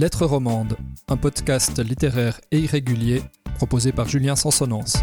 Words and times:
Lettres 0.00 0.24
romandes, 0.24 0.78
un 1.08 1.18
podcast 1.18 1.78
littéraire 1.78 2.40
et 2.52 2.58
irrégulier 2.58 3.22
proposé 3.56 3.92
par 3.92 4.08
Julien 4.08 4.34
Sansonance. 4.34 4.96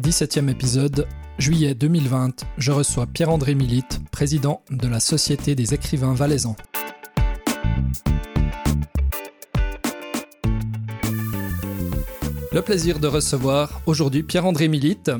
17e 0.00 0.48
épisode, 0.48 1.06
juillet 1.36 1.74
2020, 1.74 2.46
je 2.56 2.72
reçois 2.72 3.06
Pierre-André 3.06 3.54
Milite, 3.54 4.00
président 4.10 4.62
de 4.70 4.88
la 4.88 5.00
Société 5.00 5.54
des 5.54 5.74
écrivains 5.74 6.14
valaisans. 6.14 6.56
Le 12.52 12.62
plaisir 12.62 13.00
de 13.00 13.06
recevoir 13.06 13.82
aujourd'hui 13.84 14.22
Pierre-André 14.22 14.68
Milite. 14.68 15.10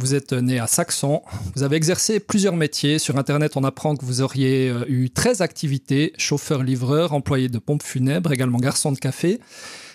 Vous 0.00 0.14
êtes 0.14 0.32
né 0.32 0.58
à 0.58 0.66
Saxon, 0.66 1.20
vous 1.54 1.62
avez 1.62 1.76
exercé 1.76 2.20
plusieurs 2.20 2.56
métiers. 2.56 2.98
Sur 2.98 3.18
Internet, 3.18 3.58
on 3.58 3.64
apprend 3.64 3.96
que 3.96 4.04
vous 4.06 4.22
auriez 4.22 4.70
euh, 4.70 4.86
eu 4.88 5.10
13 5.10 5.42
activités, 5.42 6.14
chauffeur-livreur, 6.16 7.12
employé 7.12 7.50
de 7.50 7.58
pompe 7.58 7.82
funèbre, 7.82 8.32
également 8.32 8.56
garçon 8.56 8.92
de 8.92 8.98
café. 8.98 9.40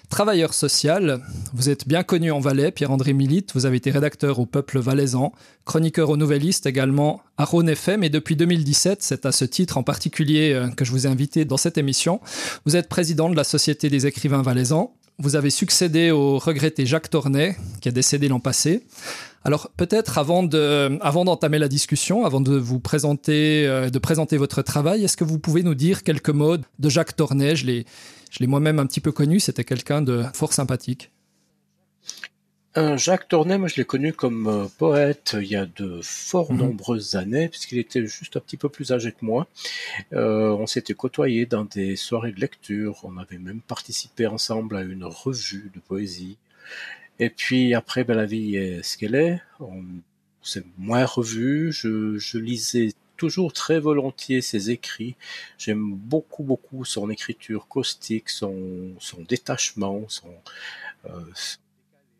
Travailleur 0.09 0.53
social, 0.53 1.23
vous 1.55 1.69
êtes 1.69 1.87
bien 1.87 2.03
connu 2.03 2.29
en 2.29 2.39
Valais, 2.39 2.69
Pierre-André 2.69 3.13
Milite, 3.13 3.53
vous 3.55 3.65
avez 3.65 3.77
été 3.77 3.89
rédacteur 3.89 4.37
au 4.37 4.45
Peuple 4.45 4.77
valaisan, 4.77 5.33
chroniqueur 5.65 6.11
au 6.11 6.17
Nouvelliste 6.17 6.67
également 6.67 7.21
à 7.39 7.45
Rhône 7.45 7.69
FM 7.69 8.03
et 8.03 8.09
depuis 8.09 8.35
2017, 8.35 9.01
c'est 9.01 9.25
à 9.25 9.31
ce 9.31 9.43
titre 9.43 9.79
en 9.79 9.83
particulier 9.83 10.53
euh, 10.53 10.67
que 10.67 10.85
je 10.85 10.91
vous 10.91 11.07
ai 11.07 11.09
invité 11.09 11.45
dans 11.45 11.57
cette 11.57 11.79
émission, 11.79 12.21
vous 12.67 12.75
êtes 12.75 12.89
président 12.89 13.27
de 13.27 13.35
la 13.35 13.43
Société 13.43 13.89
des 13.89 14.05
écrivains 14.05 14.43
valaisans, 14.43 14.93
vous 15.17 15.35
avez 15.35 15.49
succédé 15.49 16.11
au 16.11 16.37
regretté 16.37 16.85
Jacques 16.85 17.09
Tornet, 17.09 17.55
qui 17.79 17.87
a 17.89 17.91
décédé 17.91 18.27
l'an 18.27 18.41
passé. 18.41 18.83
Alors 19.45 19.69
peut-être 19.77 20.17
avant 20.17 20.41
de, 20.41 20.97
avant 21.01 21.23
d'entamer 21.23 21.59
la 21.59 21.67
discussion, 21.67 22.25
avant 22.25 22.41
de 22.41 22.57
vous 22.57 22.79
présenter, 22.79 23.67
euh, 23.67 23.91
de 23.91 23.99
présenter 23.99 24.37
votre 24.37 24.63
travail, 24.63 25.03
est-ce 25.03 25.15
que 25.15 25.23
vous 25.23 25.37
pouvez 25.37 25.61
nous 25.61 25.75
dire 25.75 26.03
quelques 26.03 26.31
mots 26.31 26.57
de 26.57 26.89
Jacques 26.89 27.15
Tornet 27.15 27.55
Je 27.55 27.67
l'ai, 27.67 27.85
je 28.31 28.39
l'ai 28.39 28.47
moi-même 28.47 28.79
un 28.79 28.87
petit 28.87 29.01
peu 29.01 29.11
connu. 29.11 29.39
C'était 29.39 29.63
quelqu'un 29.63 30.01
de 30.01 30.23
fort 30.33 30.51
sympathique. 30.51 31.11
Jacques 32.97 33.29
Tournay, 33.29 33.57
moi 33.57 33.69
je 33.69 33.77
l'ai 33.77 33.85
connu 33.85 34.11
comme 34.11 34.47
euh, 34.47 34.65
poète 34.77 35.37
il 35.39 35.47
y 35.47 35.55
a 35.55 35.65
de 35.65 36.01
fort 36.03 36.51
mhm. 36.51 36.59
nombreuses 36.59 37.15
années, 37.15 37.47
puisqu'il 37.47 37.77
était 37.77 38.05
juste 38.05 38.35
un 38.35 38.41
petit 38.41 38.57
peu 38.57 38.67
plus 38.67 38.91
âgé 38.91 39.11
que 39.13 39.23
moi. 39.23 39.47
Euh, 40.11 40.49
on 40.49 40.67
s'était 40.67 40.93
côtoyés 40.93 41.45
dans 41.45 41.63
des 41.63 41.95
soirées 41.95 42.33
de 42.33 42.41
lecture, 42.41 42.99
on 43.03 43.17
avait 43.17 43.37
même 43.37 43.61
participé 43.61 44.27
ensemble 44.27 44.75
à 44.75 44.81
une 44.81 45.05
revue 45.05 45.71
de 45.73 45.79
poésie. 45.79 46.37
Et 47.19 47.29
puis 47.29 47.73
après, 47.73 48.03
ben, 48.03 48.15
la 48.15 48.25
vie 48.25 48.55
est 48.55 48.83
ce 48.83 48.97
qu'elle 48.97 49.15
est, 49.15 49.41
on 49.59 49.83
s'est 50.41 50.63
moins 50.77 51.05
revu, 51.05 51.71
je, 51.71 52.17
je 52.17 52.37
lisais 52.37 52.89
toujours 53.17 53.53
très 53.53 53.79
volontiers 53.79 54.41
ses 54.41 54.71
écrits. 54.71 55.15
J'aime 55.57 55.93
beaucoup, 55.93 56.43
beaucoup 56.43 56.85
son 56.85 57.09
écriture 57.09 57.67
caustique, 57.67 58.29
son, 58.29 58.93
son 58.99 59.21
détachement, 59.23 60.03
son, 60.07 60.33
euh, 61.05 61.19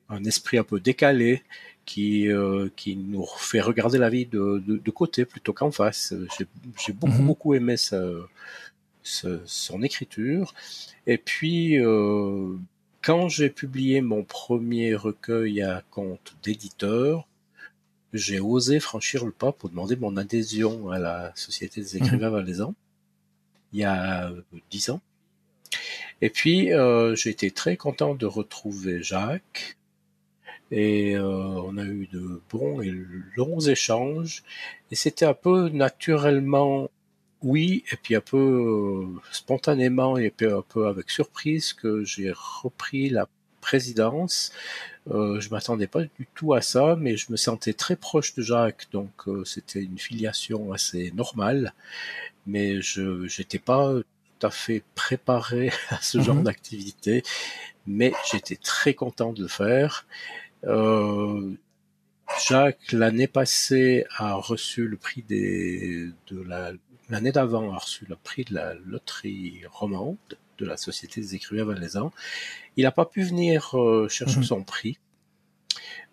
un 0.10 0.24
esprit 0.24 0.58
un 0.58 0.64
peu 0.64 0.80
décalé 0.80 1.44
qui 1.86 2.30
euh, 2.30 2.70
qui 2.76 2.96
nous 2.96 3.26
fait 3.38 3.62
regarder 3.62 3.98
la 3.98 4.10
vie 4.10 4.26
de, 4.26 4.64
de, 4.66 4.78
de 4.78 4.92
côté 4.92 5.26
plutôt 5.26 5.54
qu'en 5.54 5.72
face. 5.72 6.14
J'ai 6.86 6.94
beaucoup 6.94 7.22
mhm. 7.22 7.28
beaucoup 7.28 7.54
aimé 7.54 7.78
sa, 7.78 8.02
son 9.04 9.84
écriture. 9.84 10.54
Et 11.06 11.18
puis 11.18 11.80
euh, 11.80 12.56
quand 13.06 13.30
j'ai 13.30 13.52
publié 13.52 14.02
mon 14.02 14.24
premier 14.24 14.96
recueil 14.96 15.62
à 15.62 15.84
compte 15.92 16.36
d'éditeur, 16.42 17.28
j'ai 18.14 18.40
osé 18.40 18.80
franchir 18.80 19.26
le 19.26 19.32
pas 19.32 19.52
pour 19.52 19.70
demander 19.70 19.96
mon 19.96 20.18
adhésion 20.18 20.90
à 20.90 20.98
la 20.98 21.32
Société 21.36 21.82
des 21.82 21.98
écrivains 21.98 22.30
mhm. 22.30 22.34
valaisans 22.34 22.74
il 23.74 23.80
y 23.80 23.84
a 23.84 24.32
dix 24.72 24.90
ans. 24.90 25.02
Et 26.22 26.30
puis, 26.30 26.74
euh, 26.74 27.14
j'ai 27.16 27.30
été 27.30 27.52
très 27.52 27.78
content 27.78 28.16
de 28.16 28.26
retrouver 28.26 29.04
Jacques, 29.04 29.78
et 30.72 31.16
euh, 31.16 31.28
on 31.28 31.78
a 31.78 31.84
eu 31.84 32.08
de 32.12 32.42
bons 32.50 32.82
et 32.82 32.92
longs 33.36 33.60
échanges 33.60 34.44
et 34.90 34.96
c'était 34.96 35.26
un 35.26 35.36
peu 35.36 35.70
naturellement 35.70 36.90
oui 37.46 37.84
et 37.92 37.96
puis 37.96 38.16
un 38.16 38.22
peu 38.22 38.38
euh, 38.38 39.22
spontanément 39.32 40.18
et 40.18 40.32
puis 40.32 40.48
un 40.48 40.64
peu 40.68 40.88
avec 40.88 41.10
surprise 41.12 41.74
que 41.74 42.04
j'ai 42.04 42.34
repris 42.36 43.10
la 43.10 43.28
présidence. 43.62 44.52
Euh, 45.12 45.40
je 45.40 45.50
m'attendais 45.50 45.88
pas 45.88 46.04
du 46.04 46.28
tout 46.36 46.54
à 46.54 46.62
ça, 46.62 46.96
mais 47.00 47.18
je 47.18 47.32
me 47.32 47.38
sentais 47.38 47.74
très 47.74 47.96
proche 47.96 48.34
de 48.36 48.42
Jacques, 48.42 48.88
donc 48.92 49.14
euh, 49.28 49.44
c'était 49.46 49.82
une 49.82 50.00
filiation 50.00 50.74
assez 50.74 51.12
normale. 51.12 51.74
Mais 52.48 52.82
je 52.82 53.28
n'étais 53.40 53.60
pas 53.60 53.94
tout 53.94 54.48
à 54.48 54.52
fait 54.52 54.84
préparé 54.96 55.72
à 55.90 56.00
ce 56.02 56.20
genre 56.22 56.36
mhm. 56.36 56.44
d'activité, 56.44 57.24
mais 57.86 58.14
j'étais 58.32 58.56
très 58.58 58.94
content 58.96 59.34
de 59.34 59.44
le 59.44 59.48
faire. 59.48 60.08
Euh, 60.64 61.56
Jacques, 62.48 62.92
l'année 62.92 63.28
passée, 63.28 64.06
a 64.18 64.34
reçu 64.36 64.88
le 64.88 64.98
prix 64.98 65.24
des, 65.24 66.10
de 66.28 66.42
la, 66.42 66.72
l'année 67.10 67.32
d'avant, 67.32 67.74
a 67.74 67.78
reçu 67.78 68.06
le 68.08 68.16
prix 68.16 68.46
de 68.46 68.54
la 68.54 68.74
loterie 68.74 69.62
romande 69.72 70.18
de 70.58 70.66
la 70.66 70.78
Société 70.78 71.22
des 71.22 71.36
écrivains 71.36 71.66
valaisans. 71.66 72.12
Il 72.78 72.84
n'a 72.84 72.92
pas 72.92 73.06
pu 73.06 73.24
venir 73.24 73.78
euh, 73.78 74.08
chercher 74.10 74.40
mhm. 74.40 74.44
son 74.44 74.64
prix 74.64 74.98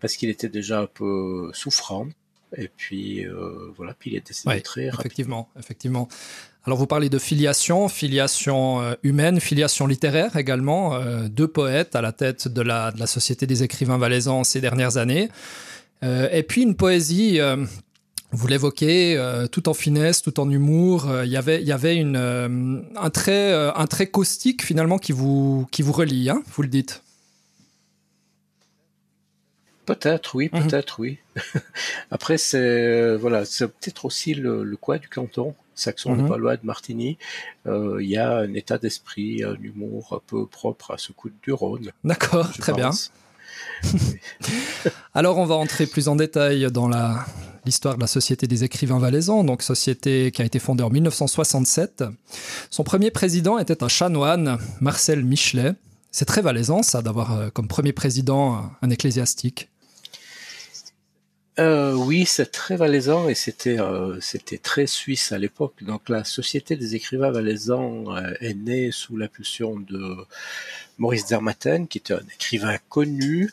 parce 0.00 0.16
qu'il 0.16 0.28
était 0.28 0.48
déjà 0.48 0.80
un 0.80 0.86
peu 0.86 1.50
souffrant. 1.54 2.08
Et 2.56 2.68
puis 2.68 3.24
euh, 3.24 3.72
voilà, 3.76 3.94
puis 3.94 4.10
il 4.10 4.16
est 4.16 4.26
décédé 4.26 4.60
très 4.60 4.90
rapidement. 4.90 5.00
Effectivement, 5.00 5.48
effectivement. 5.58 6.08
Alors 6.64 6.78
vous 6.78 6.86
parlez 6.86 7.08
de 7.08 7.18
filiation, 7.18 7.88
filiation 7.88 8.82
euh, 8.82 8.94
humaine, 9.02 9.40
filiation 9.40 9.86
littéraire 9.86 10.36
également, 10.36 10.94
euh, 10.94 11.28
deux 11.28 11.48
poètes 11.48 11.96
à 11.96 12.02
la 12.02 12.12
tête 12.12 12.48
de 12.48 12.60
la, 12.60 12.92
de 12.92 13.00
la 13.00 13.06
Société 13.06 13.46
des 13.46 13.62
écrivains 13.62 13.98
valaisans 13.98 14.44
ces 14.44 14.60
dernières 14.60 14.96
années. 14.96 15.28
Et 16.04 16.42
puis 16.42 16.62
une 16.62 16.74
poésie, 16.74 17.38
vous 18.32 18.46
l'évoquez, 18.46 19.20
tout 19.52 19.68
en 19.68 19.74
finesse, 19.74 20.22
tout 20.22 20.40
en 20.40 20.50
humour, 20.50 21.06
il 21.24 21.30
y 21.30 21.36
avait, 21.36 21.60
il 21.60 21.68
y 21.68 21.72
avait 21.72 21.96
une, 21.96 22.16
un, 22.96 23.10
trait, 23.10 23.52
un 23.52 23.86
trait 23.86 24.06
caustique 24.06 24.62
finalement 24.62 24.98
qui 24.98 25.12
vous, 25.12 25.66
qui 25.70 25.82
vous 25.82 25.92
relie, 25.92 26.30
hein, 26.30 26.42
vous 26.54 26.62
le 26.62 26.68
dites. 26.68 27.02
Peut-être, 29.84 30.36
oui, 30.36 30.48
mhm. 30.52 30.62
peut-être, 30.62 31.00
oui. 31.00 31.18
Après, 32.10 32.38
c'est 32.38 33.16
voilà, 33.16 33.44
c'est 33.44 33.66
peut-être 33.66 34.04
aussi 34.04 34.34
le, 34.34 34.62
le 34.62 34.76
coin 34.76 34.98
du 34.98 35.08
canton 35.08 35.54
Saxon 35.74 36.14
mhm. 36.14 36.28
pas 36.28 36.36
loin 36.36 36.54
de 36.54 36.60
Martigny, 36.64 37.18
euh, 37.66 37.98
il 38.00 38.08
y 38.08 38.16
a 38.16 38.38
un 38.38 38.54
état 38.54 38.78
d'esprit, 38.78 39.42
un 39.42 39.54
humour 39.54 40.12
un 40.12 40.20
peu 40.26 40.46
propre 40.46 40.92
à 40.92 40.98
ce 40.98 41.12
coup 41.12 41.30
du 41.42 41.52
Rhône. 41.52 41.92
D'accord, 42.04 42.52
très 42.52 42.72
bien. 42.72 42.90
Alors 45.14 45.38
on 45.38 45.44
va 45.44 45.54
entrer 45.54 45.86
plus 45.86 46.08
en 46.08 46.16
détail 46.16 46.70
dans 46.70 46.88
la 46.88 47.24
l'histoire 47.64 47.96
de 47.96 48.00
la 48.00 48.06
Société 48.06 48.46
des 48.46 48.64
écrivains 48.64 48.98
valaisans, 48.98 49.44
donc 49.44 49.62
société 49.62 50.30
qui 50.32 50.42
a 50.42 50.44
été 50.44 50.58
fondée 50.58 50.82
en 50.82 50.90
1967. 50.90 52.04
Son 52.70 52.84
premier 52.84 53.10
président 53.10 53.58
était 53.58 53.82
un 53.82 53.88
chanoine, 53.88 54.58
Marcel 54.80 55.24
Michelet. 55.24 55.74
C'est 56.10 56.24
très 56.24 56.42
valaisan 56.42 56.82
ça 56.82 57.02
d'avoir 57.02 57.32
euh, 57.32 57.50
comme 57.50 57.68
premier 57.68 57.92
président 57.92 58.70
un 58.82 58.90
ecclésiastique. 58.90 59.68
Euh, 61.58 61.92
oui, 61.92 62.24
c'est 62.24 62.50
très 62.50 62.76
valaisan 62.76 63.28
et 63.28 63.34
c'était 63.34 63.78
euh, 63.78 64.18
c'était 64.20 64.58
très 64.58 64.86
suisse 64.86 65.32
à 65.32 65.38
l'époque. 65.38 65.82
Donc 65.82 66.08
la 66.08 66.24
Société 66.24 66.76
des 66.76 66.94
écrivains 66.94 67.30
valaisans 67.30 68.04
est 68.40 68.54
née 68.54 68.90
sous 68.90 69.16
l'impulsion 69.18 69.78
de 69.78 70.16
Maurice 70.98 71.26
Dermaten, 71.26 71.88
qui 71.88 71.98
était 71.98 72.14
un 72.14 72.26
écrivain 72.34 72.78
connu, 72.88 73.50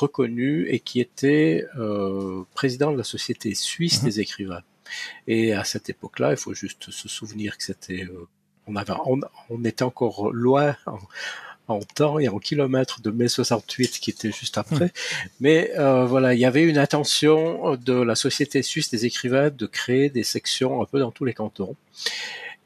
reconnu 0.00 0.66
et 0.68 0.80
qui 0.80 1.00
était 1.00 1.66
euh, 1.78 2.42
président 2.54 2.92
de 2.92 2.98
la 2.98 3.04
Société 3.04 3.54
suisse 3.54 4.02
mhm. 4.02 4.08
des 4.08 4.20
écrivains. 4.20 4.62
Et 5.26 5.52
à 5.52 5.64
cette 5.64 5.88
époque-là, 5.90 6.30
il 6.30 6.36
faut 6.36 6.54
juste 6.54 6.90
se 6.90 7.08
souvenir 7.08 7.56
que 7.58 7.64
c'était 7.64 8.06
on 8.68 8.76
avait 8.76 8.92
on, 9.04 9.20
on, 9.50 9.64
était 9.64 9.82
encore 9.82 10.32
loin 10.32 10.76
en 11.68 11.80
temps 11.80 12.18
et 12.18 12.28
en 12.28 12.38
kilomètres 12.38 13.00
de 13.00 13.10
mai 13.10 13.28
68 13.28 13.98
qui 13.98 14.10
était 14.10 14.32
juste 14.32 14.58
après. 14.58 14.86
Hmm. 14.86 15.28
Mais 15.40 15.72
euh, 15.76 16.04
voilà, 16.06 16.34
il 16.34 16.40
y 16.40 16.44
avait 16.44 16.62
une 16.62 16.78
intention 16.78 17.76
de 17.76 17.94
la 17.94 18.14
Société 18.14 18.62
suisse 18.62 18.90
des 18.90 19.06
écrivains 19.06 19.50
de 19.50 19.66
créer 19.66 20.10
des 20.10 20.24
sections 20.24 20.82
un 20.82 20.86
peu 20.86 20.98
dans 20.98 21.10
tous 21.10 21.24
les 21.24 21.34
cantons. 21.34 21.76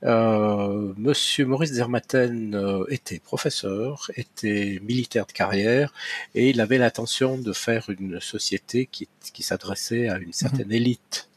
Euh, 0.02 0.93
Monsieur 0.97 1.44
Maurice 1.44 1.73
Zermatten 1.73 2.55
euh, 2.55 2.85
était 2.88 3.19
professeur, 3.19 4.11
était 4.17 4.81
militaire 4.82 5.26
de 5.26 5.32
carrière, 5.32 5.93
et 6.35 6.50
il 6.50 6.61
avait 6.61 6.79
l'intention 6.79 7.37
de 7.37 7.52
faire 7.52 7.91
une 7.91 8.20
société 8.20 8.87
qui, 8.87 9.08
qui 9.35 9.43
s'adressait 9.43 10.08
à 10.08 10.19
une 10.19 10.32
certaine 10.32 10.69
hmm. 10.69 10.73
élite 10.73 11.31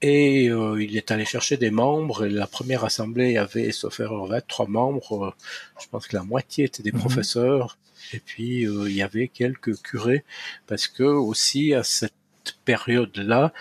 et 0.00 0.48
euh, 0.48 0.82
il 0.82 0.96
est 0.96 1.10
allé 1.10 1.24
chercher 1.24 1.56
des 1.56 1.70
membres. 1.70 2.26
Et 2.26 2.30
la 2.30 2.46
première 2.46 2.84
assemblée 2.84 3.36
avait, 3.36 3.72
sauf 3.72 4.00
erreur, 4.00 4.26
23 4.26 4.68
membres. 4.68 5.26
Euh, 5.26 5.34
je 5.80 5.86
pense 5.88 6.06
que 6.06 6.16
la 6.16 6.22
moitié 6.22 6.64
étaient 6.64 6.82
des 6.82 6.92
mhm. 6.92 7.00
professeurs. 7.00 7.78
Et 8.12 8.20
puis 8.20 8.66
euh, 8.66 8.88
il 8.88 8.96
y 8.96 9.02
avait 9.02 9.28
quelques 9.28 9.76
curés, 9.82 10.24
parce 10.66 10.86
que 10.86 11.02
aussi 11.02 11.74
à 11.74 11.82
cette 11.82 12.12
période-là, 12.64 13.52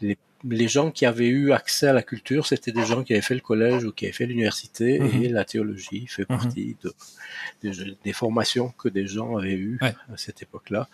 les 0.00 0.16
les 0.44 0.68
gens 0.68 0.90
qui 0.90 1.06
avaient 1.06 1.28
eu 1.28 1.52
accès 1.52 1.88
à 1.88 1.92
la 1.92 2.02
culture, 2.02 2.46
c'était 2.46 2.72
des 2.72 2.84
gens 2.84 3.04
qui 3.04 3.12
avaient 3.12 3.22
fait 3.22 3.34
le 3.34 3.40
collège 3.40 3.84
ou 3.84 3.92
qui 3.92 4.06
avaient 4.06 4.12
fait 4.12 4.26
l'université, 4.26 5.00
et 5.22 5.28
la 5.28 5.44
théologie 5.44 6.06
fait 6.06 6.24
partie 6.24 6.76
de, 6.82 7.96
des 8.04 8.12
formations 8.12 8.70
que 8.70 8.88
des 8.88 9.06
gens 9.06 9.36
avaient 9.36 9.52
eues 9.52 9.78
à 9.80 10.16
cette 10.16 10.42
époque-là. 10.42 10.88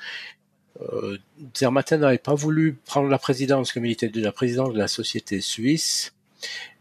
Euh, 0.82 1.16
Zermatten 1.56 2.00
n'avait 2.00 2.18
pas 2.18 2.34
voulu 2.34 2.74
prendre 2.84 3.08
la 3.08 3.18
présidence 3.18 3.72
comme 3.72 3.86
il 3.86 3.92
était 3.92 4.08
déjà 4.08 4.32
président 4.32 4.68
de 4.68 4.78
la 4.78 4.88
société 4.88 5.40
suisse, 5.40 6.12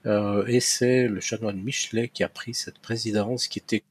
euh, 0.06 0.46
et 0.48 0.60
c'est 0.60 1.08
le 1.08 1.22
chanoine 1.22 1.62
Michelet 1.62 2.10
qui 2.10 2.24
a 2.24 2.30
pris 2.30 2.54
cette 2.54 2.80
présidence, 2.80 3.48
qui 3.48 3.60
était 3.60 3.84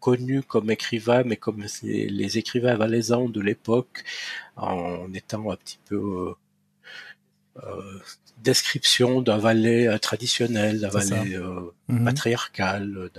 connu 0.00 0.42
comme 0.42 0.70
écrivain, 0.70 1.24
mais 1.24 1.36
comme 1.36 1.64
les 1.82 2.38
écrivains 2.38 2.76
valaisans 2.76 3.28
de 3.28 3.40
l'époque, 3.40 4.04
en 4.56 5.12
étant 5.12 5.50
un 5.50 5.56
petit 5.56 5.78
peu 5.86 5.96
euh 5.96 6.34
description 8.42 9.20
d'un 9.20 9.38
valet 9.38 9.86
euh, 9.86 9.98
traditionnel, 9.98 10.80
d'un 10.80 10.88
valet 10.88 11.34
euh, 11.34 11.72
mhm. 11.88 12.04
patriarcal. 12.04 13.10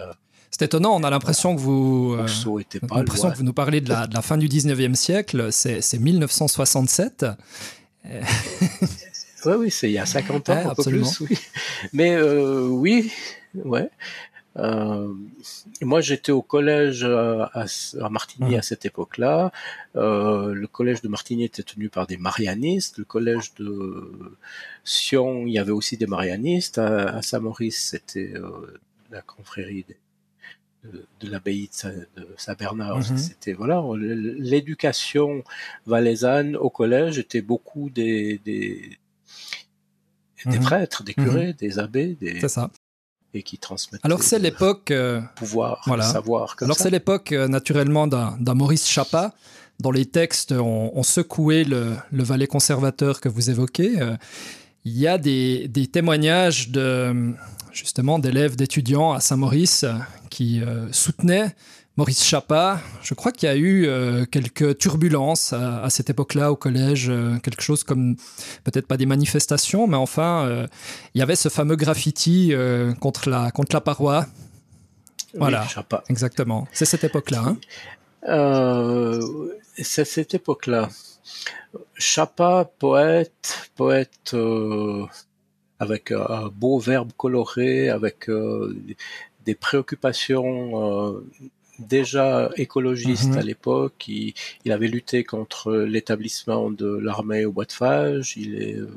C'est 0.52 0.64
étonnant, 0.64 0.96
on 0.96 1.04
a 1.04 1.10
l'impression 1.10 1.56
que 1.56 1.62
vous, 1.62 2.18
l'impression 2.18 3.32
que 3.32 3.38
vous 3.38 3.44
nous 3.44 3.54
parlez 3.54 3.82
de 3.82 3.90
la, 3.90 4.08
de 4.08 4.14
la 4.14 4.22
fin 4.22 4.38
du 4.38 4.48
19e 4.48 4.96
siècle, 4.96 5.52
c'est 5.52 6.00
1967. 6.00 7.26
oui, 8.10 9.54
oui, 9.58 9.72
c'est 9.72 9.90
il 9.90 9.94
y 9.94 10.00
a 10.00 10.06
50 10.06 10.50
ans, 10.50 10.70
un 10.72 10.76
peu 10.76 10.84
plus, 10.84 11.20
oui. 11.22 11.38
Mais 11.94 12.16
euh, 12.16 12.68
oui, 12.68 13.12
ouais. 13.54 13.90
Euh, 14.60 15.14
moi, 15.82 16.02
j'étais 16.02 16.32
au 16.32 16.42
collège 16.42 17.04
euh, 17.04 17.46
à, 17.54 17.66
à 18.02 18.10
Martigny 18.10 18.56
à 18.56 18.62
cette 18.62 18.86
époque-là. 18.86 19.52
Euh, 19.96 20.54
le 20.54 20.68
collège 20.68 21.02
de 21.02 21.08
Martigny 21.08 21.46
était 21.46 21.64
tenu 21.64 21.90
par 21.90 22.08
des 22.08 22.18
marianistes. 22.18 22.98
Le 22.98 23.06
collège 23.06 23.54
de 23.56 24.38
Sion, 24.84 25.48
il 25.48 25.54
y 25.54 25.60
avait 25.60 25.72
aussi 25.72 25.98
des 25.98 26.08
marianistes. 26.08 26.78
À, 26.78 27.22
Saint-Maurice, 27.22 27.90
c'était 27.90 28.34
euh, 28.36 28.80
la 29.12 29.22
confrérie 29.22 29.86
de, 30.84 31.06
de 31.20 31.32
l'abbaye 31.32 31.70
de 31.84 32.28
Saint-Bernard. 32.38 32.98
Mhm. 32.98 33.18
C'était 33.18 33.54
voilà, 33.54 33.82
l'éducation 33.98 35.44
valaisanne 35.86 36.56
au 36.56 36.70
collège 36.70 37.18
était 37.20 37.42
beaucoup 37.42 37.90
des 37.90 38.40
des, 38.46 38.98
des 40.46 40.58
mhm. 40.58 40.64
prêtres, 40.64 41.04
des 41.04 41.14
curés, 41.14 41.48
mhm. 41.48 41.54
des 41.54 41.80
abbés. 41.80 42.18
Des... 42.20 42.40
C'est 42.40 42.50
ça 42.50 42.70
et 43.34 43.44
qui 43.44 43.58
transmettent. 43.58 44.02
Alors 44.04 44.24
c'est 44.24 44.40
l'époque 44.40 44.92
euh, 44.92 45.22
pouvoir, 45.36 45.82
voilà. 45.86 46.04
savoir. 46.04 46.56
Alors 46.62 46.78
c'est 46.78 46.90
l'époque 46.90 47.32
euh, 47.32 47.48
naturellement 47.48 48.08
d'un 48.08 48.54
Maurice 48.54 48.88
Chapa. 48.88 49.34
Dans 49.80 49.92
les 49.92 50.06
textes, 50.06 50.52
on, 50.52 51.04
secouait 51.04 51.64
le, 51.64 51.96
le, 52.12 52.24
valet 52.24 52.48
conservateur 52.48 53.22
que 53.22 53.30
vous 53.30 53.50
évoquez. 53.50 54.02
Euh, 54.02 54.18
il 54.84 54.98
y 54.98 55.08
a 55.08 55.18
des, 55.18 55.70
des 55.70 55.88
témoignages 55.88 56.70
de 56.70 57.34
justement 57.72 58.20
d'élèves, 58.20 58.58
d'étudiants 58.58 59.14
à 59.14 59.22
Saint-Maurice 59.22 59.86
qui 60.30 60.62
soutenaient 60.92 61.56
Maurice 62.00 62.24
Chapa. 62.24 62.80
Je 63.02 63.14
crois 63.14 63.34
qu'il 63.34 63.50
y 63.50 63.52
a 63.52 63.58
eu 63.58 63.86
euh, 63.86 64.24
quelques 64.24 64.78
turbulences 64.78 65.52
à, 65.52 65.90
cette 65.90 66.10
époque-là 66.10 66.50
au 66.50 66.56
collège, 66.56 67.10
euh, 67.10 67.38
quelque 67.40 67.62
chose 67.62 67.84
comme 67.84 68.16
peut-être 68.64 68.88
pas 68.88 68.96
des 68.96 69.06
manifestations, 69.06 69.86
mais 69.86 69.98
enfin, 69.98 70.46
euh, 70.48 70.66
il 71.14 71.20
y 71.20 71.22
avait 71.22 71.36
ce 71.36 71.50
fameux 71.50 71.76
graffiti 71.76 72.54
contre 73.02 73.30
la 73.30 73.52
contre 73.52 73.76
la 73.76 73.82
paroi. 73.82 74.26
Voilà, 75.34 75.68
Chapa. 75.68 76.06
exactement. 76.08 76.70
C'est 76.72 76.86
cette 76.86 77.04
époque-là. 77.04 77.58
Hein 78.24 79.20
c'est 79.76 80.06
cette 80.06 80.34
époque-là. 80.34 80.88
Chapa, 81.96 82.72
poète, 82.80 83.72
poète 83.76 84.38
avec 85.80 86.14
un 86.14 86.48
beau 86.48 86.80
verbe 86.80 87.12
coloré, 87.18 87.90
avec 87.90 88.30
des 89.46 89.56
préoccupations 89.56 91.22
déjà 91.80 92.50
écologiste 92.56 93.34
à 93.34 93.40
mhm. 93.40 93.46
l'époque. 93.46 94.08
Il, 94.08 94.34
avait 94.72 94.88
lutté 94.88 95.24
contre 95.24 95.74
l'établissement 95.74 96.70
de 96.70 96.88
l'armée 96.88 97.46
au 97.46 97.52
bois 97.52 97.66
de 97.66 97.72
Fage. 97.72 98.36
Il, 98.38 98.88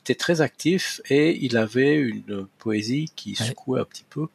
était 0.00 0.14
très 0.14 0.40
actif 0.40 1.00
et 1.10 1.36
il 1.44 1.56
avait 1.56 1.96
une 1.96 2.46
poésie 2.58 3.10
qui 3.16 3.34
secouait 3.34 3.80
un 3.80 3.84
petit 3.84 4.04
peu. 4.08 4.28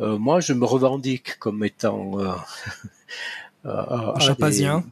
Euh, 0.00 0.16
moi, 0.16 0.40
je 0.40 0.54
me 0.54 0.64
revendique 0.64 1.38
comme 1.38 1.62
étant 1.64 2.18
euh, 2.18 2.32
euh, 3.66 4.18
chapazien. 4.18 4.84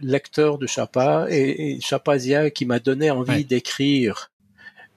lecteur 0.00 0.58
de 0.58 0.68
Chapa 0.68 1.26
et, 1.30 1.80
chapazien 1.80 2.50
qui 2.50 2.64
m'a 2.64 2.78
donné 2.78 3.10
envie 3.10 3.44
d'écrire. 3.44 4.30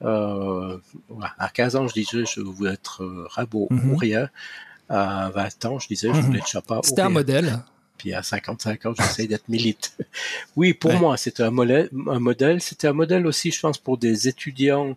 à 0.01 1.49
15 1.51 1.75
ans, 1.75 1.87
je 1.87 1.93
disais 1.93 2.23
je 2.25 2.41
veux 2.41 2.71
être 2.71 3.03
rabot 3.31 3.67
ou 3.71 3.73
mhm. 3.73 3.95
rien 3.95 4.29
à 4.89 5.29
20 5.29 5.65
ans, 5.65 5.79
je 5.79 5.87
disais, 5.87 6.09
je 6.13 6.21
voulais 6.21 6.39
être 6.39 6.47
Chapa. 6.47 6.81
C'était 6.83 7.01
un 7.01 7.09
modèle. 7.09 7.59
Puis 7.97 8.13
à 8.13 8.21
55 8.21 8.85
ans, 8.85 8.93
j'essaye 8.95 9.27
d'être 9.27 9.49
milite. 9.49 9.97
oui, 10.55 10.73
pour 10.73 10.93
moi, 10.93 11.17
c'était 11.17 11.43
un, 11.43 11.51
modèle. 11.51 11.89
Un 12.07 12.19
modèle. 12.19 12.61
C'était 12.61 12.87
un 12.87 12.93
modèle 12.93 13.25
aussi, 13.25 13.51
je 13.51 13.59
pense, 13.59 13.79
pour 13.79 13.97
des 13.97 14.27
étudiants 14.27 14.95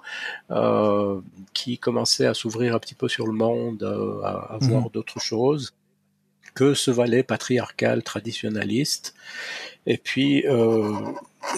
euh, 0.50 1.20
qui 1.54 1.78
commençaient 1.78 2.26
à 2.26 2.34
s'ouvrir 2.34 2.74
un 2.74 2.78
petit 2.78 2.94
peu 2.94 3.08
sur 3.08 3.26
le 3.26 3.32
monde, 3.32 3.82
euh, 3.82 4.20
à, 4.22 4.58
mhm. 4.60 4.68
voir 4.68 4.90
d'autres 4.90 5.20
choses 5.20 5.72
que 6.54 6.74
ce 6.74 6.90
valet 6.90 7.22
patriarcal 7.22 8.02
traditionnaliste. 8.02 9.14
Et 9.86 9.96
puis, 9.96 10.46
euh, 10.46 10.92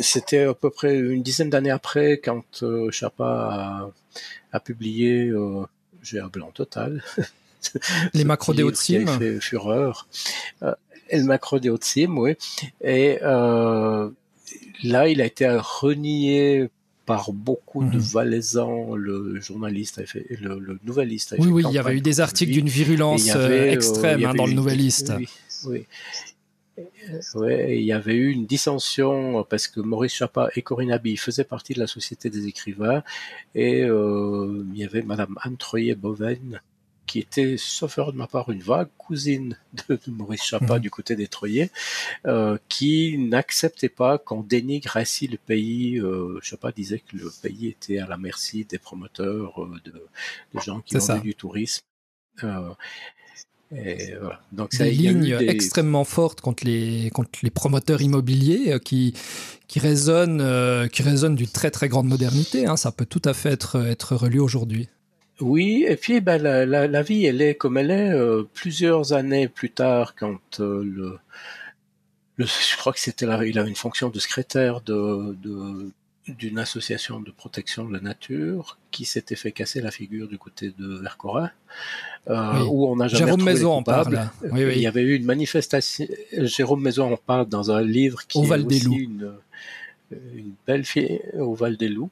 c'était 0.00 0.44
à 0.44 0.54
peu 0.54 0.70
près 0.70 0.96
une 0.96 1.22
dizaine 1.22 1.50
d'années 1.50 1.70
après, 1.70 2.18
quand 2.18 2.62
euh, 2.62 2.90
Chapa 2.90 3.24
a, 3.24 3.90
a 4.52 4.60
publié 4.60 5.28
euh, 5.28 5.64
J'ai 6.02 6.20
un 6.20 6.28
blanc 6.28 6.50
total. 6.52 7.02
les 8.14 8.24
macros 8.24 8.54
des 8.54 8.64
fait 8.72 9.40
fureur. 9.40 10.08
Euh, 10.62 10.74
et 11.10 11.18
le 11.18 11.24
macro 11.24 11.58
des 11.58 11.70
oui. 11.70 12.34
Et 12.80 13.18
euh, 13.22 14.08
là, 14.82 15.08
il 15.08 15.20
a 15.20 15.26
été 15.26 15.46
renié 15.48 16.68
par 17.06 17.32
beaucoup 17.32 17.84
de 17.84 17.96
mhm. 17.96 18.02
Valaisans, 18.02 18.94
le 18.94 19.40
journaliste 19.40 19.98
a 19.98 20.06
fait, 20.06 20.26
le, 20.40 20.58
le 20.58 20.78
nouvelliste. 20.84 21.34
oui, 21.38 21.48
oui, 21.48 21.64
il 21.68 21.74
y 21.74 21.78
avait 21.78 21.96
eu 21.96 22.00
des 22.00 22.20
articles 22.20 22.52
d'une 22.52 22.68
virulence 22.68 23.28
euh, 23.34 23.48
euh, 23.48 23.72
extrême 23.72 24.24
hein, 24.24 24.34
dans 24.34 24.46
le 24.46 24.52
nouvelliste. 24.52 25.12
Oui, 25.16 25.28
oui. 25.66 25.86
Ouais, 27.34 27.78
il 27.78 27.84
y 27.84 27.92
avait 27.92 28.14
eu 28.14 28.30
une 28.30 28.46
dissension 28.46 29.44
parce 29.48 29.68
que 29.68 29.80
Maurice 29.80 30.14
Chapa 30.14 30.48
et 30.56 30.62
Corinne 30.62 30.90
Abbey 30.90 31.16
faisaient 31.16 31.44
partie 31.44 31.74
de 31.74 31.80
la 31.80 31.86
Société 31.86 32.30
des 32.30 32.46
écrivains 32.46 33.02
et 33.54 33.82
euh, 33.82 34.64
il 34.72 34.78
y 34.78 34.84
avait 34.84 35.02
Madame 35.02 35.36
Anne 35.42 35.58
Troyer-Boven 35.58 36.62
qui 37.12 37.18
était, 37.18 37.56
sauf 37.58 37.98
de 37.98 38.12
ma 38.12 38.26
part, 38.26 38.50
une 38.50 38.62
vague 38.62 38.88
cousine 38.96 39.58
de, 39.86 39.98
Maurice 40.06 40.44
Chapa 40.44 40.76
mhm. 40.76 40.80
du 40.80 40.90
côté 40.90 41.14
des 41.14 41.28
Troyers, 41.28 41.70
euh, 42.26 42.56
qui 42.70 43.18
n'acceptait 43.18 43.90
pas 43.90 44.16
qu'on 44.16 44.40
dénigre 44.40 44.96
ainsi 44.96 45.26
le 45.26 45.36
pays. 45.36 45.98
Euh, 45.98 46.38
Chapa 46.40 46.72
disait 46.72 47.00
que 47.00 47.14
le 47.18 47.30
pays 47.42 47.68
était 47.68 47.98
à 47.98 48.06
la 48.06 48.16
merci 48.16 48.64
des 48.64 48.78
promoteurs, 48.78 49.62
euh, 49.62 49.78
de, 49.84 49.92
de, 50.54 50.60
gens 50.60 50.80
qui 50.80 50.96
vendaient 50.96 51.20
du 51.20 51.34
tourisme. 51.34 51.82
Et 53.76 54.14
voilà. 54.18 54.40
Donc 54.52 54.72
ça, 54.72 54.84
des 54.84 54.92
lignes 54.92 55.36
extrêmement 55.40 56.04
fortes 56.04 56.40
contre 56.40 56.64
les 56.64 57.10
contre 57.12 57.38
les 57.42 57.50
promoteurs 57.50 58.00
immobiliers 58.00 58.78
qui 58.82 59.14
qui 59.68 59.80
résonnent 59.80 60.40
euh, 60.40 60.88
qui 60.88 61.02
résonnent 61.02 61.36
d'une 61.36 61.48
très 61.48 61.70
très 61.70 61.88
grande 61.88 62.06
modernité. 62.06 62.66
Hein. 62.66 62.76
Ça 62.76 62.90
peut 62.90 63.06
tout 63.06 63.22
à 63.26 63.34
fait 63.34 63.50
être 63.50 63.76
être 63.86 64.16
relu 64.16 64.40
aujourd'hui. 64.40 64.88
Oui, 65.42 65.84
et 65.88 65.96
puis 65.96 66.20
ben, 66.20 66.40
la, 66.40 66.64
la, 66.64 66.86
la, 66.86 67.02
vie, 67.02 67.26
elle 67.26 67.42
est 67.42 67.56
comme 67.56 67.76
elle 67.76 67.90
est. 67.90 68.12
Euh, 68.12 68.44
plusieurs 68.54 69.12
années 69.12 69.48
plus 69.48 69.70
tard, 69.70 70.14
quand 70.14 70.60
euh, 70.60 70.84
le, 70.84 71.18
le, 72.36 72.46
je 72.70 72.76
crois 72.76 72.92
que 72.92 73.00
c'était 73.00 73.26
là, 73.26 73.44
il 73.44 73.58
avait 73.58 73.68
une 73.68 73.76
fonction 73.76 74.08
de 74.08 74.18
secrétaire 74.18 74.80
de, 74.80 75.36
de 75.42 75.90
d'une 76.28 76.60
association 76.60 77.18
de 77.18 77.32
protection 77.32 77.84
de 77.84 77.92
la 77.92 77.98
nature 77.98 78.78
qui 78.92 79.04
s'était 79.04 79.34
fait 79.34 79.50
casser 79.50 79.80
la 79.80 79.90
figure 79.90 80.28
du 80.28 80.38
côté 80.38 80.72
de 80.78 80.98
Vercora, 80.98 81.50
euh, 82.30 82.64
où 82.70 82.86
on 82.86 82.94
n'a 82.94 83.08
jamais 83.08 83.24
Jérôme 83.24 83.42
Maison 83.42 83.72
en 83.72 83.82
parle. 83.82 84.30
Oui, 84.44 84.64
oui. 84.64 84.72
Il 84.76 84.82
y 84.82 84.86
avait 84.86 85.02
eu 85.02 85.16
une 85.16 85.24
manifestation. 85.24 86.06
Jérôme 86.38 86.80
Maison 86.80 87.12
en 87.12 87.16
parle 87.16 87.48
dans 87.48 87.72
un 87.72 87.82
livre 87.82 88.24
qui 88.28 88.38
est 88.38 88.64
aussi 88.64 88.86
une, 88.86 89.32
une 90.12 90.54
belle 90.64 90.84
fille 90.84 91.20
au 91.34 91.54
Val 91.54 91.76
des 91.76 91.88
Loups. 91.88 92.10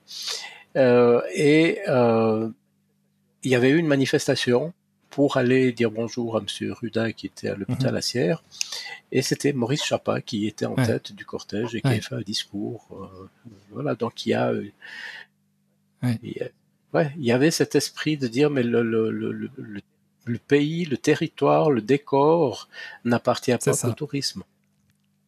Euh, 0.76 1.20
et 1.34 1.78
euh, 1.88 2.48
il 3.42 3.50
y 3.50 3.54
avait 3.54 3.70
eu 3.70 3.78
une 3.78 3.86
manifestation 3.86 4.72
pour 5.10 5.36
aller 5.36 5.72
dire 5.72 5.90
bonjour 5.90 6.36
à 6.36 6.40
M. 6.40 6.72
Rudin 6.72 7.10
qui 7.12 7.26
était 7.26 7.48
à 7.48 7.56
l'hôpital 7.56 7.96
à 7.96 8.00
Sierre. 8.02 8.44
Et 9.10 9.22
c'était 9.22 9.52
Maurice 9.52 9.84
Chapa 9.84 10.20
qui 10.20 10.46
était 10.46 10.66
en 10.66 10.76
tête 10.76 11.12
du 11.12 11.24
cortège 11.24 11.74
et 11.74 11.80
qui 11.80 11.88
avait 11.88 12.00
fait 12.00 12.14
un 12.14 12.20
discours. 12.20 12.86
Euh, 12.92 13.28
voilà, 13.70 13.94
donc 13.96 14.24
il 14.24 14.30
y 14.30 14.34
a, 14.34 14.52
ouais, 16.94 17.12
il 17.16 17.24
y 17.24 17.32
avait 17.32 17.50
cet 17.50 17.74
esprit 17.74 18.16
de 18.16 18.28
dire 18.28 18.50
mais 18.50 18.62
le, 18.62 18.82
le, 18.82 19.10
le, 19.10 19.50
le 20.24 20.38
pays, 20.38 20.84
le 20.84 20.96
territoire, 20.96 21.70
le 21.70 21.80
décor 21.80 22.68
n'appartient 23.04 23.56
pas 23.56 23.88
au 23.88 23.92
tourisme. 23.92 24.44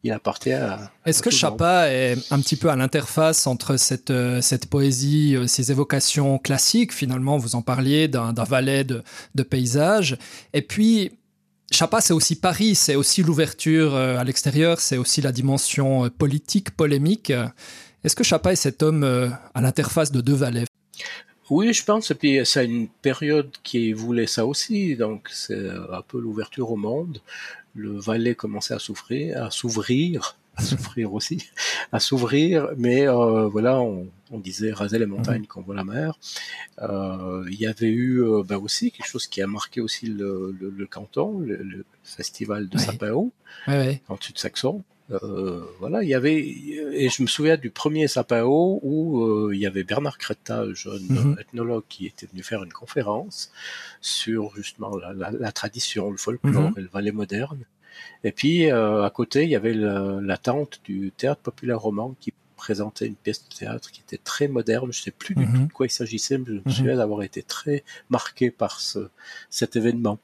Il 0.03 0.11
appartient 0.11 0.51
à. 0.51 0.91
Est-ce 1.05 1.23
que 1.23 1.29
Chapa 1.29 1.89
est 1.89 2.17
un 2.31 2.39
petit 2.39 2.57
peu 2.57 2.69
à 2.69 2.75
l'interface 2.75 3.47
entre 3.47 3.77
cette, 3.77 4.11
euh, 4.11 4.41
cette 4.41 4.67
poésie, 4.67 5.35
euh, 5.35 5.47
ces 5.47 5.71
évocations 5.71 6.37
classiques, 6.37 6.93
finalement, 6.93 7.37
vous 7.37 7.55
en 7.55 7.61
parliez, 7.61 8.07
d'un 8.07 8.33
valet 8.33 8.83
de, 8.83 9.01
de 9.33 9.43
paysage, 9.43 10.17
et 10.53 10.61
puis 10.61 11.11
Chapa, 11.71 12.01
c'est 12.01 12.13
aussi 12.13 12.35
Paris, 12.35 12.75
c'est 12.75 12.95
aussi 12.95 13.23
l'ouverture 13.23 13.95
euh, 13.95 14.17
à 14.17 14.23
l'extérieur, 14.23 14.79
c'est 14.79 14.97
aussi 14.97 15.21
la 15.21 15.31
dimension 15.31 16.09
politique, 16.09 16.71
polémique. 16.71 17.31
Est-ce 18.03 18.15
que 18.15 18.23
Chapa 18.23 18.51
est 18.51 18.57
cet 18.57 18.83
homme 18.83 19.03
à 19.53 19.61
l'interface 19.61 20.11
de 20.11 20.19
deux 20.19 20.35
valets? 20.35 20.65
Oui, 21.49 21.73
je 21.73 21.83
pense, 21.83 22.11
et 22.11 22.15
puis 22.15 22.39
c'est 22.43 22.65
une 22.65 22.87
période 22.87 23.49
qui 23.63 23.93
voulait 23.93 24.27
ça 24.27 24.45
aussi, 24.45 24.95
donc 24.95 25.29
c'est 25.31 25.69
un 25.91 26.01
peu 26.01 26.19
l'ouverture 26.19 26.71
au 26.71 26.75
monde 26.75 27.21
le 27.73 27.97
Valais 27.99 28.35
commençait 28.35 28.73
à 28.73 28.79
souffrir, 28.79 29.43
à 29.43 29.51
s'ouvrir, 29.51 30.37
à 30.55 30.61
souffrir 30.61 31.13
aussi, 31.13 31.49
à 31.91 31.99
s'ouvrir, 31.99 32.69
mais 32.77 33.07
euh, 33.07 33.47
voilà, 33.47 33.81
on, 33.81 34.09
disait 34.39 34.71
raser 34.71 34.97
les 34.97 35.05
montagnes 35.05 35.41
mhm. 35.41 35.47
quand 35.47 35.59
on 35.61 35.63
voit 35.63 35.75
la 35.75 35.83
mer. 35.83 36.17
Euh, 36.81 37.45
il 37.51 37.59
y 37.59 37.67
avait 37.67 37.89
eu 37.89 38.23
euh, 38.23 38.43
ben 38.43 38.57
aussi 38.57 38.91
quelque 38.91 39.07
chose 39.07 39.27
qui 39.27 39.41
a 39.43 39.47
marqué 39.47 39.79
aussi 39.79 40.07
le, 40.07 40.87
canton, 40.89 41.39
le, 41.39 41.85
festival 42.03 42.67
de 42.67 42.77
Sapao, 42.77 43.31
en 43.67 44.17
sud 44.19 44.37
saxon. 45.09 45.63
voilà, 45.79 46.03
il 46.03 46.09
y 46.09 46.15
avait 46.15 46.39
et 46.39 47.09
je 47.09 47.21
me 47.21 47.27
souviens 47.27 47.57
du 47.57 47.69
premier 47.69 48.07
Sapao 48.07 48.79
où 48.81 49.51
il 49.51 49.59
y 49.59 49.65
avait 49.65 49.83
Bernard 49.83 50.17
Creta, 50.17 50.65
jeune 50.73 51.05
mhm. 51.09 51.37
ethnologue, 51.39 51.83
qui 51.89 52.05
était 52.07 52.27
venu 52.27 52.43
faire 52.43 52.63
une 52.63 52.73
conférence 52.73 53.51
sur 54.01 54.55
justement 54.55 54.97
la, 54.97 55.51
tradition, 55.51 56.11
le 56.11 56.17
folklore 56.17 56.71
mhm. 56.71 56.73
et 56.77 56.81
le 56.81 56.87
Valais 56.87 57.11
moderne. 57.11 57.65
Et 58.23 58.31
puis 58.31 58.71
euh, 58.71 59.03
à 59.03 59.09
côté, 59.09 59.43
il 59.43 59.49
y 59.49 59.55
avait 59.55 59.73
la 59.73 60.37
tente 60.37 60.81
du 60.83 61.11
théâtre 61.15 61.41
populaire 61.41 61.79
roman 61.79 62.15
qui 62.19 62.33
présentait 62.55 63.07
une 63.07 63.15
pièce 63.15 63.43
de 63.43 63.53
théâtre 63.53 63.91
qui 63.91 64.01
était 64.01 64.17
très 64.17 64.47
moderne. 64.47 64.91
Je 64.93 64.99
ne 64.99 65.03
sais 65.03 65.11
plus 65.11 65.35
du 65.35 65.45
tout 65.45 65.51
mhm. 65.51 65.67
de 65.67 65.73
quoi 65.73 65.85
il 65.85 65.89
s'agissait, 65.89 66.37
mais 66.37 66.45
je 66.47 66.61
me 66.65 66.71
souviens 66.71 66.95
d'avoir 66.95 67.23
été 67.23 67.43
très 67.43 67.83
marqué 68.09 68.51
par 68.51 68.79
ce, 68.79 69.09
cet 69.49 69.75
événement. 69.75 70.19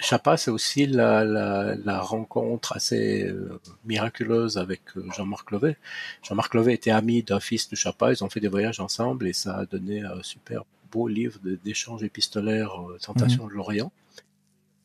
Chapa, 0.00 0.36
c'est 0.36 0.50
aussi 0.50 0.86
la, 0.86 1.24
la, 1.24 1.74
la, 1.74 2.00
rencontre 2.00 2.76
assez 2.76 3.24
euh, 3.24 3.60
miraculeuse 3.84 4.56
avec 4.56 4.82
euh, 4.96 5.04
Jean-Marc 5.16 5.50
Lovet. 5.50 5.76
Jean-Marc 6.22 6.54
Lovet 6.54 6.74
était 6.74 6.92
ami 6.92 7.24
d'un 7.24 7.40
fils 7.40 7.68
de 7.68 7.74
Chapa, 7.74 8.12
ils 8.12 8.22
ont 8.22 8.30
fait 8.30 8.40
des 8.40 8.48
voyages 8.48 8.78
ensemble 8.78 9.26
et 9.26 9.32
ça 9.32 9.56
a 9.56 9.66
donné 9.66 10.02
un 10.02 10.22
super 10.22 10.62
beau 10.92 11.08
livre 11.08 11.40
d'échanges 11.64 12.04
épistolaires, 12.04 12.80
euh, 12.80 12.98
Tentation 12.98 13.44
mhm. 13.44 13.50
de 13.50 13.54
l'Orient 13.54 13.92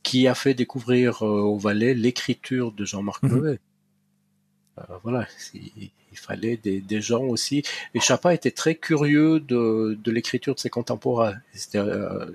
qui 0.03 0.27
a 0.27 0.35
fait 0.35 0.53
découvrir 0.53 1.25
euh, 1.25 1.41
au 1.41 1.57
Valais 1.57 1.93
l'écriture 1.93 2.71
de 2.71 2.85
Jean-Marc 2.85 3.23
mmh. 3.23 3.57
voilà, 5.03 5.27
il, 5.53 5.91
fallait 6.13 6.57
des, 6.57 6.81
des, 6.81 7.01
gens 7.01 7.23
aussi. 7.23 7.63
Et 7.93 7.99
Chapa 7.99 8.33
était 8.33 8.51
très 8.51 8.75
curieux 8.75 9.39
de, 9.39 9.97
de 10.03 10.11
l'écriture 10.11 10.55
de 10.55 10.59
ses 10.59 10.69
contemporains. 10.69 11.35
C'était 11.53 11.77
euh, 11.79 12.25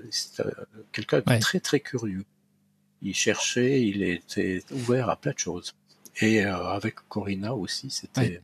quelqu'un 0.91 1.19
de 1.19 1.39
très 1.39 1.59
très 1.59 1.79
curieux. 1.79 2.25
Il 3.01 3.13
cherchait, 3.13 3.81
il 3.81 4.03
était 4.03 4.63
ouvert 4.71 5.09
à 5.09 5.15
plein 5.15 5.31
de 5.31 5.39
choses. 5.39 5.73
Et 6.21 6.43
avec 6.43 6.95
Corina 7.07 7.55
aussi, 7.55 7.89
c'était 7.89 8.41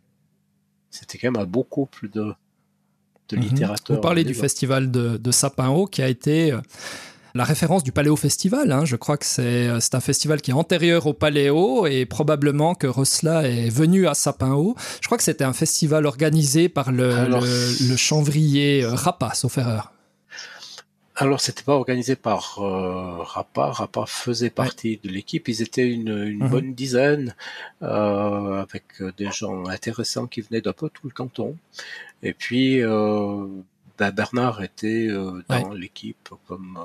c'était 0.90 1.18
quand 1.18 1.32
même 1.32 1.42
un 1.42 1.46
beau 1.46 1.64
couple 1.64 2.10
de, 2.10 2.34
de 3.30 3.36
mhm. 3.36 3.44
littérateurs. 3.44 3.98
Vous 3.98 4.02
parlez 4.02 4.24
du 4.24 4.34
festival 4.34 4.92
de, 4.92 5.18
de 5.18 5.32
Sapin 5.32 5.68
Haut 5.70 5.88
qui 5.88 6.02
a 6.02 6.08
été 6.08 6.58
la 7.36 7.44
référence 7.44 7.84
du 7.84 7.92
Paléo 7.92 8.16
Festival. 8.16 8.72
Hein. 8.72 8.86
Je 8.86 8.96
crois 8.96 9.18
que 9.18 9.26
c'est 9.26 9.68
un 9.68 10.00
festival 10.00 10.42
qui 10.42 10.52
est 10.52 10.54
antérieur 10.54 11.06
au 11.06 11.14
Paléo 11.14 11.86
et 11.86 12.06
probablement 12.06 12.76
que 12.76 12.88
Rosla 12.88 13.48
est 13.48 13.70
venu 13.70 14.08
à 14.08 14.14
Sapin-Haut. 14.14 14.76
Je 15.02 15.08
crois 15.08 15.18
que 15.18 15.24
c'était 15.24 15.44
un 15.44 15.54
festival 15.54 16.06
organisé 16.06 16.70
par 16.70 16.94
le, 16.94 17.28
le, 17.28 17.98
chanvrier 17.98 18.84
euh, 18.84 18.94
Rapa, 18.94 19.34
sauf 19.34 19.58
erreur. 19.58 19.92
Alors, 21.16 21.40
c'était 21.40 21.64
pas 21.64 21.76
organisé 21.76 22.16
par 22.16 22.60
euh, 22.60 23.24
Rapa. 23.24 23.72
Rapa 23.72 24.06
faisait 24.06 24.50
partie 24.50 25.00
de 25.04 25.10
l'équipe. 25.10 25.48
Ils 25.48 25.62
étaient 25.62 25.90
une, 25.90 26.36
mhm. 26.36 26.50
bonne 26.50 26.74
dizaine, 26.74 27.36
euh, 27.82 28.62
avec 28.62 29.02
des 29.18 29.32
gens 29.32 29.66
intéressants 29.68 30.28
qui 30.28 30.42
venaient 30.42 30.62
d'un 30.62 30.74
peu 30.74 30.90
tout 30.90 31.08
le 31.08 31.14
canton. 31.14 31.56
Et 32.22 32.34
puis, 32.34 32.82
ben, 32.82 34.12
Bernard 34.12 34.62
était 34.62 35.08
dans 35.48 35.74
l'équipe 35.74 36.30
comme 36.48 36.80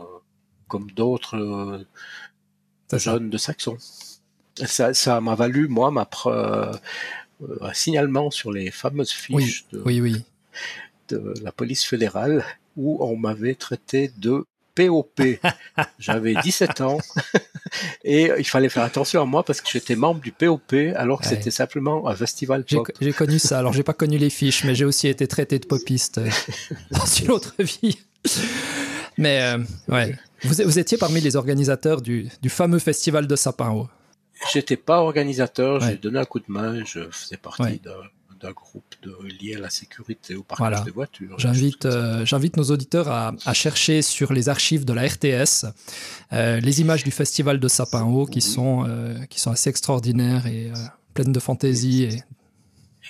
comme 0.70 0.90
d'autres 0.92 1.36
euh, 1.36 2.98
jeunes 2.98 3.28
de 3.28 3.36
Saxon. 3.36 3.76
Ça, 4.64 5.20
m'a 5.20 5.34
valu, 5.34 5.68
moi, 5.68 5.90
ma 5.90 6.08
euh, 6.26 6.72
un 7.60 7.72
signalement 7.72 8.30
sur 8.30 8.52
les 8.52 8.70
fameuses 8.70 9.10
fiches 9.10 9.66
de, 9.72 9.82
de 11.08 11.34
la 11.42 11.52
police 11.52 11.84
fédérale 11.84 12.44
où 12.76 12.98
on 13.04 13.16
m'avait 13.16 13.54
traité 13.54 14.10
de 14.18 14.44
POP. 14.74 15.20
J'avais 15.98 16.34
17 16.34 16.80
ans 16.80 16.98
et 18.04 18.30
il 18.38 18.46
fallait 18.46 18.68
faire 18.68 18.82
attention 18.82 19.22
à 19.22 19.24
moi 19.24 19.44
parce 19.44 19.60
que 19.60 19.68
j'étais 19.70 19.96
membre 19.96 20.20
du 20.20 20.32
POP 20.32 20.74
alors 20.96 21.20
que 21.20 21.26
c'était 21.26 21.50
simplement 21.50 22.08
un 22.08 22.14
festival 22.14 22.64
pop. 22.64 22.90
J'ai 23.00 23.12
connu 23.12 23.38
ça. 23.38 23.58
Alors 23.58 23.72
j'ai 23.72 23.82
pas 23.82 23.92
connu 23.92 24.18
les 24.18 24.30
fiches, 24.30 24.64
mais 24.64 24.74
j'ai 24.74 24.84
aussi 24.84 25.08
été 25.08 25.26
traité 25.26 25.58
de 25.58 25.66
popiste 25.66 26.18
euh, 26.18 26.30
dans 26.90 27.06
une 27.06 27.30
autre 27.30 27.54
vie. 27.58 27.98
Mais 29.18 29.42
euh, 29.42 29.58
ouais, 29.88 30.16
vous, 30.44 30.78
étiez 30.78 30.96
parmi 30.96 31.20
les 31.20 31.36
organisateurs 31.36 32.00
du, 32.00 32.30
fameux 32.48 32.78
festival 32.78 33.26
de 33.26 33.36
Sapin-Haut. 33.36 33.88
J'étais 34.52 34.76
pas 34.76 35.02
organisateur, 35.02 35.80
j'ai 35.80 35.96
donné 35.96 36.18
un 36.18 36.24
coup 36.24 36.38
de 36.38 36.46
main, 36.48 36.82
je 36.84 37.10
faisais 37.10 37.36
partie 37.36 37.80
d'un 38.40 38.52
groupe 38.52 38.94
de, 39.02 39.16
lié 39.40 39.56
à 39.56 39.58
la 39.58 39.70
sécurité 39.70 40.34
au 40.34 40.42
partage 40.42 40.84
des 40.84 40.90
voitures. 40.90 41.38
J'invite, 41.38 41.86
euh, 41.86 42.24
j'invite 42.24 42.56
nos 42.56 42.64
auditeurs 42.64 43.08
à, 43.08 43.54
chercher 43.54 44.02
sur 44.02 44.32
les 44.32 44.48
archives 44.48 44.84
de 44.84 44.92
la 44.92 45.06
RTS 45.06 45.66
euh, 46.32 46.60
les 46.60 46.80
images 46.80 47.04
du 47.04 47.10
festival 47.10 47.60
de 47.60 47.68
Sapin-Haut 47.68 48.26
qui, 48.26 48.40
sont, 48.40 48.86
qui 49.28 49.40
sont 49.40 49.50
assez 49.50 49.68
extraordinaires 49.70 50.46
et 50.46 50.72
pleines 51.14 51.32
de 51.32 51.40
fantaisie. 51.40 52.04
Et, 52.04 52.22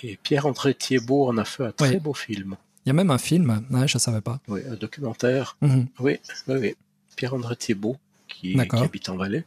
et 0.03 0.19
Pierre-André 0.21 0.73
Thiebaud 0.73 1.27
en 1.27 1.37
a 1.37 1.45
fait 1.45 1.65
un 1.65 1.71
très 1.71 1.99
beau 1.99 2.13
film. 2.13 2.55
Il 2.85 2.89
y 2.89 2.91
a 2.91 2.93
même 2.93 3.11
un 3.11 3.17
film, 3.17 3.63
je 3.71 3.77
ne 3.77 3.99
savais 3.99 4.21
pas. 4.21 4.39
Oui, 4.47 4.61
un 4.69 4.75
documentaire. 4.75 5.57
Mhm. 5.61 5.87
Oui, 5.99 6.19
oui, 6.47 6.55
oui. 6.59 6.75
Pierre-André 7.15 7.55
Thibault, 7.55 7.97
qui, 8.27 8.59
habite 8.59 9.09
en 9.09 9.17
Valais, 9.17 9.45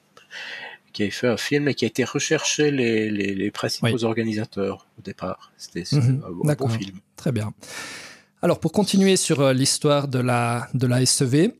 qui 0.94 1.02
a 1.02 1.10
fait 1.10 1.28
un 1.28 1.36
film 1.36 1.68
et 1.68 1.74
qui 1.74 1.84
a 1.84 1.88
été 1.88 2.04
recherché 2.04 2.70
les, 2.70 3.10
les, 3.10 3.50
principaux 3.50 4.04
organisateurs 4.04 4.86
au 4.98 5.02
départ. 5.02 5.52
C'était 5.58 5.84
mhm. 5.92 6.22
un, 6.24 6.54
beau 6.54 6.68
film. 6.68 6.96
Très 7.16 7.32
bien. 7.32 7.52
Alors, 8.40 8.60
pour 8.60 8.72
continuer 8.72 9.16
sur 9.16 9.40
euh, 9.40 9.52
l'histoire 9.52 10.08
de 10.08 10.20
la, 10.20 10.68
de 10.72 10.86
la 10.86 11.04
SEV, 11.04 11.52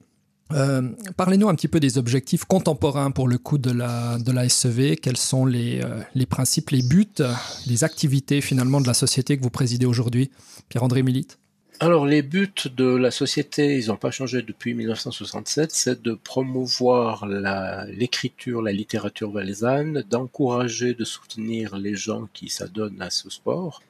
euh, 0.53 0.91
Parlez-nous 1.17 1.49
un 1.49 1.55
petit 1.55 1.69
peu 1.69 1.81
des 1.81 1.99
objectifs 1.99 2.45
contemporains 2.45 3.11
pour 3.11 3.29
le 3.29 3.39
coup 3.39 3.59
de 3.59 3.71
la, 3.71 4.19
de 4.19 4.31
la 4.31 4.49
SEV. 4.49 4.97
Quels 4.97 5.17
sont 5.17 5.47
les, 5.47 5.81
euh, 5.83 6.01
les 6.15 6.27
principes, 6.27 6.71
les 6.71 6.83
buts, 6.83 7.23
les 7.67 7.83
activités 7.83 8.41
finalement 8.41 8.81
de 8.81 8.87
la 8.87 8.95
société 8.95 9.37
que 9.37 9.43
vous 9.43 9.51
présidez 9.51 9.87
aujourd'hui, 9.87 10.31
Pierre-André 10.69 11.03
Milite 11.03 11.39
alors 11.81 12.07
les 12.07 12.23
buts 12.23 12.53
de 12.67 12.85
la 12.85 13.11
société, 13.11 13.77
ils 13.77 13.89
n'ont 13.89 13.97
pas 13.97 14.11
changé 14.11 14.43
depuis 14.43 14.75
1967, 14.75 15.71
c'est 15.73 16.03
de 16.03 16.15
promouvoir 16.15 17.27
l'écriture, 17.27 18.63
la, 18.63 18.73
littérature 18.73 19.31
valaisanne, 19.31 20.05
d'encourager, 20.09 20.95
de 20.95 21.05
soutenir 21.05 21.77
les 21.77 21.97
gens 21.97 22.29
qui 22.33 22.49
s'adonnent 22.49 23.03
à 23.03 23.11
ce 23.11 23.29
sport, 23.29 23.83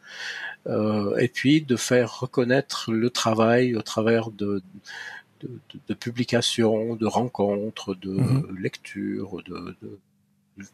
euh, 0.66 1.16
et 1.16 1.28
puis 1.28 1.60
de 1.60 1.76
faire 1.76 2.20
reconnaître 2.20 2.90
le 2.90 3.10
travail 3.10 3.76
au 3.76 3.82
travers 3.82 4.30
de, 4.30 4.62
de, 5.42 5.94
publications, 5.94 6.96
de 6.96 7.06
rencontres, 7.06 7.94
de 7.94 8.16
mm-hmm. 8.16 8.58
lectures, 8.58 9.42
de, 9.44 9.76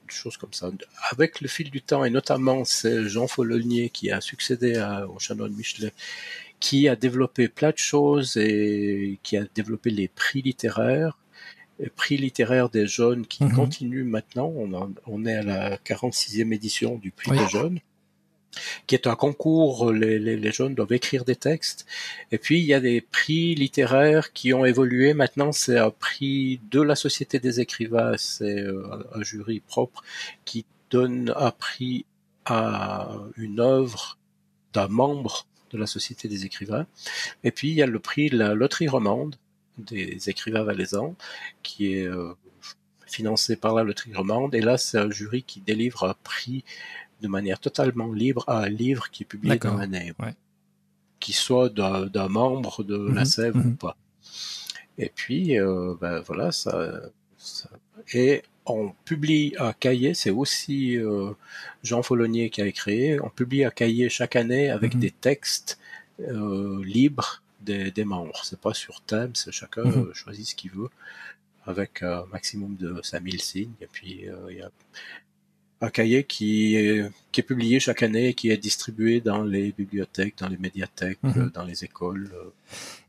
choses 0.07 0.37
comme 0.37 0.53
ça. 0.53 0.71
Avec 1.11 1.41
le 1.41 1.49
fil 1.49 1.71
du 1.71 1.83
temps, 1.83 2.05
et 2.05 2.11
notamment 2.11 2.65
c'est 2.65 3.09
Jean 3.09 3.27
Follonier 3.27 3.91
qui 3.91 4.11
a 4.11 4.21
succédé 4.21 4.77
à, 4.77 5.09
au 5.09 5.19
chanoine 5.19 5.53
Michelet, 5.53 5.93
qui 6.61 6.89
a 6.89 6.97
développé 6.97 7.49
plein 7.49 7.71
de 7.71 7.79
choses 7.79 8.37
et 8.37 9.19
qui 9.23 9.37
a 9.37 9.45
développé 9.55 9.91
les 9.91 10.09
prix 10.09 10.43
littéraires, 10.43 11.19
les 11.79 11.89
prix 11.89 12.19
littéraires 12.19 12.69
des 12.69 12.87
jeunes 12.87 13.27
qui 13.27 13.45
mhm. 13.45 13.53
continuent 13.53 14.05
maintenant. 14.05 14.53
On, 14.55 14.95
on, 15.07 15.27
est 15.27 15.37
à 15.37 15.43
la 15.43 15.77
46e 15.79 16.53
édition 16.53 16.97
du 16.97 17.11
prix 17.11 17.31
des 17.31 17.49
jeunes 17.49 17.81
qui 18.87 18.95
est 18.95 19.07
un 19.07 19.15
concours, 19.15 19.93
les, 19.93 20.19
les, 20.19 20.37
les, 20.37 20.53
jeunes 20.53 20.75
doivent 20.75 20.93
écrire 20.93 21.25
des 21.25 21.37
textes. 21.37 21.87
Et 22.33 22.39
puis, 22.39 22.59
il 22.59 22.67
y 22.67 22.75
a 22.75 22.81
des 22.81 23.01
prix 23.01 23.55
littéraires 23.55 24.33
qui 24.33 24.53
ont 24.53 24.65
évolué. 24.65 25.15
Maintenant, 25.15 25.53
c'est 25.53 25.79
un 25.79 25.91
prix 25.91 26.61
de 26.71 26.81
la 26.81 26.97
Société 26.97 27.39
des 27.39 27.61
écrivains, 27.61 28.15
c'est 28.19 28.61
euh, 28.61 29.09
un 29.15 29.23
jury 29.23 29.61
propre 29.61 30.03
qui 30.45 30.67
donne 30.91 31.33
un 31.37 31.53
prix 31.53 32.05
à 32.45 33.09
une 33.37 33.61
œuvre 33.61 34.19
d'un 34.73 34.89
membre 34.89 35.47
de 35.71 35.79
la 35.79 35.87
Société 35.87 36.29
des 36.29 36.45
écrivains. 36.45 36.87
Et 37.45 37.51
puis 37.51 37.69
il 37.69 37.75
y 37.75 37.83
a 37.83 37.87
le 37.87 37.99
prix 37.99 38.31
de 38.31 38.39
la 38.39 38.55
loterie 38.55 38.89
romande 38.89 39.37
des 39.79 40.29
écrivains 40.29 40.63
valaisans, 40.63 41.17
qui 41.63 41.95
est 41.95 42.07
euh, 42.07 42.35
financé 43.07 43.57
par 43.57 43.75
la 43.75 43.83
loterie 43.83 44.15
romande. 44.15 44.55
Et 44.55 44.61
là, 44.61 44.79
c'est 44.79 44.99
un 44.99 45.11
jury 45.11 45.43
qui 45.43 45.61
délivre 45.61 46.05
un 46.05 46.15
prix 46.23 46.65
de 47.21 47.29
manière 47.29 47.61
totalement 47.61 48.13
libre 48.13 48.45
à 48.47 48.65
un 48.65 48.69
livre 48.69 49.11
qui 49.11 49.25
est 49.25 49.27
publié 49.27 49.59
dans 49.59 49.77
l'année. 49.77 50.13
Ouais. 50.19 50.35
Qui 51.19 51.33
soit 51.33 51.69
d'un 51.69 52.29
membre 52.29 52.83
de 52.83 53.13
la 53.13 53.25
Sève 53.25 53.57
ou 53.57 53.75
pas. 53.75 53.97
Et 54.97 55.11
puis, 55.15 55.59
euh, 55.59 55.95
ben 56.01 56.21
voilà, 56.21 56.53
ça, 56.53 57.01
ça, 57.37 57.71
Et 58.13 58.43
on 58.75 58.95
publie 59.05 59.55
un 59.59 59.73
cahier, 59.73 60.15
c'est 60.15 60.31
aussi 60.31 60.97
euh, 60.97 61.33
Jean 61.83 62.03
Follonier 62.03 62.51
qui 62.51 62.63
a 62.63 62.71
créé, 62.73 63.21
on 63.21 63.31
publie 63.31 63.65
un 63.65 63.71
cahier 63.71 64.09
chaque 64.09 64.37
année 64.37 64.71
avec 64.71 64.99
des 64.99 65.11
textes 65.11 65.79
euh, 66.21 66.83
libres 66.85 67.43
des, 67.61 67.91
des 67.91 68.05
membres. 68.05 68.45
C'est 68.45 68.61
pas 68.61 68.75
sur 68.75 69.01
thème, 69.03 69.35
c'est 69.35 69.53
chacun 69.53 69.83
euh, 69.83 70.13
choisit 70.15 70.47
ce 70.47 70.55
qu'il 70.55 70.71
veut 70.73 70.91
avec 71.67 72.03
un 72.03 72.25
maximum 72.33 72.77
de 72.77 73.01
5000 73.03 73.41
signes. 73.41 73.73
Et 73.81 73.87
puis, 73.87 74.27
il 74.49 74.57
y 74.57 74.63
a 74.63 74.71
un 75.83 75.89
cahier 75.91 76.25
qui 76.25 76.77
est, 76.77 77.11
qui 77.33 77.41
est 77.41 77.45
publié 77.45 77.81
chaque 77.81 78.03
année 78.03 78.29
et 78.29 78.35
qui 78.35 78.51
est 78.51 78.57
distribué 78.57 79.21
dans 79.21 79.43
les 79.43 79.73
bibliothèques, 79.77 80.35
dans 80.39 80.49
les 80.49 80.59
médiathèques, 80.59 81.19
Mhm. 81.23 81.51
dans 81.55 81.65
les 81.65 81.85
écoles. 81.85 82.31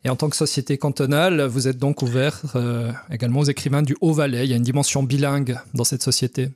Et 0.03 0.09
en 0.09 0.15
tant 0.15 0.29
que 0.29 0.35
société 0.35 0.77
cantonale, 0.77 1.41
vous 1.43 1.67
êtes 1.67 1.77
donc 1.77 2.01
ouvert 2.01 2.41
euh, 2.55 2.91
également 3.11 3.41
aux 3.41 3.45
écrivains 3.45 3.81
du 3.83 3.95
Haut-Valais. 4.01 4.45
Il 4.45 4.49
y 4.49 4.53
a 4.53 4.57
une 4.57 4.63
dimension 4.63 5.03
bilingue 5.03 5.57
dans 5.73 5.83
cette 5.83 6.01
société. 6.03 6.49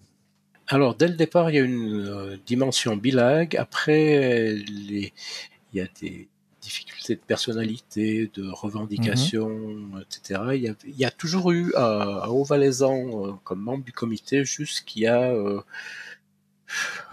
Alors, 0.68 0.96
dès 0.96 1.08
le 1.08 1.14
départ, 1.16 1.50
il 1.52 1.56
y 1.56 1.60
a 1.60 1.64
une 1.64 2.08
euh, 2.08 2.38
dimension 2.48 2.96
bilingue. 2.98 3.56
Après, 3.58 4.56
les... 4.56 5.14
il 5.74 5.78
y 5.78 5.82
a 5.82 5.88
des 6.02 6.28
de 7.14 7.20
personnalité, 7.20 8.32
de 8.34 8.50
revendication, 8.50 9.78
etc. 10.02 10.42
Il 10.56 10.62
y, 10.64 10.68
a, 10.70 10.74
il 10.88 10.98
y 10.98 11.06
a 11.06 11.12
toujours 11.12 11.52
eu 11.52 11.72
à, 11.76 12.24
à 12.24 12.30
Haut-Valaisan, 12.30 13.28
euh, 13.28 13.32
comme 13.44 13.60
membre 13.62 13.84
du 13.84 13.92
comité, 13.92 14.44
jusqu'il 14.44 15.04
y 15.04 15.08
a 15.08 15.22
euh, 15.32 15.62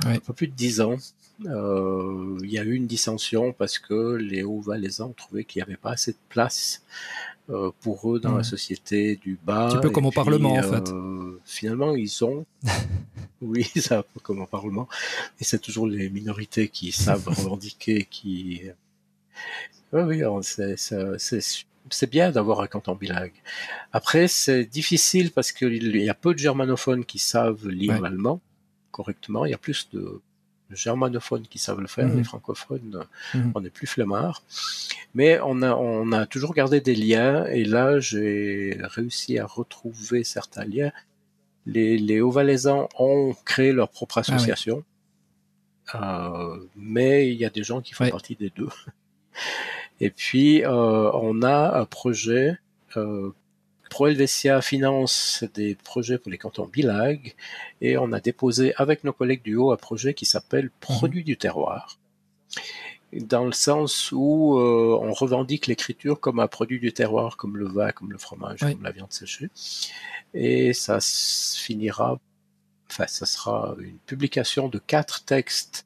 Ouais. 0.06 0.14
un 0.14 0.18
peu 0.20 0.32
plus 0.32 0.48
de 0.48 0.54
dix 0.54 0.80
ans. 0.80 0.96
Euh, 1.44 2.38
il 2.42 2.50
y 2.50 2.58
a 2.58 2.62
eu 2.64 2.72
une 2.74 2.86
dissension 2.86 3.52
parce 3.52 3.78
que 3.78 4.14
les 4.14 4.42
Hauts-Valaisans 4.42 5.12
trouvaient 5.12 5.44
qu'il 5.44 5.60
n'y 5.60 5.64
avait 5.64 5.76
pas 5.76 5.90
assez 5.90 6.12
de 6.12 6.16
place 6.30 6.82
pour 7.80 8.10
eux 8.14 8.18
dans 8.20 8.30
Mhm. 8.30 8.38
la 8.38 8.42
société 8.44 9.16
du 9.16 9.38
bas. 9.44 9.66
Un 9.66 9.68
petit 9.74 9.80
peu 9.82 9.90
comme 9.90 10.06
au 10.06 10.10
puis, 10.10 10.16
Parlement, 10.16 10.54
en 10.54 10.62
fait. 10.62 10.90
Finalement, 11.44 11.94
ils 11.94 12.24
ont. 12.24 12.46
oui, 13.42 13.66
peu 13.90 14.20
comme 14.22 14.40
au 14.40 14.46
Parlement. 14.46 14.88
Et 15.38 15.44
c'est 15.44 15.58
toujours 15.58 15.86
les 15.86 16.08
minorités 16.08 16.68
qui 16.68 16.92
savent 16.92 17.26
revendiquer, 17.26 18.06
qui. 18.10 18.62
Oui, 19.92 20.22
c'est- 20.42 22.06
bien 22.10 22.30
d'avoir 22.30 22.60
un 22.60 22.66
canton 22.66 22.94
bilingue. 22.94 23.32
Après, 23.92 24.26
c'est 24.28 24.64
difficile 24.64 25.30
parce 25.32 25.52
qu'il 25.52 25.96
y 25.96 26.08
a 26.08 26.14
peu 26.14 26.32
de 26.32 26.38
germanophones 26.38 27.04
qui 27.04 27.18
savent 27.18 27.68
lire 27.68 27.94
Ouais. 27.94 28.00
l'allemand 28.00 28.40
correctement. 28.90 29.44
Il 29.44 29.50
y 29.50 29.54
a 29.54 29.58
plus 29.58 29.88
de 29.92 30.20
germanophones 30.70 31.46
qui 31.48 31.58
savent 31.58 31.80
le 31.80 31.86
faire. 31.88 32.06
Mhm. 32.08 32.16
Les 32.18 32.24
francophones, 32.24 33.04
Mhm. 33.34 33.52
on 33.54 33.64
est 33.64 33.70
plus 33.70 33.86
flemmard. 33.86 34.42
Mais 35.14 35.38
on 35.44 35.60
a, 35.60 35.74
on 35.74 36.12
a 36.12 36.24
toujours 36.24 36.54
gardé 36.54 36.80
des 36.80 36.94
liens. 36.94 37.44
Et 37.46 37.64
là, 37.64 38.00
j'ai 38.00 38.78
réussi 38.82 39.38
à 39.38 39.44
retrouver 39.46 40.24
certains 40.24 40.64
liens. 40.64 40.92
Les, 41.66 41.98
les 41.98 42.20
Hauts-Valaisans 42.22 42.88
ont 42.98 43.34
créé 43.44 43.72
leur 43.72 43.90
propre 43.90 44.18
Ah 44.18 44.22
oui. 44.26 44.34
association. 44.34 44.82
Euh, 45.94 46.58
mais 46.76 47.28
il 47.30 47.36
y 47.38 47.44
a 47.44 47.50
des 47.50 47.62
gens 47.64 47.82
qui 47.82 47.92
font 47.92 48.08
partie 48.08 48.36
des 48.36 48.50
deux. 48.50 48.68
Et 50.02 50.10
puis, 50.10 50.64
euh, 50.64 51.12
on 51.14 51.42
a 51.42 51.78
un 51.78 51.84
projet. 51.84 52.58
Euh, 52.96 53.30
Pro 53.88 54.08
Helvetia 54.08 54.60
finance 54.62 55.44
des 55.54 55.76
projets 55.76 56.18
pour 56.18 56.32
les 56.32 56.38
cantons 56.38 56.66
bilingues 56.66 57.34
et 57.82 57.98
on 57.98 58.10
a 58.12 58.20
déposé 58.20 58.74
avec 58.76 59.04
nos 59.04 59.12
collègues 59.12 59.42
du 59.42 59.54
Haut 59.54 59.70
un 59.70 59.76
projet 59.76 60.14
qui 60.14 60.24
s'appelle 60.24 60.70
Produits 60.80 61.24
du 61.24 61.36
terroir. 61.36 61.98
Dans 63.12 63.44
le 63.44 63.52
sens 63.52 64.10
où 64.10 64.58
euh, 64.58 64.98
on 65.00 65.12
revendique 65.12 65.66
l'écriture 65.66 66.18
comme 66.18 66.40
un 66.40 66.48
produit 66.48 66.80
du 66.80 66.92
terroir, 66.94 67.36
comme 67.36 67.58
le 67.58 67.68
vin, 67.68 67.92
comme 67.92 68.10
le 68.10 68.18
fromage, 68.18 68.62
Oui. 68.62 68.72
comme 68.72 68.82
la 68.82 68.92
viande 68.92 69.12
séchée. 69.12 69.50
Et 70.32 70.72
ça 70.72 70.98
finira, 71.00 72.18
enfin, 72.90 73.06
ça 73.06 73.26
sera 73.26 73.76
une 73.78 73.98
publication 73.98 74.68
de 74.68 74.78
quatre 74.78 75.24
textes 75.26 75.84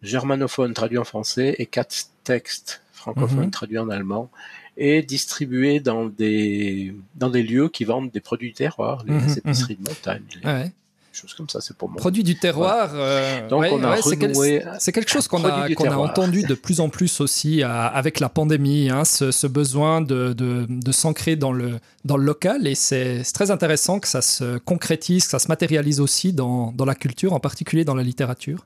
germanophones 0.00 0.74
traduits 0.74 0.98
en 0.98 1.04
français 1.04 1.56
et 1.58 1.66
quatre 1.66 2.06
textes 2.22 2.82
francophones 3.00 3.46
Mhm. 3.46 3.50
traduits 3.50 3.78
en 3.78 3.88
allemand 3.90 4.30
et 4.76 5.02
distribués 5.02 5.80
dans 5.80 6.06
des, 6.06 6.94
dans 7.16 7.30
des 7.30 7.42
lieux 7.42 7.68
qui 7.68 7.84
vendent 7.84 8.10
des 8.10 8.20
produits 8.20 8.48
du 8.48 8.54
terroir, 8.54 9.02
les 9.06 9.12
Mhm, 9.14 9.34
épiceries 9.38 9.76
de 9.76 9.82
montagne, 9.88 10.22
les 10.36 10.40
Ah 10.44 10.54
ouais. 10.60 10.72
choses 11.12 11.34
comme 11.34 11.48
ça, 11.48 11.60
c'est 11.60 11.76
pour 11.76 11.88
moi. 11.90 11.96
Produit 11.98 12.22
du 12.22 12.36
terroir. 12.36 12.90
euh, 12.94 13.48
Donc 13.48 13.60
ouais, 13.62 13.70
on 13.72 13.82
a 13.82 13.90
ouais, 13.90 14.00
c'est 14.02 14.16
quel- 14.16 14.94
quelque 14.94 15.10
chose 15.10 15.26
qu'on 15.28 15.44
a, 15.44 15.98
entendu 15.98 16.44
de 16.44 16.54
plus 16.54 16.80
en 16.80 16.88
plus 16.88 17.20
aussi 17.20 17.62
à- 17.64 17.86
avec 17.86 18.20
la 18.20 18.28
pandémie, 18.28 18.88
hein, 18.90 19.04
ce, 19.04 19.30
ce 19.32 19.46
besoin 19.48 20.00
de, 20.00 20.32
de, 20.32 20.66
de 20.68 20.92
s'ancrer 20.92 21.34
dans 21.36 21.52
le, 21.52 21.80
dans 22.04 22.16
le 22.16 22.24
local. 22.24 22.66
Et 22.66 22.76
c'est 22.76 23.24
c'est 23.24 23.32
très 23.32 23.50
intéressant 23.50 23.98
que 23.98 24.08
ça 24.08 24.22
se 24.22 24.58
concrétise, 24.58 25.24
que 25.24 25.30
ça 25.30 25.40
se 25.40 25.48
matérialise 25.48 26.00
aussi 26.00 26.32
dans, 26.32 26.70
dans 26.72 26.84
la 26.86 26.94
culture, 26.94 27.32
en 27.32 27.40
particulier 27.40 27.84
dans 27.84 27.96
la 27.96 28.04
littérature. 28.04 28.64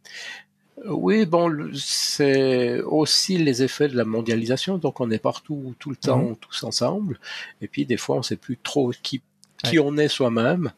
Oui, 0.87 1.25
bon, 1.25 1.71
c'est 1.75 2.81
aussi 2.83 3.39
les 3.39 3.63
effets 3.63 3.89
de 3.89 3.97
la 3.97 4.05
mondialisation. 4.05 4.77
Donc, 4.79 5.01
on 5.01 5.11
est 5.11 5.19
partout, 5.19 5.75
tout 5.79 5.91
le 5.91 5.97
temps, 5.97 6.19
Mhm. 6.31 6.37
tous 6.37 6.63
ensemble. 6.65 7.19
Et 7.63 7.69
puis, 7.69 7.87
des 7.87 7.97
fois, 7.97 8.17
on 8.17 8.23
sait 8.23 8.37
plus 8.37 8.59
trop 8.63 8.93
qui, 9.03 9.23
qui 9.63 9.79
on 9.79 9.97
est 9.97 10.09
soi-même. 10.09 10.73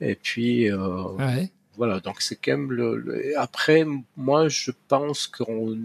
Et 0.00 0.14
puis, 0.14 0.70
euh, 0.70 1.02
Ouais. 1.18 1.50
voilà. 1.76 2.00
Donc, 2.00 2.22
c'est 2.22 2.36
quand 2.36 2.52
même 2.52 2.72
le, 2.72 2.96
le- 2.96 3.38
Après, 3.38 3.84
moi, 4.16 4.48
je 4.48 4.70
pense 4.88 5.26
qu'on, 5.26 5.76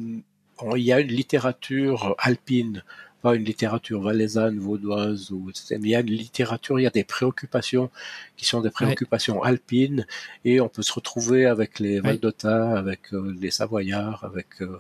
on- 0.60 0.76
il 0.76 0.84
y 0.84 0.94
a 0.94 1.00
une 1.02 1.10
littérature 1.10 2.16
alpine, 2.18 2.82
pas 3.22 3.36
une 3.36 3.44
littérature 3.44 4.02
valaisanne, 4.02 4.60
vaudoise 4.60 5.32
ou 5.32 5.50
etc. 5.50 5.78
Mais 5.82 5.88
il 5.88 5.92
y 5.92 5.96
a 5.96 6.02
une 6.02 6.08
littérature, 6.08 6.80
il 6.80 6.84
y 6.84 6.88
a 6.88 6.92
des 6.92 7.04
préoccupations 7.04 7.90
qui 8.38 8.46
sont 8.46 8.62
des 8.62 8.70
préoccupations 8.70 9.42
alpines 9.42 10.06
et 10.44 10.62
on 10.62 10.70
peut 10.70 10.84
se 10.84 10.94
retrouver 10.94 11.46
avec 11.46 11.80
les. 11.80 12.00
Valdota, 12.00 12.78
avec 12.78 13.14
euh, 13.14 13.36
les 13.40 13.50
Savoyards, 13.52 14.24
avec 14.24 14.48
euh, 14.62 14.78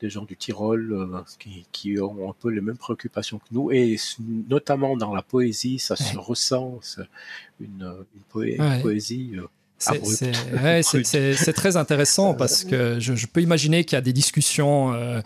des 0.00 0.10
gens 0.10 0.24
du 0.24 0.36
Tyrol 0.36 0.92
euh, 0.92 1.20
qui, 1.38 1.66
qui 1.72 2.00
ont 2.00 2.30
un 2.30 2.34
peu 2.40 2.50
les 2.50 2.60
mêmes 2.60 2.76
préoccupations 2.76 3.38
que 3.38 3.46
nous 3.52 3.70
et 3.72 3.96
notamment 4.48 4.96
dans 4.96 5.14
la 5.14 5.22
poésie, 5.22 5.78
ça 5.78 5.94
se 5.96 6.16
ressent, 6.18 6.80
une, 7.60 7.82
une, 8.14 8.22
poé- 8.32 8.58
Ouais. 8.60 8.76
une 8.76 8.82
poésie. 8.82 9.32
euh, 9.36 9.42
C'est- 9.78 10.32
ouais, 10.62 11.52
très 11.52 11.76
intéressant 11.76 12.34
parce 12.34 12.64
que 12.64 12.98
je, 12.98 13.14
je 13.14 13.26
peux 13.28 13.40
imaginer 13.42 13.84
qu'il 13.84 13.94
y 13.94 13.98
a 13.98 14.00
des 14.02 14.12
discussions 14.12 14.92
euh, 14.92 15.20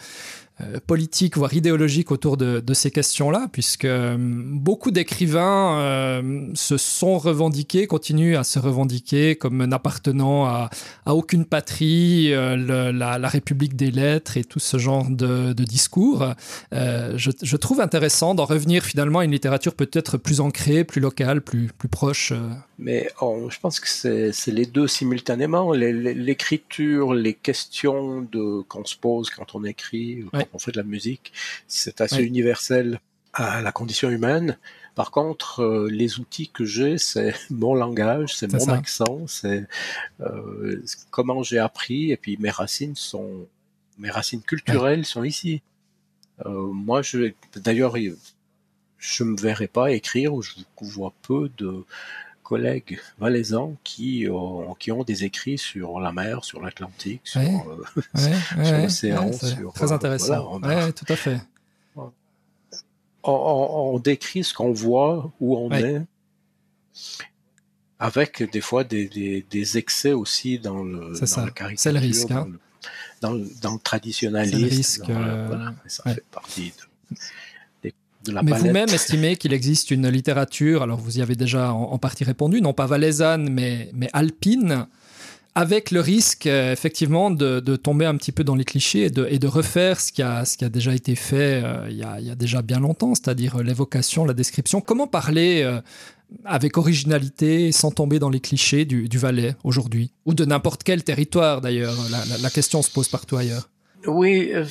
euh, 0.61 0.81
politiques, 0.87 1.39
voire 1.39 1.55
idéologiques 1.55 2.11
autour 2.11 2.37
de, 2.37 2.63
ces 2.75 2.91
questions-là, 2.91 3.49
puisque 3.53 3.87
euh, 3.87 4.17
beaucoup 4.19 4.91
d'écrivains 4.91 5.79
euh, 5.79 6.49
se 6.55 6.77
sont 6.77 7.17
revendiqués, 7.17 7.87
continuent 7.87 8.37
à 8.37 8.45
se 8.45 8.59
revendiquer 8.59 9.37
comme 9.37 9.65
n'appartenant 9.65 10.45
à, 10.45 10.69
aucune 11.07 11.47
patrie, 11.47 12.33
la, 12.33 13.29
République 13.29 13.77
des 13.77 13.91
lettres 13.91 14.37
et 14.37 14.45
tout 14.45 14.59
ce 14.59 14.77
genre 14.77 15.09
de, 15.09 15.53
discours. 15.53 16.27
Je, 16.73 17.31
je 17.43 17.57
trouve 17.57 17.81
intéressant 17.81 18.35
d'en 18.35 18.45
revenir 18.45 18.85
finalement 18.85 19.21
à 19.21 19.25
une 19.25 19.33
littérature 19.33 19.75
peut-être 19.75 20.19
plus 20.19 20.41
ancrée, 20.41 20.85
plus 20.85 21.01
locale, 21.01 21.41
plus, 21.41 21.69
plus 21.77 21.89
proche. 21.89 22.33
Mais 22.85 23.09
on- 23.21 23.49
je 23.49 23.61
pense 23.61 23.79
que 23.81 23.89
c'est 23.89 24.51
les 24.53 24.67
deux 24.67 24.89
simultanément. 24.89 25.73
L'écriture, 25.73 27.15
les 27.15 27.35
questions 27.35 28.23
de 28.23 28.63
qu'on 28.63 28.85
se 28.85 28.97
pose 28.97 29.31
quand 29.31 29.55
on 29.55 29.65
écrit, 29.65 30.25
quand 30.31 30.39
Ouais. 30.39 30.49
on 30.53 30.59
fait 30.59 30.73
de 30.73 30.79
la 30.79 30.83
musique, 30.87 31.33
c'est 31.69 32.01
assez 32.01 32.17
Ouais. 32.17 32.25
universel 32.25 33.01
à 33.33 33.63
la 33.63 33.73
condition 33.73 34.11
humaine. 34.11 34.59
Par 34.95 35.11
contre, 35.11 35.61
euh, 35.63 35.89
les 35.91 36.19
outils 36.19 36.49
que 36.49 36.65
j'ai, 36.65 36.99
c'est 36.99 37.33
mon 37.51 37.75
langage, 37.75 38.35
c'est 38.37 38.53
mon 38.53 38.59
ça. 38.59 38.75
accent, 38.75 39.27
c'est 39.27 39.65
euh, 40.21 40.83
comment 41.11 41.43
j'ai 41.43 41.59
appris, 41.59 42.11
et 42.11 42.17
puis 42.17 42.37
mes 42.39 42.51
racines 42.51 42.97
sont, 42.97 43.47
mes 43.99 44.11
racines 44.11 44.43
culturelles 44.43 45.07
sont 45.07 45.25
ici. 45.25 45.63
Euh, 46.45 46.51
moi, 46.73 47.01
je, 47.03 47.33
d'ailleurs, 47.57 47.95
je 48.99 49.25
me 49.25 49.37
verrais 49.41 49.67
pas 49.69 49.93
écrire 49.93 50.35
ou 50.35 50.43
je 50.43 50.53
vois 50.81 51.15
peu 51.23 51.51
de 51.57 51.85
collègues 52.43 52.99
valaisans 53.19 53.77
qui 53.85 54.27
ont, 54.31 54.75
qui 54.75 54.91
ont 54.93 55.05
des 55.05 55.25
écrits 55.25 55.59
sur 55.59 56.01
la 56.01 56.13
mer, 56.13 56.45
sur 56.45 56.61
l'Atlantique, 56.63 57.21
sur, 57.25 57.41
Ouais. 57.41 57.55
euh, 57.97 58.03
Ouais, 58.15 58.65
Sur 58.65 58.79
l'océan, 58.79 59.33
sur, 59.33 59.73
très 59.73 59.91
euh, 59.93 59.95
intéressant. 59.95 60.59
voilà, 60.59 60.85
a- 60.87 60.93
tout 60.93 61.07
à 61.09 61.17
fait. 61.17 61.41
on, 61.97 62.11
on- 63.25 63.95
on 63.95 63.99
décrit 63.99 64.43
ce 64.45 64.53
qu'on 64.55 64.73
voit, 64.73 65.33
où 65.41 65.57
on 65.57 65.71
est, 65.73 66.03
avec 67.99 68.43
des 68.51 68.61
fois 68.61 68.85
des, 68.85 69.09
des, 69.09 69.47
des 69.49 69.79
excès 69.79 70.13
aussi 70.13 70.59
dans, 70.59 70.83
le, 70.83 71.19
dans 71.19 71.27
ça. 71.27 71.45
la 71.45 71.51
caricature, 71.51 71.81
C'est 71.83 71.93
le 71.93 72.01
risque, 72.01 72.31
hein. 72.31 72.49
dans, 73.21 73.33
le, 73.33 73.41
dans, 73.41 73.47
dans 73.63 73.75
le 73.75 73.79
traditionnalisme. 73.81 74.57
C'est 74.57 74.63
le 74.63 74.69
risque, 74.69 75.01
dans- 75.07 75.23
euh, 75.23 75.47
voilà, 75.47 75.75
ça 75.87 76.03
ouais. 76.07 76.15
fait 76.15 76.25
partie 76.31 76.73
de- 77.11 77.17
de 78.25 78.33
la 78.33 78.43
Mais 78.43 78.53
vous-même 78.53 78.89
estimez 78.91 79.37
qu'il 79.37 79.53
existe 79.53 79.91
une 79.91 80.09
littérature, 80.09 80.83
alors 80.83 80.99
vous 80.99 81.19
y 81.19 81.23
avez 81.23 81.35
déjà 81.37 81.73
en, 81.73 81.83
en 81.93 81.99
partie 81.99 82.25
répondu, 82.25 82.61
non 82.61 82.73
pas 82.73 82.87
valaisanne, 82.87 83.49
mais, 83.51 83.91
mais 83.95 84.09
alpine, 84.13 84.87
avec 85.55 85.91
le 85.91 86.01
risque 86.01 86.47
euh, 86.47 86.73
effectivement 86.73 87.31
de, 87.31 87.61
de 87.61 87.77
tomber 87.77 88.07
un 88.07 88.17
petit 88.17 88.33
peu 88.33 88.43
dans 88.45 88.55
les 88.55 88.65
clichés 88.65 89.05
et 89.07 89.11
de, 89.11 89.27
et 89.31 89.39
de 89.39 89.47
refaire 89.47 90.01
ce 90.01 90.11
qui, 90.11 90.23
a, 90.23 90.45
ce 90.47 90.57
qui 90.57 90.65
a 90.65 90.71
déjà 90.71 90.95
été 90.95 91.15
fait 91.15 91.61
euh, 91.63 91.87
il, 91.91 91.97
y 91.97 92.03
a, 92.05 92.19
il 92.21 92.27
y 92.27 92.31
a 92.31 92.35
déjà 92.35 92.63
bien 92.63 92.81
longtemps, 92.81 93.15
c'est-à-dire 93.15 93.57
euh, 93.57 93.63
l'évocation, 93.63 94.25
la 94.25 94.33
description. 94.33 94.81
Comment 94.81 95.07
parler 95.07 95.63
avec 96.47 96.79
originalité 96.79 97.71
sans 97.73 97.91
tomber 97.91 98.19
dans 98.19 98.31
les 98.31 98.41
clichés 98.41 98.87
du, 98.87 99.09
du 99.11 99.19
Valais 99.19 99.55
aujourd'hui? 99.65 100.13
Ou 100.25 100.33
de 100.33 100.47
n'importe 100.47 100.83
quel 100.85 101.05
territoire 101.05 101.61
d'ailleurs 101.61 101.97
la, 102.11 102.25
la- 102.25 102.39
la 102.39 102.51
question 102.51 102.81
se 102.81 102.91
pose 102.91 103.09
partout 103.09 103.37
ailleurs. 103.37 103.69
Oui, 104.07 104.51
euh, 104.53 104.65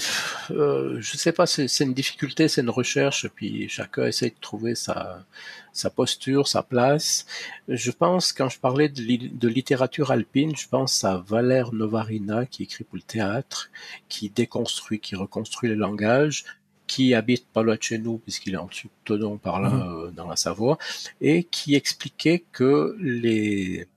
euh, 0.52 0.98
je 1.00 1.16
sais 1.16 1.32
pas, 1.32 1.46
c'est 1.46 1.66
une 1.86 1.94
difficulté, 1.94 2.50
c'est 2.50 2.62
une 2.62 2.70
recherche, 2.70 3.28
puis 3.30 3.70
chacun 3.70 4.06
essaie 4.06 4.30
de 4.30 4.36
trouver 4.42 4.76
sa, 4.76 5.26
sa 5.72 5.90
posture, 5.90 6.50
sa 6.50 6.64
place. 6.64 7.26
Je 7.70 7.92
pense, 7.92 8.34
quand 8.34 8.50
je 8.50 8.60
parlais 8.60 8.90
de, 8.90 9.02
li- 9.02 9.30
de 9.30 9.48
littérature 9.48 10.12
alpine, 10.12 10.54
je 10.58 10.68
pense 10.68 11.06
à 11.06 11.18
Valère 11.26 11.72
Novarina, 11.72 12.46
qui 12.46 12.64
écrit 12.64 12.84
pour 12.84 12.98
le 12.98 13.04
théâtre, 13.04 13.70
qui 14.10 14.30
déconstruit, 14.30 15.00
qui 15.00 15.16
reconstruit 15.16 15.70
le 15.70 15.76
langage, 15.76 16.44
qui 16.88 17.14
habite 17.14 17.48
pas 17.48 17.64
loin 17.64 17.76
de 17.78 17.82
chez 17.84 18.00
nous, 18.00 18.18
puisqu'il 18.18 18.56
est 18.56 18.58
en 18.58 18.66
dessus 18.66 18.88
de 18.88 18.92
Tonon, 19.06 19.38
par 19.38 19.62
là, 19.62 19.70
Mhm. 19.70 19.82
euh, 20.08 20.12
dans 20.12 20.28
la 20.28 20.36
Savoie, 20.36 20.78
et 21.22 21.46
qui 21.46 21.76
expliquait 21.76 22.44
que 22.52 22.98
les, 23.00 23.88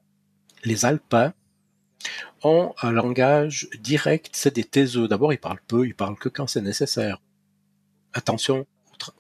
les 0.65 0.85
Alpins 0.85 1.33
ont 2.45 2.75
un 2.83 2.93
langage 2.93 3.69
direct, 3.81 4.31
c'est 4.35 4.55
des 4.55 4.65
taiseux. 4.65 5.09
D'abord, 5.09 5.33
ils 5.33 5.39
parlent 5.39 5.63
peu, 5.67 5.87
ils 5.87 5.95
parlent 5.95 6.19
que 6.19 6.29
quand 6.29 6.47
c'est 6.47 6.61
nécessaire. 6.61 7.21
Attention, 8.13 8.67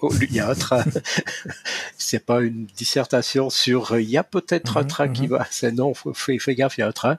oh, 0.01 0.12
il 0.20 0.33
y 0.33 0.40
a 0.40 0.49
un 0.51 0.55
train. 0.55 0.85
c'est 1.99 2.25
pas 2.25 2.40
une 2.42 2.66
dissertation 2.66 3.51
sur 3.51 3.99
il 3.99 4.09
y 4.11 4.16
a 4.16 4.25
peut-être 4.25 4.77
un 4.77 4.83
Mhm, 4.83 4.88
train 4.88 5.09
qui 5.09 5.23
mhm. 5.23 5.29
va. 5.29 5.47
C'est 5.51 5.73
non, 5.73 5.94
faut- 5.94 6.14
fais, 6.14 6.38
fais 6.38 6.55
gaffe, 6.55 6.79
il 6.79 6.81
y 6.81 6.85
a 6.85 6.88
un 6.88 6.92
train. 6.92 7.18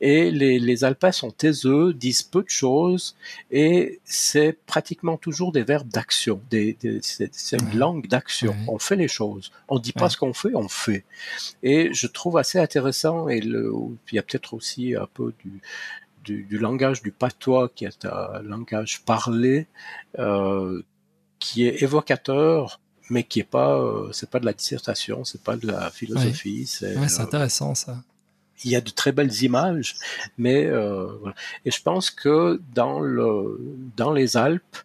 Et 0.00 0.30
les, 0.30 0.58
les 0.58 0.84
Alpins 0.84 1.12
sont 1.12 1.30
taiseux, 1.30 1.92
disent 1.94 2.22
peu 2.22 2.42
de 2.42 2.48
choses, 2.50 3.16
et 3.50 4.00
c'est 4.04 4.52
pratiquement 4.66 5.16
toujours 5.16 5.52
des 5.52 5.62
verbes 5.62 5.88
d'action. 5.88 6.40
Des, 6.50 6.76
des- 6.80 7.00
c'est 7.02 7.56
une 7.60 7.78
langue 7.78 8.06
d'action. 8.08 8.54
On 8.68 8.78
fait 8.78 8.96
les 8.96 9.08
choses. 9.08 9.50
On 9.68 9.78
dit 9.78 9.92
pas 9.92 10.08
ce 10.08 10.16
qu'on 10.16 10.32
fait, 10.34 10.54
on 10.54 10.68
fait. 10.68 11.04
Et 11.62 11.92
je 11.92 12.06
trouve 12.06 12.36
assez 12.38 12.58
intéressant, 12.58 13.28
et 13.28 13.40
le, 13.40 13.72
il 14.12 14.16
y 14.16 14.18
a 14.18 14.22
peut-être 14.22 14.54
aussi 14.54 14.94
un 14.94 15.06
peu 15.12 15.32
du, 15.44 15.60
du, 16.24 16.44
du 16.44 16.58
langage 16.58 17.02
du 17.02 17.12
patois, 17.12 17.70
qui 17.74 17.84
est 17.84 18.04
un 18.04 18.42
langage 18.42 19.02
parlé, 19.04 19.66
euh, 20.18 20.82
qui 21.38 21.66
est 21.66 21.82
évocateur, 21.82 22.80
mais 23.10 23.22
qui 23.24 23.40
est 23.40 23.44
pas, 23.44 23.78
euh, 23.78 24.10
c'est 24.12 24.28
pas 24.30 24.40
de 24.40 24.46
la 24.46 24.52
dissertation, 24.52 25.24
c'est 25.24 25.42
pas 25.42 25.56
de 25.56 25.66
la 25.66 25.90
philosophie, 25.90 26.66
c'est, 26.66 26.96
Ouais, 26.96 27.08
c'est 27.08 27.20
euh, 27.20 27.24
intéressant 27.24 27.74
ça. 27.74 28.02
il 28.64 28.70
y 28.70 28.76
a 28.76 28.80
de 28.80 28.90
très 28.90 29.12
belles 29.12 29.42
images, 29.42 29.96
mais 30.36 30.66
euh, 30.66 31.06
voilà. 31.20 31.34
Et 31.64 31.70
je 31.70 31.80
pense 31.82 32.10
que 32.10 32.60
dans 32.74 33.00
le 33.00 33.58
dans 33.96 34.12
les 34.12 34.36
Alpes, 34.36 34.76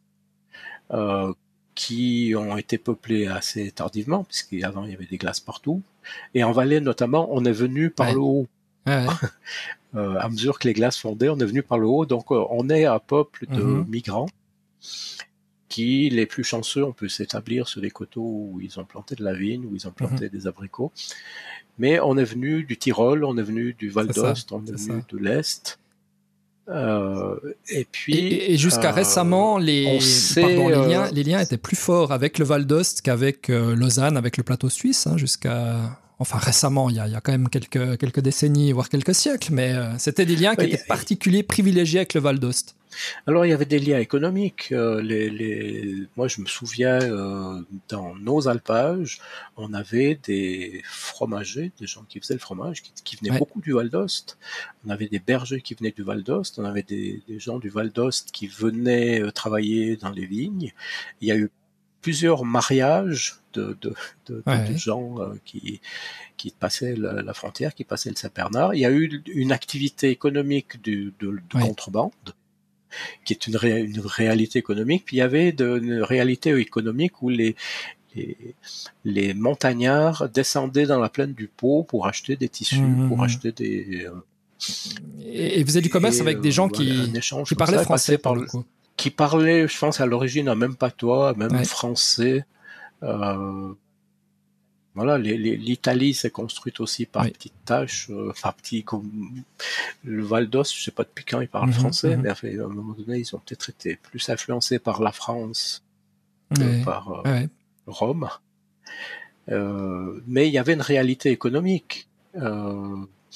euh, 0.91 1.33
qui 1.75 2.33
ont 2.37 2.55
été 2.55 2.77
peuplées 2.77 3.25
assez 3.27 3.71
tardivement, 3.71 4.23
puisqu'avant 4.23 4.85
il 4.85 4.91
y 4.91 4.93
avait 4.95 5.07
des 5.07 5.17
glaces 5.17 5.39
partout, 5.39 5.81
et 6.35 6.43
en 6.43 6.51
Valais 6.51 6.79
notamment, 6.81 7.27
on 7.31 7.43
est 7.45 7.51
venu 7.51 7.89
par 7.89 8.07
Ouais. 8.07 8.13
le 8.13 8.19
haut. 8.19 8.47
Ouais. 8.87 9.05
Euh, 9.95 10.15
à 10.19 10.27
mesure 10.27 10.57
que 10.57 10.67
les 10.67 10.73
glaces 10.73 10.97
fondaient, 10.97 11.29
on 11.29 11.37
est 11.37 11.45
venu 11.45 11.61
par 11.61 11.77
le 11.77 11.85
haut, 11.85 12.07
donc 12.07 12.31
euh, 12.31 12.43
on 12.49 12.67
est 12.71 12.85
un 12.85 12.97
peuple 12.97 13.45
de 13.45 13.61
Mhm. 13.61 13.85
migrants 13.87 14.25
qui, 15.73 16.09
les 16.12 16.27
plus 16.27 16.43
chanceux, 16.43 16.83
on 16.83 16.91
peut 16.91 17.09
s'établir 17.09 17.67
sur 17.67 17.81
des 17.81 17.89
coteaux 17.89 18.21
où 18.21 18.62
ils 18.62 18.79
ont 18.79 18.86
planté 18.86 19.15
de 19.15 19.23
la 19.23 19.33
vigne, 19.33 19.65
où 19.65 19.75
ils 19.75 19.88
ont 19.88 19.91
planté 19.91 20.29
des 20.29 20.45
abricots. 20.45 20.91
Mais 21.79 21.99
on 21.99 22.15
est 22.15 22.23
venu 22.23 22.63
du 22.63 22.77
Tyrol, 22.77 23.23
on 23.23 23.36
est 23.39 23.43
venu 23.51 23.73
du 23.73 23.89
Val 23.89 24.07
d'Ost, 24.07 24.51
on 24.51 24.63
est 24.65 24.71
venu 24.71 25.01
ça. 25.01 25.05
de 25.12 25.17
l'Est. 25.17 25.79
Euh, 26.69 27.36
et 27.69 27.86
puis, 27.91 28.13
Et, 28.13 28.53
et 28.53 28.57
jusqu'à 28.57 28.91
euh, 28.91 28.95
récemment, 29.01 29.57
les, 29.57 29.88
on 29.88 29.99
sait, 29.99 30.41
pardon, 30.41 30.67
les, 30.69 30.75
euh, 30.75 30.88
liens, 30.88 31.12
les 31.12 31.23
liens 31.23 31.39
étaient 31.39 31.57
plus 31.57 31.75
forts 31.75 32.12
avec 32.12 32.38
le 32.38 32.45
Val 32.45 32.67
d'Ost 32.67 33.01
qu'avec 33.01 33.47
Lausanne, 33.47 34.15
avec 34.15 34.38
le 34.38 34.43
plateau 34.43 34.69
suisse, 34.69 35.07
hein, 35.07 35.17
jusqu'à. 35.17 35.99
Enfin, 36.19 36.38
récemment, 36.38 36.89
il 36.89 36.95
y, 36.95 36.99
a, 36.99 37.07
il 37.07 37.13
y 37.13 37.15
a 37.15 37.21
quand 37.21 37.31
même 37.31 37.49
quelques, 37.49 37.97
quelques 37.97 38.19
décennies, 38.19 38.71
voire 38.71 38.88
quelques 38.89 39.15
siècles, 39.15 39.49
mais 39.51 39.73
euh, 39.73 39.97
c'était 39.97 40.25
des 40.25 40.36
liens 40.36 40.55
qui 40.55 40.65
Oui, 40.65 40.73
étaient 40.73 40.86
particuliers, 40.88 41.43
privilégiés 41.43 41.99
avec 41.99 42.13
le 42.13 42.21
Val 42.21 42.39
d'Ost. 42.39 42.75
Alors 43.27 43.45
il 43.45 43.49
y 43.49 43.53
avait 43.53 43.65
des 43.65 43.79
liens 43.79 43.99
économiques. 43.99 44.71
euh, 44.71 45.01
les, 45.01 45.29
les... 45.29 46.08
Moi 46.15 46.27
je 46.27 46.41
me 46.41 46.45
souviens 46.47 46.99
euh, 47.01 47.62
dans 47.89 48.15
nos 48.15 48.47
alpages, 48.47 49.19
on 49.58 49.73
avait 49.73 50.19
des 50.23 50.82
fromagers, 50.86 51.71
des 51.79 51.88
gens 51.88 52.03
qui 52.10 52.19
faisaient 52.19 52.34
le 52.36 52.39
fromage, 52.39 52.82
qui, 52.84 52.91
qui 53.03 53.15
venaient 53.17 53.32
Ouais. 53.32 53.39
beaucoup 53.39 53.62
du 53.62 53.73
Val 53.73 53.89
d'Ost. 53.89 54.38
On 54.86 54.89
avait 54.89 55.08
des 55.08 55.19
bergers 55.19 55.62
qui 55.62 55.73
venaient 55.75 55.91
du 55.95 56.03
Val 56.03 56.23
d'Ost. 56.23 56.60
On 56.60 56.65
avait 56.65 56.84
des, 56.84 57.21
des 57.27 57.39
gens 57.39 57.60
du 57.60 57.69
Val 57.69 57.89
d'Ost 57.91 58.32
qui 58.32 58.47
venaient 58.47 59.21
euh, 59.21 59.32
travailler 59.32 59.95
dans 59.97 60.10
les 60.12 60.25
vignes. 60.25 60.71
Il 61.21 61.27
y 61.27 61.32
a 61.32 61.38
eu 61.38 61.49
plusieurs 62.01 62.43
mariages 62.43 63.36
de, 63.53 63.77
de, 63.82 63.93
de, 64.27 64.34
de- 64.36 64.43
Ouais. 64.45 64.69
de 64.69 64.75
gens 64.77 65.15
euh, 65.21 65.36
qui, 65.45 65.79
qui 66.36 66.51
passaient 66.51 66.95
la, 66.97 67.21
la 67.21 67.34
frontière, 67.34 67.73
qui 67.73 67.86
passaient 67.86 68.10
le 68.10 68.15
Saint-Bernard. 68.17 68.73
Il 68.75 68.82
y 68.82 68.86
a 68.86 68.91
eu 68.91 69.23
une 69.27 69.51
activité 69.53 70.10
économique 70.10 70.82
du, 70.82 71.13
de, 71.19 71.27
de 71.32 71.39
Ouais. 71.56 71.62
contrebande 71.62 72.12
qui 73.25 73.34
est 73.34 73.47
une, 73.47 73.58
ré- 73.58 73.82
une 73.82 73.99
réalité 74.01 74.60
économique. 74.60 75.03
Puis 75.06 75.17
il 75.17 75.19
y 75.19 75.23
avait 75.23 75.51
de, 75.51 75.79
une 75.82 76.01
réalité 76.01 76.56
économique 76.58 77.21
où 77.21 77.29
les, 77.29 77.56
les, 78.15 78.38
les 79.06 79.34
montagnards 79.34 80.29
descendaient 80.29 80.86
dans 80.86 80.99
la 80.99 81.10
plaine 81.10 81.34
du 81.34 81.47
Pau 81.47 81.84
pour 81.84 82.08
acheter 82.08 82.36
des 82.36 82.49
tissus, 82.49 82.79
Mhm. 82.82 83.08
pour 83.10 83.23
achater 83.23 83.51
des... 83.51 84.06
euh, 84.06 84.12
Et, 85.25 85.60
et 85.60 85.63
vous 85.63 85.75
avez 85.75 85.82
du 85.82 85.89
commerce 85.89 86.21
avec 86.21 86.39
des 86.41 86.49
euh, 86.49 86.51
gens 86.51 86.67
voilà, 86.67 87.21
qui, 87.21 87.43
qui 87.45 87.56
parlaient 87.56 87.77
ça, 87.77 87.84
français, 87.84 88.17
par 88.17 88.36
le 88.36 88.45
coup. 88.45 88.63
qui 88.97 89.10
parlaient, 89.10 89.67
je 89.67 89.77
pense, 89.77 89.99
à 89.99 90.06
l'origine 90.06 90.47
un 90.47 90.56
même 90.56 90.75
patois, 90.75 91.34
même 91.36 91.51
Ouais. 91.53 91.65
français. 91.65 92.45
Euh, 93.01 93.73
voilà, 94.95 95.17
l'Italie 95.17 96.13
s'est 96.13 96.29
construite 96.29 96.79
aussi 96.79 97.06
par 97.06 97.23
Oui. 97.23 97.32
petites 97.32 97.65
tâches, 97.65 98.10
euh, 98.12 98.32
par 98.41 98.53
petits, 98.53 98.84
comme 98.84 99.10
le 100.03 100.23
Val 100.23 100.47
d'Ost, 100.47 100.75
je 100.77 100.84
sais 100.84 100.91
pas 100.91 101.03
depuis 101.03 101.25
quand 101.25 101.41
ils 101.41 101.47
parlent 101.47 101.69
Mhm, 101.69 101.73
français, 101.73 102.15
mhm. 102.15 102.21
mais 102.21 102.29
à 102.60 102.63
un 102.65 102.67
moment 102.67 102.93
donné, 102.93 103.19
ils 103.19 103.36
ont 103.36 103.39
peut-être 103.39 103.69
été 103.69 103.95
plus 103.95 104.29
influencés 104.29 104.77
par 104.79 105.01
la 105.01 105.12
France 105.12 105.84
que 106.56 106.62
Ouais, 106.62 106.84
par 106.84 107.12
euh, 107.12 107.23
ouais. 107.23 107.49
Rome. 107.88 108.29
Euh, 109.49 110.21
mais 110.27 110.47
il 110.47 110.53
y 110.53 110.58
avait 110.60 110.73
une 110.73 110.82
réalité 110.82 111.32
économique. 111.32 112.08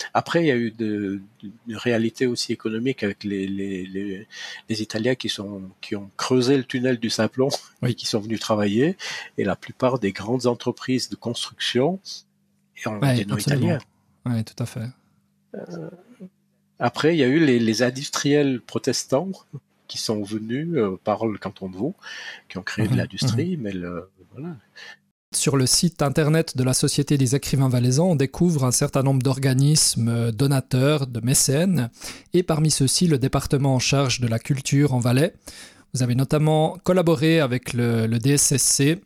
Euh, 0.03 0.05
après, 0.13 0.43
il 0.43 0.47
y 0.47 0.51
a 0.51 0.55
eu 0.55 0.71
de, 0.71 1.21
de- 1.43 1.51
une 1.67 1.75
réalité 1.77 2.25
aussi 2.27 2.53
économique 2.53 3.03
avec 3.03 3.23
les, 3.23 3.47
les, 3.47 3.85
les, 3.85 4.27
les 4.69 4.81
Italiens 4.81 5.15
qui, 5.15 5.29
sont, 5.29 5.63
qui 5.81 5.95
ont 5.95 6.09
creusé 6.17 6.57
le 6.57 6.63
tunnel 6.63 6.97
du 6.99 7.09
Simplon 7.09 7.49
Oui. 7.81 7.91
et 7.91 7.93
qui 7.95 8.05
sont 8.05 8.19
venus 8.19 8.39
travailler. 8.39 8.97
Et 9.37 9.43
la 9.43 9.55
plupart 9.55 9.99
des 9.99 10.11
grandes 10.11 10.45
entreprises 10.47 11.09
de 11.09 11.15
construction 11.15 11.99
ont 12.85 12.99
Ouais, 12.99 13.15
des 13.15 13.25
noms 13.25 13.37
italiens. 13.37 13.79
Ouais, 14.25 14.43
tout 14.43 14.61
à 14.61 14.65
fait. 14.65 14.87
Après, 16.79 17.15
il 17.15 17.17
y 17.19 17.23
a 17.23 17.27
eu 17.27 17.39
les, 17.43 17.59
les 17.59 17.81
industriels 17.83 18.61
protestants 18.61 19.31
qui 19.87 19.97
sont 19.97 20.21
venus 20.21 20.67
euh, 20.75 20.97
par 21.03 21.25
le 21.25 21.37
canton 21.37 21.69
de 21.69 21.75
Vaud, 21.77 21.95
qui 22.49 22.57
ont 22.57 22.63
créé 22.63 22.87
de 22.87 22.95
l'industrie, 22.95 23.57
mais 23.57 23.71
le, 23.71 24.09
voilà. 24.33 24.55
Sur 25.35 25.57
le 25.57 25.65
site 25.65 26.01
internet 26.01 26.55
de 26.55 26.63
la 26.63 26.73
Société 26.73 27.17
des 27.17 27.35
écrivains 27.35 27.67
valaisans, 27.67 28.11
on 28.11 28.15
découvre 28.15 28.63
un 28.63 28.71
certain 28.71 29.03
nombre 29.03 29.21
d'organismes 29.21 30.31
donateurs, 30.31 31.05
de 31.05 31.19
mécènes, 31.19 31.89
et 32.33 32.43
parmi 32.43 32.71
ceux-ci, 32.71 33.07
le 33.07 33.19
département 33.19 33.75
en 33.75 33.79
charge 33.79 34.21
de 34.21 34.27
la 34.27 34.39
culture 34.39 34.93
en 34.93 34.99
Valais. 34.99 35.33
Vous 35.93 36.01
avez 36.01 36.15
notamment 36.15 36.77
collaboré 36.81 37.41
avec 37.41 37.73
le, 37.73 38.07
DSSC 38.07 39.01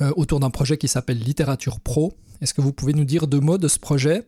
euh, 0.00 0.12
autour 0.14 0.38
d'un 0.38 0.50
projet 0.50 0.78
qui 0.78 0.86
s'appelle 0.86 1.18
Littérature 1.18 1.80
Pro. 1.80 2.12
Est-ce 2.40 2.54
que 2.54 2.60
vous 2.60 2.72
pouvez 2.72 2.92
nous 2.92 3.04
dire 3.04 3.26
deux 3.26 3.40
mots 3.40 3.58
de 3.58 3.68
ce 3.68 3.80
projet? 3.80 4.24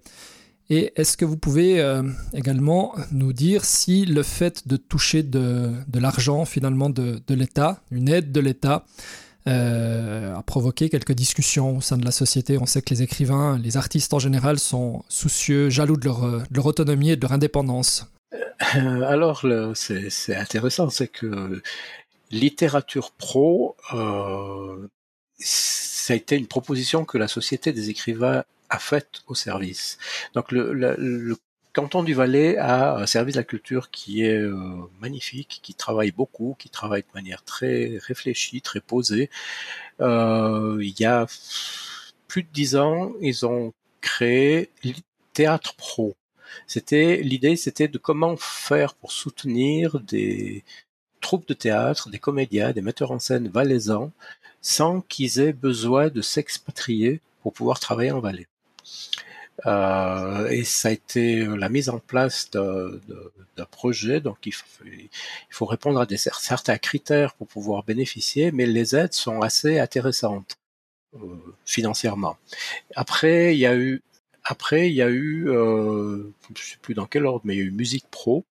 Et 0.68 0.92
est-ce 0.96 1.16
que 1.16 1.24
vous 1.24 1.36
pouvez 1.36 1.80
euh, 1.80 2.02
également 2.34 2.96
nous 3.12 3.32
dire 3.32 3.64
si 3.64 4.04
le 4.04 4.24
fait 4.24 4.66
de 4.66 4.76
toucher 4.76 5.22
de, 5.22 5.72
l'argent 5.94 6.44
finalement 6.44 6.90
de 6.90 7.22
l'État, 7.28 7.84
une 7.92 8.08
aide 8.08 8.32
de 8.32 8.40
l'État, 8.40 8.84
euh, 9.48 10.36
a 10.36 10.42
provoqué 10.42 10.88
quelques 10.90 11.12
discussions 11.12 11.78
au 11.78 11.80
sein 11.80 11.96
de 11.96 12.04
la 12.04 12.10
société. 12.12 12.58
On 12.58 12.66
sait 12.66 12.82
que 12.82 12.90
les 12.90 13.02
écrivains, 13.02 13.58
les 13.58 13.76
artistes 13.76 14.12
en 14.14 14.18
général 14.18 14.58
sont 14.58 15.04
soucieux, 15.08 15.70
jaloux 15.70 15.96
de 15.96 16.04
leur, 16.04 16.24
euh, 16.24 16.42
autonomie 16.64 17.10
et 17.10 17.16
de 17.16 17.22
leur 17.22 17.32
indépendance. 17.32 18.06
Euh, 18.76 19.02
Alors, 19.02 19.44
c'est 19.74 20.36
intéressant, 20.36 20.90
c'est 20.90 21.08
que 21.08 21.62
littérature 22.30 23.10
pro, 23.12 23.76
ça 25.38 26.12
a 26.12 26.16
été 26.16 26.36
une 26.36 26.46
proposition 26.46 27.04
que 27.04 27.16
la 27.18 27.28
Société 27.28 27.72
des 27.72 27.90
écrivains 27.90 28.44
a 28.70 28.78
faite 28.78 29.22
au 29.28 29.34
service. 29.34 29.98
Donc, 30.34 30.52
le- 30.52 31.36
canton 31.78 32.02
du 32.02 32.12
Valais 32.12 32.56
a 32.56 32.96
un 32.96 33.06
service 33.06 33.36
de 33.36 33.38
la 33.38 33.44
culture 33.44 33.92
qui 33.92 34.24
est 34.24 34.36
euh, 34.36 34.90
magnifique, 35.00 35.60
qui 35.62 35.74
travaille 35.74 36.10
beaucoup, 36.10 36.56
qui 36.58 36.70
travaille 36.70 37.02
de 37.02 37.14
manière 37.14 37.44
très 37.44 37.98
réfléchie, 37.98 38.60
très 38.60 38.80
posée. 38.80 39.30
Euh, 40.00 40.78
il 40.82 40.98
y 40.98 41.04
a 41.04 41.26
plus 42.26 42.42
de 42.42 42.48
dix 42.52 42.74
ans, 42.74 43.12
ils 43.20 43.46
ont 43.46 43.72
créé 44.00 44.70
Théâtre 45.34 45.76
Pro. 45.76 46.16
C'était 46.66 47.18
l'idée, 47.22 47.54
c'était 47.54 47.86
de 47.86 47.98
comment 47.98 48.36
faire 48.36 48.94
pour 48.94 49.12
soutenir 49.12 50.00
des 50.00 50.64
troupes 51.20 51.46
de 51.46 51.54
théâtre, 51.54 52.10
des 52.10 52.18
comédiens, 52.18 52.72
des 52.72 52.82
metteurs 52.82 53.12
en 53.12 53.20
scène 53.20 53.46
valaisans, 53.46 54.10
sans 54.62 55.00
qu'ils 55.02 55.38
aient 55.38 55.52
besoin 55.52 56.08
de 56.08 56.22
s'expatrier 56.22 57.20
pour 57.42 57.52
pouvoir 57.52 57.78
travailler 57.78 58.10
en 58.10 58.18
Valais. 58.18 58.48
Euh, 59.66 60.46
et 60.48 60.64
ça 60.64 60.88
a 60.88 60.92
été 60.92 61.44
la 61.44 61.68
mise 61.68 61.88
en 61.88 61.98
place 61.98 62.50
d'un 62.50 63.64
projet. 63.70 64.20
Donc 64.20 64.46
il 64.46 64.52
faut, 64.52 64.66
il 64.84 65.08
faut, 65.50 65.66
répondre 65.66 66.00
à 66.00 66.06
des, 66.06 66.16
certains 66.16 66.78
critères 66.78 67.34
pour 67.34 67.48
pouvoir 67.48 67.84
bénéficier, 67.84 68.52
mais 68.52 68.66
les 68.66 68.94
aides 68.96 69.14
sont 69.14 69.40
assez 69.42 69.78
intéressantes 69.78 70.58
euh, 71.14 71.18
financièrement. 71.64 72.36
Après, 72.94 73.54
il 73.54 73.58
y 73.58 73.66
a 73.66 73.76
eu, 73.76 74.02
après 74.44 74.88
il 74.90 74.94
y 74.94 75.02
a 75.02 75.10
eu, 75.10 75.48
euh, 75.48 76.30
je 76.54 76.62
sais 76.62 76.76
plus 76.82 76.94
dans 76.94 77.06
quel 77.06 77.26
ordre, 77.26 77.42
mais 77.44 77.54
il 77.56 77.58
y 77.58 77.62
a 77.62 77.64
eu 77.64 77.70
Musique 77.70 78.08
Pro. 78.10 78.44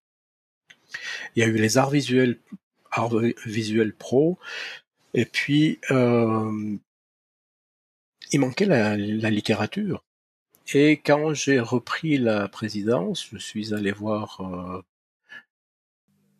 Il 1.36 1.40
y 1.40 1.42
a 1.44 1.46
eu 1.46 1.56
les 1.56 1.78
arts 1.78 1.90
visuels, 1.90 2.38
arts 2.90 3.14
visuels 3.46 3.94
pro. 3.94 4.38
Et 5.14 5.24
puis 5.24 5.78
euh, 5.90 6.76
il 8.32 8.40
manquait 8.40 8.66
la, 8.66 8.96
la 8.96 9.30
littérature. 9.30 10.04
Et 10.74 10.98
quand 10.98 11.32
j'ai 11.32 11.60
repris 11.60 12.18
la 12.18 12.46
présidence, 12.46 13.26
je 13.32 13.38
suis 13.38 13.72
allé 13.72 13.90
voir 13.90 14.40
euh, 14.40 14.82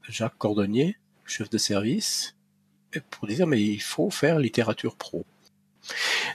Jacques 0.07 0.37
Cordonnier, 0.37 0.97
chef 1.25 1.49
de 1.49 1.57
service, 1.57 2.37
pour 3.11 3.27
dire 3.27 3.47
mais 3.47 3.63
il 3.63 3.81
faut 3.81 4.11
faire 4.11 4.39
littérature 4.39 4.97
pro. 4.97 5.25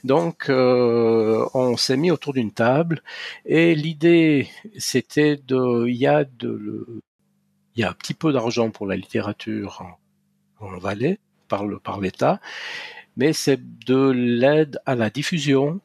Donc 0.04 0.50
euh, 0.50 1.48
on 1.54 1.78
s'est 1.78 1.98
mis 1.98 2.10
autour 2.10 2.34
d'une 2.34 2.52
table 2.52 3.04
et 3.46 3.76
l'idée 3.76 4.50
c'était 4.80 5.38
de 5.38 5.88
il 5.88 5.96
y 5.96 6.08
a 6.08 6.24
de 6.24 7.02
il 7.76 7.82
y 7.82 7.84
a 7.84 7.90
un 7.90 7.94
petit 7.94 8.16
peu 8.16 8.34
d'argent 8.34 8.72
pour 8.72 8.88
la 8.88 8.96
littérature 8.96 9.84
en, 10.60 10.66
en 10.66 10.78
Valais 10.80 11.20
par 11.48 11.66
le 11.66 11.78
par 11.78 12.00
l'État, 12.02 12.42
mais 13.18 13.34
c'est 13.34 13.60
de 13.86 14.10
l'aide 14.10 14.80
à 14.88 14.96
la 14.96 15.12
diffusion 15.12 15.80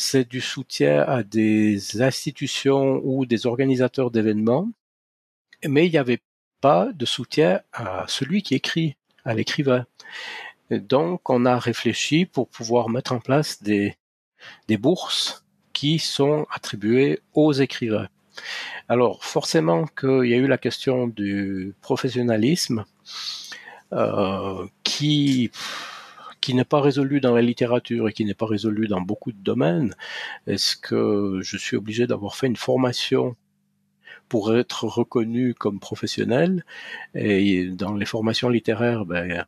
c'est 0.00 0.28
du 0.28 0.40
soutien 0.40 1.02
à 1.02 1.24
des 1.24 2.02
institutions 2.02 3.00
ou 3.02 3.26
des 3.26 3.46
organisateurs 3.46 4.12
d'événements, 4.12 4.70
mais 5.66 5.86
il 5.86 5.90
n'y 5.90 5.98
avait 5.98 6.22
pas 6.60 6.88
de 6.94 7.04
soutien 7.04 7.62
à 7.72 8.04
celui 8.06 8.44
qui 8.44 8.54
écrit, 8.54 8.96
à 9.24 9.34
l'écrivain. 9.34 9.86
Donc, 10.70 11.28
on 11.28 11.44
a 11.44 11.58
réfléchi 11.58 12.26
pour 12.26 12.48
pouvoir 12.48 12.88
mettre 12.90 13.10
en 13.12 13.18
place 13.18 13.60
des, 13.60 13.96
bourses 14.78 15.44
qui 15.72 15.98
sont 15.98 16.46
attribuées 16.52 17.18
aux 17.34 17.52
écrivains. 17.52 18.08
Alors, 18.88 19.24
forcément 19.24 19.84
qu'il 19.86 20.26
y 20.26 20.34
a 20.34 20.36
eu 20.36 20.46
la 20.46 20.58
question 20.58 21.08
du 21.08 21.74
professionnalisme 21.80 22.84
euh, 23.92 24.64
qui 24.84 25.50
qui 26.48 26.54
n'est 26.54 26.64
pas 26.64 26.80
résolu 26.80 27.20
dans 27.20 27.34
la 27.34 27.42
littérature 27.42 28.08
et 28.08 28.14
qui 28.14 28.24
n'est 28.24 28.32
pas 28.32 28.46
résolu 28.46 28.88
dans 28.88 29.02
beaucoup 29.02 29.32
de 29.32 29.42
domaines, 29.42 29.94
est-ce 30.46 30.78
que 30.78 31.40
je 31.42 31.58
suis 31.58 31.76
obligé 31.76 32.06
d'avoir 32.06 32.36
fait 32.36 32.46
une 32.46 32.56
formation 32.56 33.36
pour 34.30 34.56
être 34.56 34.84
reconnu 34.84 35.52
comme 35.52 35.78
professionnel? 35.78 36.64
Et 37.14 37.68
dans 37.68 37.92
les 37.92 38.06
formations 38.06 38.48
littéraires, 38.48 39.04
ben, 39.04 39.44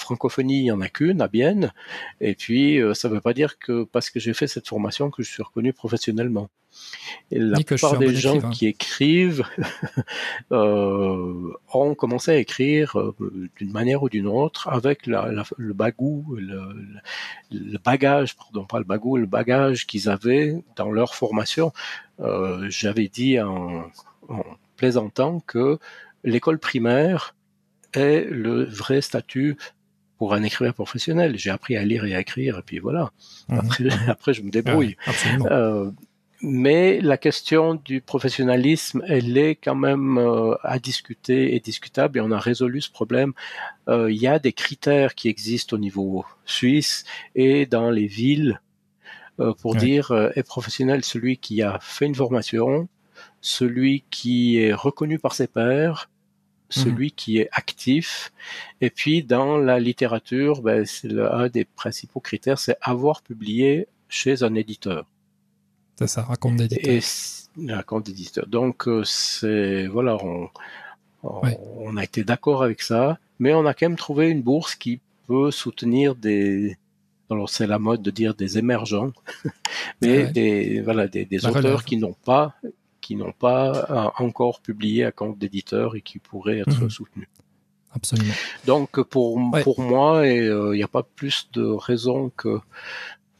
francophonie, 0.00 0.58
il 0.58 0.62
n'y 0.64 0.70
en 0.70 0.80
a 0.80 0.88
qu'une 0.88 1.20
à 1.20 1.28
Bienne. 1.28 1.72
Et 2.20 2.34
puis, 2.34 2.78
euh, 2.78 2.94
ça 2.94 3.08
ne 3.08 3.14
veut 3.14 3.20
pas 3.20 3.32
dire 3.32 3.58
que 3.58 3.84
parce 3.84 4.10
que 4.10 4.20
j'ai 4.20 4.34
fait 4.34 4.46
cette 4.46 4.68
formation 4.68 5.10
que 5.10 5.22
je 5.22 5.30
suis 5.30 5.42
reconnu 5.42 5.72
professionnellement. 5.72 6.48
Et 7.32 7.38
la 7.38 7.58
plupart 7.60 7.98
des 7.98 8.14
gens 8.14 8.50
qui 8.50 8.66
écrivent 8.66 9.44
euh, 10.52 11.52
ont 11.72 11.94
commencé 11.94 12.30
à 12.30 12.36
écrire 12.36 12.98
euh, 12.98 13.14
d'une 13.56 13.72
manière 13.72 14.02
ou 14.02 14.08
d'une 14.08 14.28
autre 14.28 14.68
avec 14.68 15.06
le 15.06 15.72
bagou, 15.72 16.36
le, 16.38 17.78
bagage, 17.78 18.36
pardon, 18.36 18.64
pas 18.64 18.78
le 18.78 18.84
bagou, 18.84 19.16
le 19.16 19.26
bagage 19.26 19.86
qu'ils 19.86 20.08
avaient 20.08 20.62
dans 20.76 20.90
leur 20.90 21.14
formation. 21.14 21.72
J'avais 22.68 23.08
dit 23.08 23.40
en, 23.40 23.90
en 24.28 24.44
plaisantant 24.76 25.40
que 25.40 25.78
l'école 26.24 26.58
primaire 26.58 27.34
est 27.92 28.24
le 28.24 28.64
vrai 28.64 29.00
statut 29.00 29.56
pour 30.20 30.34
un 30.34 30.42
écrivain 30.42 30.72
professionnel. 30.72 31.38
J'ai 31.38 31.48
appris 31.48 31.78
à 31.78 31.82
lire 31.82 32.04
et 32.04 32.14
à 32.14 32.20
écrire, 32.20 32.58
et 32.58 32.62
puis 32.62 32.78
voilà. 32.78 33.10
Mhm. 33.48 33.58
Après, 33.58 33.84
après, 34.08 34.34
je 34.34 34.42
me 34.42 34.50
débrouille. 34.50 34.98
euh, 35.50 35.90
mais 36.42 37.00
la 37.00 37.16
question 37.16 37.74
du 37.74 38.02
professionnalisme, 38.02 39.02
elle 39.08 39.38
est 39.38 39.54
quand 39.54 39.74
même 39.74 40.18
euh, 40.18 40.56
à 40.62 40.78
discuter 40.78 41.54
et 41.54 41.60
discutable, 41.60 42.18
et 42.18 42.20
on 42.20 42.32
a 42.32 42.38
résolu 42.38 42.82
ce 42.82 42.90
problème. 42.90 43.32
Euh, 43.88 44.12
il 44.12 44.18
y 44.18 44.26
a 44.26 44.38
des 44.38 44.52
critères 44.52 45.14
qui 45.14 45.30
existent 45.30 45.76
au 45.76 45.78
niveau 45.78 46.26
suisse 46.44 47.06
et 47.34 47.64
dans 47.64 47.90
les 47.90 48.06
villes 48.06 48.60
pour 49.62 49.74
dire 49.74 50.12
est 50.34 50.42
professionnel 50.42 51.02
celui 51.02 51.38
qui 51.38 51.62
a 51.62 51.78
fait 51.80 52.04
une 52.04 52.14
formation, 52.14 52.90
celui 53.40 54.04
qui 54.10 54.58
est 54.58 54.74
reconnu 54.74 55.18
par 55.18 55.32
ses 55.32 55.46
pairs, 55.46 56.10
Mhm. 56.76 56.82
celui 56.84 57.12
qui 57.12 57.38
est 57.38 57.48
actif. 57.52 58.32
Et 58.80 58.90
puis 58.90 59.22
dans 59.22 59.56
la 59.58 59.80
littérature, 59.80 60.62
ben, 60.62 60.84
c'est 60.86 61.10
un 61.18 61.48
des 61.48 61.64
principaux 61.64 62.20
critères, 62.20 62.58
c'est 62.58 62.76
avoir 62.80 63.22
publié 63.22 63.88
chez 64.08 64.42
un 64.42 64.54
éditeur. 64.54 65.06
C'est 65.96 66.06
ça, 66.06 66.22
raconte 66.22 66.56
d'éditeur. 66.56 67.02
raconte 67.68 68.06
d'éditeur. 68.06 68.46
Donc 68.46 68.88
euh, 68.88 69.02
c'est 69.04 69.86
voilà, 69.86 70.16
on, 70.24 70.48
on, 71.22 71.96
a 71.96 72.04
été 72.04 72.24
d'accord 72.24 72.62
avec 72.62 72.80
ça, 72.80 73.18
mais 73.38 73.52
on 73.52 73.66
a 73.66 73.74
quand 73.74 73.88
même 73.88 73.98
trouvé 73.98 74.28
une 74.30 74.42
bourse 74.42 74.74
qui 74.74 75.00
peut 75.26 75.50
soutenir 75.50 76.14
des 76.14 76.76
alors 77.30 77.48
c'est 77.48 77.68
la 77.68 77.78
mode 77.78 78.02
de 78.02 78.10
dire 78.10 78.34
des 78.34 78.58
émergents, 78.58 79.12
mais 80.02 80.26
des 80.32 80.80
voilà 80.80 81.06
des, 81.06 81.24
des 81.24 81.46
auteurs 81.46 81.84
qui 81.84 81.96
n'ont 81.96 82.16
pas 82.24 82.54
qui 83.10 83.16
n'ont 83.16 83.32
pas 83.32 83.90
euh, 83.90 84.24
encore 84.24 84.60
publié 84.60 85.04
à 85.04 85.10
compte 85.10 85.36
d'éditeur 85.36 85.96
et 85.96 86.00
qui 86.00 86.20
pourraient 86.20 86.60
être 86.60 86.80
mhm. 86.80 86.90
soutenus. 86.90 87.26
Absolument. 87.90 88.32
Donc 88.66 89.02
pour 89.02 89.36
pour 89.64 89.80
moi, 89.80 90.24
il 90.28 90.42
n'y 90.42 90.82
euh, 90.82 90.84
a 90.84 90.86
pas 90.86 91.02
plus 91.02 91.48
de 91.52 91.64
raison 91.64 92.30
que 92.36 92.60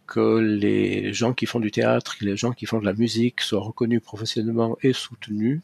que 0.08 0.38
les 0.38 1.12
gens 1.12 1.34
qui 1.34 1.46
font 1.46 1.60
du 1.60 1.70
théâtre, 1.70 2.16
les 2.20 2.36
gens 2.36 2.50
qui 2.50 2.66
font 2.66 2.80
de 2.80 2.84
la 2.84 2.94
musique 2.94 3.42
soient 3.42 3.60
reconnus 3.60 4.02
professionnellement 4.02 4.76
et 4.82 4.92
soutenus. 4.92 5.60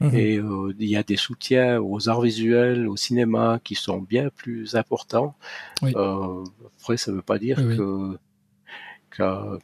Mhm. 0.00 0.14
Et 0.14 0.38
euh, 0.38 0.74
il 0.78 0.88
y 0.88 0.96
a 0.96 1.02
des 1.02 1.18
soutiens 1.18 1.78
aux 1.82 2.08
arts 2.08 2.22
visuels, 2.22 2.88
au 2.88 2.96
cinéma 2.96 3.60
qui 3.62 3.74
sont 3.74 4.00
bien 4.00 4.30
plus 4.34 4.74
importants. 4.74 5.34
après, 5.82 6.96
ça 6.96 7.10
ne 7.10 7.16
veut 7.16 7.28
pas 7.32 7.38
dire 7.38 7.58
que 7.58 8.18
que 9.10 9.58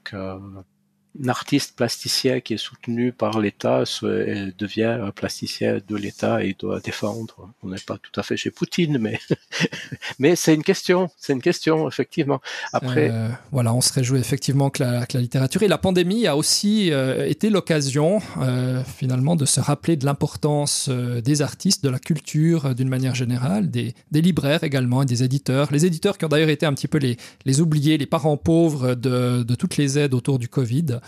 un 1.23 1.29
artiste 1.29 1.77
plasticien 1.77 2.41
qui 2.41 2.55
est 2.55 2.59
soutenu 2.59 3.13
par 3.13 3.41
l'État 3.41 3.85
devient 4.03 4.99
un 5.03 5.11
plasticien 5.11 5.79
de 5.87 5.97
l'État 5.97 6.43
et 6.43 6.57
doit 6.59 6.81
défendre. 6.81 7.51
On 7.63 7.69
n'est 7.69 7.77
pas 7.87 7.99
tout 7.99 8.19
à 8.19 8.23
fait 8.23 8.37
chez 8.37 8.51
Poutine, 8.51 8.99
mais 8.99 9.19
mais 10.19 10.37
c'est 10.37 10.55
une 10.55 10.63
question, 10.63 11.11
c'est 11.17 11.33
une 11.33 11.43
question 11.43 11.89
effectivement. 11.89 12.41
Après, 12.73 13.11
euh, 13.11 13.29
voilà, 13.53 13.73
on 13.75 13.81
se 13.81 13.93
réjouit 13.93 14.19
effectivement 14.19 14.71
que 14.71 14.83
la, 14.83 15.07
littérature 15.15 15.63
et 15.63 15.69
la 15.69 15.79
pandémie 15.79 16.27
a 16.27 16.37
aussi 16.37 16.93
euh, 16.93 17.27
été 17.27 17.51
l'occasion 17.51 18.21
euh, 18.39 18.83
finalement 18.85 19.37
de 19.37 19.45
se 19.45 19.61
rappeler 19.61 19.97
de 19.97 20.05
l'importance 20.05 20.89
des 20.89 21.43
artistes, 21.43 21.83
de 21.85 21.91
la 21.91 21.99
culture 21.99 22.75
d'une 22.75 22.89
manière 22.89 23.15
générale, 23.15 23.71
des, 23.71 23.95
libraires 24.13 24.65
également 24.65 25.03
et 25.03 25.07
des 25.07 25.23
éditeurs. 25.23 25.69
Les 25.71 25.87
éditeurs 25.87 26.19
qui 26.19 26.25
ont 26.25 26.29
d'ailleurs 26.29 26.49
été 26.49 26.67
un 26.67 26.73
petit 26.73 26.89
peu 26.89 26.99
les, 26.99 27.17
les 27.45 27.61
oubliés, 27.61 27.99
les 27.99 28.07
parents 28.07 28.37
pauvres 28.37 28.95
de 28.95 29.55
toutes 29.55 29.77
les 29.77 29.99
aides 29.99 30.15
autour 30.15 30.39
du 30.39 30.49
Covid. 30.49 31.01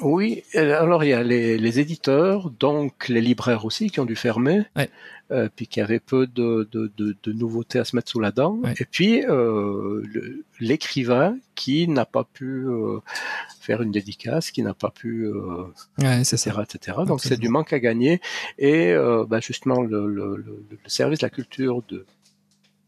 Oui, 0.00 0.44
alors 0.54 1.02
il 1.02 1.10
y 1.10 1.12
a 1.12 1.22
les, 1.22 1.80
éditeurs, 1.80 2.50
donc 2.50 3.08
les 3.08 3.20
libraires 3.20 3.64
aussi 3.64 3.90
qui 3.90 3.98
ont 3.98 4.04
dû 4.04 4.14
fermer, 4.14 4.62
euh, 5.32 5.48
puis 5.54 5.66
qui 5.66 5.80
avaient 5.80 5.98
peu 5.98 6.26
de, 6.28 6.68
nouveautés 7.26 7.80
à 7.80 7.84
se 7.84 7.96
mettre 7.96 8.08
sous 8.08 8.20
la 8.20 8.30
dent, 8.30 8.60
et 8.78 8.84
puis 8.84 9.24
euh, 9.26 10.02
l'écrivain 10.60 11.36
qui 11.56 11.88
n'a 11.88 12.04
pas 12.04 12.22
pu 12.22 12.66
euh, 12.68 13.00
faire 13.60 13.82
une 13.82 13.90
dédicace, 13.90 14.52
qui 14.52 14.62
n'a 14.62 14.74
pas 14.74 14.90
pu, 14.90 15.28
etc., 15.98 16.52
etc. 16.62 16.98
Donc 17.04 17.20
c'est 17.20 17.38
du 17.38 17.48
manque 17.48 17.72
à 17.72 17.80
gagner, 17.80 18.20
et 18.58 18.94
bah, 19.28 19.40
justement 19.40 19.82
le, 19.82 20.06
le, 20.08 20.58
service 20.86 21.18
de 21.18 21.26
la 21.26 21.30
culture 21.30 21.82
de 21.88 22.06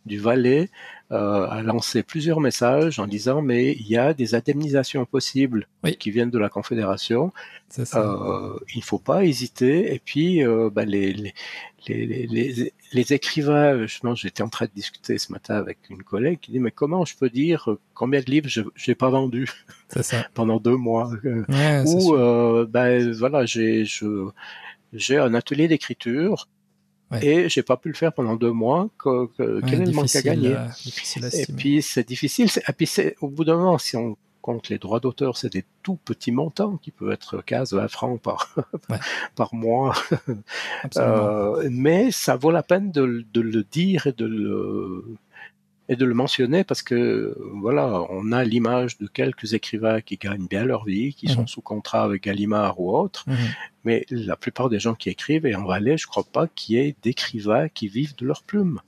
du 0.07 0.19
Valais 0.19 0.71
euh, 1.13 1.49
a 1.49 1.63
lancé 1.63 2.05
plusieurs 2.05 2.41
messages 2.41 3.01
en 3.01 3.07
disant 3.09 3.43
mais 3.43 3.73
il 3.73 3.89
y 3.89 3.97
a 3.97 4.15
des 4.15 4.37
indemnisations 4.37 5.05
possibles 5.05 5.67
qui 5.99 6.11
viennent 6.13 6.31
de 6.31 6.39
la 6.39 6.49
Confédération. 6.49 7.33
Euh, 7.95 8.59
il 8.75 8.79
ne 8.79 8.85
faut 8.85 8.99
pas 8.99 9.25
hésiter. 9.25 9.93
Et 9.93 9.99
puis 9.99 10.45
euh, 10.45 10.71
bah, 10.73 10.85
les, 10.85 11.13
les, 11.13 11.35
les, 11.89 12.27
les, 12.27 12.73
les 12.93 13.13
écrivains, 13.13 13.87
j'étais 14.15 14.43
en 14.43 14.49
train 14.49 14.67
de 14.67 14.71
discuter 14.73 15.19
ce 15.19 15.33
matin 15.33 15.57
avec 15.57 15.79
une 15.91 16.03
collègue 16.03 16.39
qui 16.41 16.53
dit 16.53 16.61
mais 16.61 16.71
comment 16.71 17.05
je 17.05 17.17
peux 17.17 17.31
dire 17.31 17.69
combien 17.95 18.21
de 18.21 18.31
livres 18.31 18.49
je 18.49 18.63
n'ai 18.87 18.95
pas 18.95 19.11
vendu 19.11 19.49
ça. 19.89 20.29
pendant 20.35 20.61
deux 20.61 20.77
mois 20.77 21.11
Ou 21.87 22.15
ben 22.69 23.13
voilà 23.13 23.45
j'ai 23.47 23.85
un 25.19 25.35
atelier 25.35 25.67
d'écriture 25.67 26.47
et 27.21 27.49
j'ai 27.49 27.63
pas 27.63 27.77
pu 27.77 27.89
le 27.89 27.95
faire 27.95 28.13
pendant 28.13 28.37
deux 28.37 28.53
mois. 28.53 28.89
Que, 28.99 29.29
quel 29.37 29.83
est 29.83 29.87
le 29.87 29.93
manque 29.93 30.15
à 30.15 30.23
gagner 30.23 30.55
euh, 30.55 30.67
Et 31.33 31.47
puis 31.47 31.83
c'est 31.83 32.07
difficile. 32.07 32.49
Et 32.69 32.73
puis 32.73 32.89
au 33.21 33.29
bout 33.29 33.45
d'un 33.45 33.57
moment, 33.57 33.79
si 33.79 33.97
on 33.97 34.17
compte 34.41 34.69
les 34.69 34.79
droits 34.79 35.01
d'auteur, 35.01 35.37
c'est 35.37 35.53
des 35.53 35.65
tout 35.83 35.97
petits 35.97 36.33
montants 36.33 36.77
qui 36.79 36.91
peuvent 36.91 37.13
être 37.13 37.43
15, 37.45 37.75
20 37.75 37.89
francs 37.89 38.21
par 38.21 38.55
par 39.35 39.55
mois. 39.55 39.95
euh, 40.97 41.69
mais 41.71 42.11
ça 42.11 42.37
vaut 42.37 42.51
la 42.51 42.63
peine 42.63 42.91
de, 42.91 43.25
de, 43.33 43.41
le 43.41 43.65
dire 43.65 44.07
et 44.07 44.13
de 44.13 44.27
le 44.27 45.05
et 45.91 45.97
de 45.97 46.05
le 46.05 46.15
mentionner 46.15 46.63
parce 46.63 46.83
que 46.83 47.37
voilà, 47.55 48.07
on 48.11 48.31
a 48.31 48.45
l'image 48.45 48.97
de 48.99 49.09
quelques 49.09 49.55
écrivains 49.55 50.01
qui 50.01 50.17
gagnent 50.17 50.47
bien 50.47 50.65
leur 50.65 50.85
vie, 50.85 51.13
qui 51.15 51.27
sont 51.27 51.43
mhm. 51.43 51.49
sous 51.49 51.61
contrat 51.61 52.05
avec 52.05 52.23
Gallimard 52.23 52.79
ou 52.81 52.97
autre, 52.97 53.25
mhm. 53.27 53.37
mais 53.85 54.07
la 54.09 54.37
plupart 54.37 54.69
des 54.69 54.79
gens 54.79 54.95
qui 54.95 55.11
écrivent, 55.11 55.47
et 55.47 55.55
en 55.57 55.65
Valais, 55.65 55.99
je 55.99 56.07
crois 56.07 56.23
pas 56.23 56.47
qu'il 56.47 56.77
y 56.77 56.79
ait 56.79 56.95
d'écrivains 57.03 57.69
qui 57.69 57.89
vivent 57.89 58.15
de 58.17 58.25
leur 58.25 58.45
plume. 58.45 58.81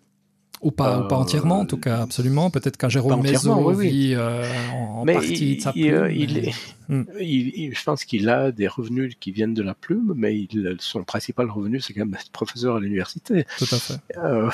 Ou 0.60 0.70
pas, 0.70 1.02
pas 1.08 1.16
entièrement, 1.16 1.58
en 1.58 1.66
tout 1.66 1.76
cas, 1.76 2.02
absolument. 2.02 2.48
Peut-être 2.48 2.76
qu'un 2.76 2.88
Jérôme 2.88 3.20
Maison 3.20 3.72
vit 3.72 4.14
euh, 4.14 4.44
en, 4.72 5.04
partie 5.04 5.56
de 5.56 5.60
sa 5.60 5.72
plume. 5.72 5.92
Euh, 5.92 6.50
hmm. 6.88 7.04
il, 7.18 7.74
je 7.74 7.82
pense 7.82 8.04
qu'il 8.04 8.28
a 8.28 8.52
des 8.52 8.68
revenus 8.68 9.16
qui 9.18 9.32
viennent 9.32 9.54
de 9.54 9.62
la 9.64 9.74
plume, 9.74 10.14
mais 10.16 10.38
il, 10.38 10.76
son 10.78 11.02
principal 11.02 11.50
revenu, 11.50 11.80
c'est 11.80 11.94
quand 11.94 12.06
même 12.06 12.14
être 12.14 12.30
professeur 12.30 12.76
à 12.76 12.80
l'université. 12.80 13.44
Tout 13.58 13.66
à 13.72 13.78
fait. 13.78 13.98
Euh, 14.18 14.48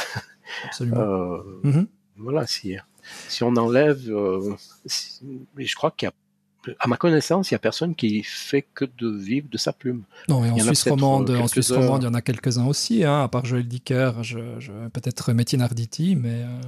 absolument. 0.64 1.40
Mhm 1.62 1.88
voilà, 2.18 2.46
si, 2.46 2.76
si 3.28 3.42
on 3.42 3.56
enlève, 3.56 4.02
euh, 4.08 4.54
je 4.86 5.74
crois 5.74 5.90
qu'il 5.90 6.06
y 6.06 6.10
a 6.10 6.14
à 6.80 6.88
ma 6.88 6.96
connaissance, 6.96 7.50
il 7.50 7.54
y 7.54 7.56
a 7.56 7.58
personne 7.58 7.94
qui 7.94 8.22
fait 8.22 8.66
que 8.74 8.84
de 8.84 9.08
vivre 9.08 9.48
de 9.50 9.56
sa 9.56 9.72
plume. 9.72 10.02
Non, 10.28 10.44
et 10.44 10.50
en 10.50 10.58
Suisse 10.58 10.88
romande, 10.88 11.30
en 11.30 11.48
Suisse 11.48 11.72
romande, 11.72 12.02
il 12.02 12.06
y 12.06 12.08
en 12.08 12.14
a 12.14 12.20
quelques-uns 12.20 12.66
aussi, 12.66 13.04
hein, 13.04 13.22
à 13.22 13.28
part 13.28 13.46
Joël 13.46 13.66
Dicker, 13.66 14.12
je, 14.22 14.38
peut-être 14.92 15.32
Métine 15.32 15.62
Arditi, 15.62 16.16
mais 16.16 16.42
euh, 16.42 16.60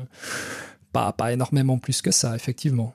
pas, 0.93 1.13
pas 1.13 1.33
énormément 1.33 1.79
plus 1.79 2.03
que 2.03 2.11
ça, 2.11 2.35
effectivement. 2.35 2.95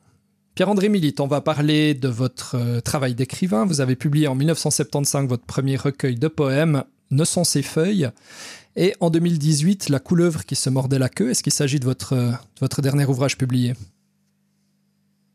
Pierre-André 0.56 0.88
Milite, 0.88 1.20
on 1.20 1.28
va 1.28 1.42
parler 1.42 1.94
de 1.94 2.08
votre 2.08 2.56
euh, 2.56 2.80
travail 2.80 3.14
d'écrivain. 3.14 3.66
Vous 3.66 3.82
avez 3.82 3.98
publié 3.98 4.28
en 4.28 4.36
1975 4.36 5.28
votre 5.28 5.46
premier 5.46 5.76
recueil 5.76 6.16
de 6.16 6.28
poèmes, 6.30 6.86
Ne 7.12 7.26
sont 7.26 7.44
ces 7.44 7.62
feuilles 7.62 8.10
et 8.76 8.94
en 9.00 9.10
2018, 9.10 9.90
La 9.90 10.00
couleuvre 10.00 10.46
qui 10.46 10.56
se 10.56 10.70
mordait 10.70 11.00
la 11.00 11.10
queue, 11.10 11.30
est-ce 11.30 11.44
qu'il 11.44 11.54
s'agit 11.54 11.80
de 11.80 11.86
votre, 11.86 12.16
de 12.16 12.60
votre 12.60 12.82
dernier 12.82 13.06
ouvrage 13.06 13.38
publié? 13.38 13.74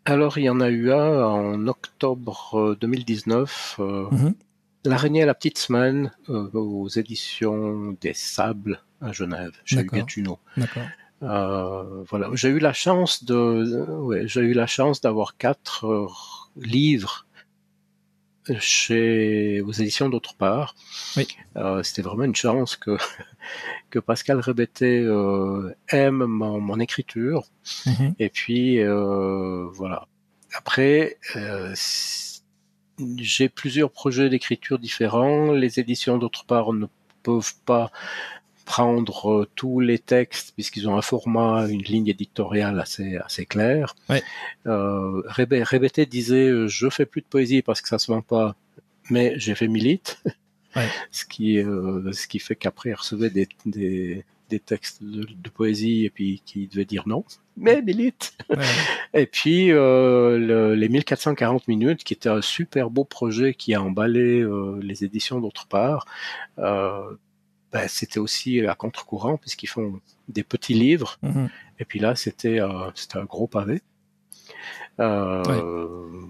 Alors, 0.04 0.38
il 0.38 0.44
y 0.44 0.50
en 0.50 0.60
a 0.60 0.68
eu 0.68 0.92
un 0.92 1.24
en 1.24 1.66
octobre 1.68 2.76
2019. 2.80 3.76
Euh, 3.78 3.84
euh, 3.84 4.10
mhm. 4.10 4.34
L'araignée 4.84 5.22
à 5.22 5.26
la 5.26 5.34
petite 5.34 5.58
semaine 5.58 6.10
euh, 6.28 6.50
aux 6.52 6.88
éditions 6.88 7.96
des 8.00 8.14
Sables 8.14 8.82
à 9.00 9.12
Genève, 9.12 9.52
chez 9.64 9.80
Hugues 9.80 10.04
D'accord. 10.56 10.82
voilà, 11.20 12.30
j'ai 12.32 12.48
eu 12.48 12.58
la 12.58 12.72
chance 12.72 13.24
de, 13.24 13.84
ouais, 14.00 14.26
j'ai 14.26 14.40
eu 14.40 14.52
la 14.52 14.66
chance 14.66 15.00
d'avoir 15.00 15.36
quatre 15.36 16.08
livres 16.56 17.26
chez 18.58 19.60
aux 19.60 19.72
éditions 19.72 20.08
d'autre 20.08 20.34
part. 20.34 20.74
Oui. 21.16 21.28
Euh, 21.56 21.82
C'était 21.82 22.02
vraiment 22.02 22.24
une 22.24 22.34
chance 22.34 22.76
que 22.76 22.96
que 23.90 23.98
Pascal 23.98 24.40
Rebetté 24.40 25.00
euh, 25.00 25.74
aime 25.88 26.24
mon, 26.24 26.60
mon 26.60 26.80
écriture. 26.80 27.44
Mm-hmm. 27.64 28.14
Et 28.18 28.28
puis 28.28 28.80
euh, 28.80 29.66
voilà. 29.72 30.06
Après, 30.52 31.18
euh, 31.36 31.74
j'ai 33.16 33.48
plusieurs 33.48 33.90
projets 33.90 34.28
d'écriture 34.28 34.78
différents. 34.78 35.52
Les 35.52 35.78
éditions 35.78 36.18
d'autre 36.18 36.44
part 36.44 36.72
ne 36.72 36.86
peuvent 37.22 37.54
pas 37.64 37.90
prendre 38.70 39.32
euh, 39.32 39.48
tous 39.56 39.80
les 39.80 39.98
textes 39.98 40.52
puisqu'ils 40.54 40.88
ont 40.88 40.96
un 40.96 41.02
format, 41.02 41.66
une 41.66 41.82
ligne 41.82 42.06
éditoriale 42.06 42.78
assez 42.78 43.16
assez 43.16 43.44
claire. 43.44 43.96
Ouais. 44.08 44.22
Euh, 44.66 45.22
disait 46.08 46.48
euh, 46.48 46.68
je 46.68 46.88
fais 46.88 47.04
plus 47.04 47.20
de 47.20 47.26
poésie 47.26 47.62
parce 47.62 47.80
que 47.80 47.88
ça 47.88 47.98
se 47.98 48.12
vend 48.12 48.22
pas, 48.22 48.54
mais 49.10 49.34
j'ai 49.36 49.56
fait 49.56 49.66
Milite, 49.66 50.22
ouais. 50.76 50.88
ce 51.10 51.24
qui 51.24 51.58
euh, 51.58 52.12
ce 52.12 52.28
qui 52.28 52.38
fait 52.38 52.54
qu'après 52.54 52.90
il 52.90 52.94
recevait 52.94 53.30
des, 53.30 53.48
des 53.66 54.24
des 54.50 54.60
textes 54.60 55.02
de, 55.02 55.24
de, 55.24 55.50
poésie 55.50 56.04
et 56.04 56.10
puis 56.10 56.40
qui 56.44 56.68
devait 56.68 56.84
dire 56.84 57.08
non, 57.08 57.24
mais 57.56 57.82
Milite. 57.82 58.36
Ouais. 58.50 58.64
et 59.14 59.26
puis 59.26 59.70
euh, 59.70 60.36
le, 60.36 60.74
les 60.74 60.88
1440 60.88 61.68
minutes, 61.68 62.02
qui 62.02 62.14
était 62.14 62.28
un 62.28 62.42
super 62.42 62.90
beau 62.90 63.04
projet 63.04 63.54
qui 63.54 63.74
a 63.74 63.82
emballé 63.82 64.40
euh, 64.40 64.80
les 64.82 65.04
éditions 65.04 65.40
d'autre 65.40 65.68
part. 65.68 66.04
Euh, 66.58 67.12
ben, 67.72 67.86
c'était 67.88 68.18
aussi 68.18 68.66
à 68.66 68.74
contre-courant 68.74 69.36
puisqu'ils 69.36 69.68
font 69.68 70.00
des 70.28 70.42
petits 70.42 70.74
livres. 70.74 71.18
Mhm. 71.22 71.48
Et 71.78 71.84
puis 71.84 71.98
là, 71.98 72.14
c'était 72.14 72.60
euh, 72.60 72.90
c'était 72.94 73.18
un 73.18 73.24
gros 73.24 73.46
pavé. 73.46 73.82
Euh, 74.98 76.26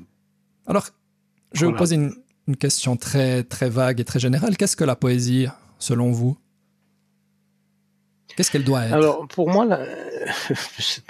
Alors, 0.66 0.87
je 1.53 1.66
vais 1.66 1.72
vous 1.72 1.79
poser 1.79 1.96
une, 1.96 2.14
une, 2.46 2.57
question 2.57 2.96
très 2.96 3.42
très 3.42 3.68
vague 3.68 4.00
et 4.00 4.05
très 4.05 4.20
générale. 4.20 4.57
Qu'est-ce 4.57 4.76
que 4.76 4.85
la 4.85 4.96
poésie, 4.96 5.48
selon 5.79 6.12
vous? 6.12 6.38
Qu'est-ce 8.37 8.50
qu'elle 8.50 8.64
doit 8.64 8.85
être? 8.85 8.94
Alors, 8.94 9.26
pour 9.26 9.50
moi, 9.50 9.64
la... 9.64 9.85
je 10.79 11.00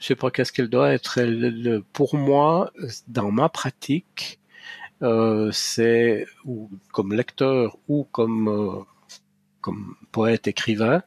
sais 0.00 0.16
pas 0.16 0.30
qu'est-ce 0.30 0.52
qu'elle 0.52 0.68
doit 0.68 0.92
être. 0.92 1.18
Elle, 1.18 1.82
pour 1.92 2.16
moi, 2.16 2.72
dans 3.06 3.30
ma 3.30 3.48
pratique, 3.48 4.40
euh, 5.02 5.50
c'est 5.52 6.26
ou 6.44 6.68
comme 6.92 7.14
lecteur 7.14 7.78
ou 7.88 8.04
comme 8.10 8.48
euh, 8.48 8.82
comme 9.68 9.96
poète 10.12 10.48
écrivain, 10.48 11.02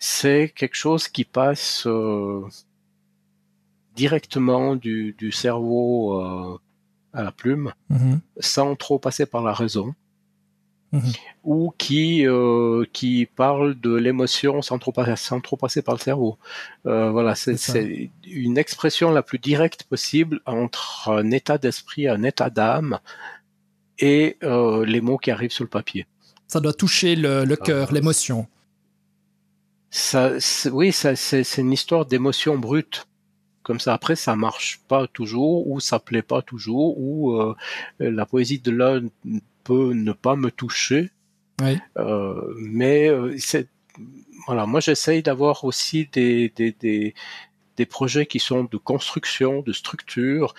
c'est 0.00 0.52
quelque 0.56 0.74
chose 0.74 1.06
qui 1.06 1.22
passe 1.24 1.86
euh, 1.86 2.42
directement 3.94 4.74
du, 4.74 5.14
du 5.16 5.30
cerveau 5.30 6.20
euh, 6.20 6.58
à 7.12 7.22
la 7.22 7.30
plume, 7.30 7.72
mm-hmm. 7.88 8.18
sans 8.40 8.74
trop 8.74 8.98
passer 8.98 9.26
par 9.26 9.44
la 9.44 9.52
raison, 9.52 9.94
mm-hmm. 10.92 11.16
ou 11.44 11.72
qui 11.78 12.26
euh, 12.26 12.84
qui 12.92 13.28
parle 13.36 13.78
de 13.78 13.94
l'émotion 13.94 14.60
sans 14.60 14.80
trop 14.80 14.92
sans 15.14 15.40
trop 15.40 15.56
passer 15.56 15.80
par 15.80 15.94
le 15.94 16.00
cerveau. 16.00 16.36
Euh, 16.86 17.12
voilà, 17.12 17.36
c'est 17.36 18.10
une 18.24 18.58
expression 18.58 19.12
la 19.12 19.22
plus 19.22 19.38
directe 19.38 19.84
possible 19.84 20.40
entre 20.46 21.10
un 21.10 21.30
état 21.30 21.58
d'esprit, 21.58 22.08
un 22.08 22.24
état 22.24 22.50
d'âme 22.50 22.98
et 24.00 24.36
euh, 24.42 24.84
les 24.84 25.00
mots 25.00 25.18
qui 25.18 25.30
arrivent 25.30 25.52
sur 25.52 25.62
le 25.62 25.70
papier. 25.70 26.06
Ça 26.50 26.58
doit 26.58 26.72
toucher 26.72 27.14
le, 27.14 27.44
le 27.44 27.54
cœur, 27.54 27.86
ah. 27.90 27.94
l'émotion. 27.94 28.48
Ça, 29.88 30.32
oui, 30.72 30.90
ça, 30.90 31.14
c'est 31.14 31.44
une 31.58 31.72
histoire 31.72 32.06
d'émotion 32.06 32.58
brute. 32.58 33.06
Comme 33.62 33.78
ça, 33.78 33.94
après, 33.94 34.16
ça 34.16 34.34
marche 34.34 34.80
pas 34.88 35.06
toujours, 35.06 35.68
ou 35.68 35.78
ça 35.78 36.00
plaît 36.00 36.22
pas 36.22 36.42
toujours, 36.42 36.98
ou 36.98 37.36
euh, 37.36 37.54
la 38.00 38.26
poésie 38.26 38.58
de 38.58 38.72
l'un 38.72 39.02
peut 39.62 39.92
ne 39.92 40.10
pas 40.10 40.34
me 40.34 40.50
toucher. 40.50 41.12
Oui. 41.62 41.78
Euh, 41.98 42.52
mais 42.58 43.08
euh, 43.08 43.32
c'est 43.38 43.68
voilà, 44.48 44.66
moi 44.66 44.80
j'essaye 44.80 45.22
d'avoir 45.22 45.62
aussi 45.64 46.08
des, 46.12 46.52
des, 46.56 46.72
des, 46.72 47.14
des 47.80 47.86
projets 47.86 48.26
qui 48.26 48.40
sont 48.40 48.64
de 48.64 48.76
construction, 48.76 49.62
de 49.62 49.72
structure. 49.72 50.52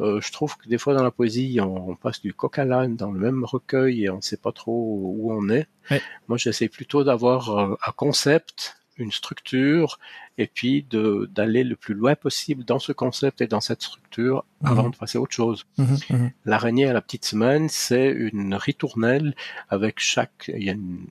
Euh, 0.00 0.20
je 0.20 0.32
trouve 0.32 0.56
que 0.56 0.68
des 0.68 0.76
fois 0.76 0.92
dans 0.92 1.04
la 1.04 1.12
poésie, 1.12 1.60
on, 1.60 1.90
on 1.90 1.94
passe 1.94 2.20
du 2.20 2.34
coq 2.34 2.58
à 2.58 2.64
l'âne 2.64 2.96
dans 2.96 3.12
le 3.12 3.20
même 3.20 3.44
recueil 3.44 4.02
et 4.02 4.10
on 4.10 4.16
ne 4.16 4.20
sait 4.30 4.36
pas 4.36 4.50
trop 4.50 4.76
où 5.16 5.32
on 5.32 5.48
est. 5.50 5.68
Ouais. 5.88 6.02
Moi, 6.26 6.36
j'essaie 6.36 6.68
plutôt 6.68 7.04
d'avoir 7.04 7.56
euh, 7.56 7.76
un 7.86 7.92
concept, 7.92 8.76
une 8.96 9.12
structure, 9.12 10.00
et 10.36 10.48
puis 10.48 10.82
de 10.82 11.30
d'aller 11.32 11.62
le 11.62 11.76
plus 11.76 11.94
loin 11.94 12.16
possible 12.16 12.64
dans 12.64 12.80
ce 12.80 12.90
concept 12.90 13.40
et 13.40 13.46
dans 13.46 13.60
cette 13.60 13.82
structure 13.82 14.44
mmh. 14.62 14.66
avant 14.66 14.88
de 14.90 14.96
passer 14.96 15.18
à 15.18 15.20
autre 15.20 15.36
chose. 15.42 15.64
Mmh, 15.78 15.84
mmh. 15.84 16.30
L'araignée 16.44 16.88
à 16.88 16.92
la 16.92 17.02
petite 17.02 17.24
semaine, 17.24 17.68
c'est 17.68 18.10
une 18.10 18.56
ritournelle 18.56 19.36
avec 19.68 20.00
chaque, 20.00 20.50
il 20.52 20.64
y 20.64 20.70
a 20.70 20.72
une, 20.72 21.06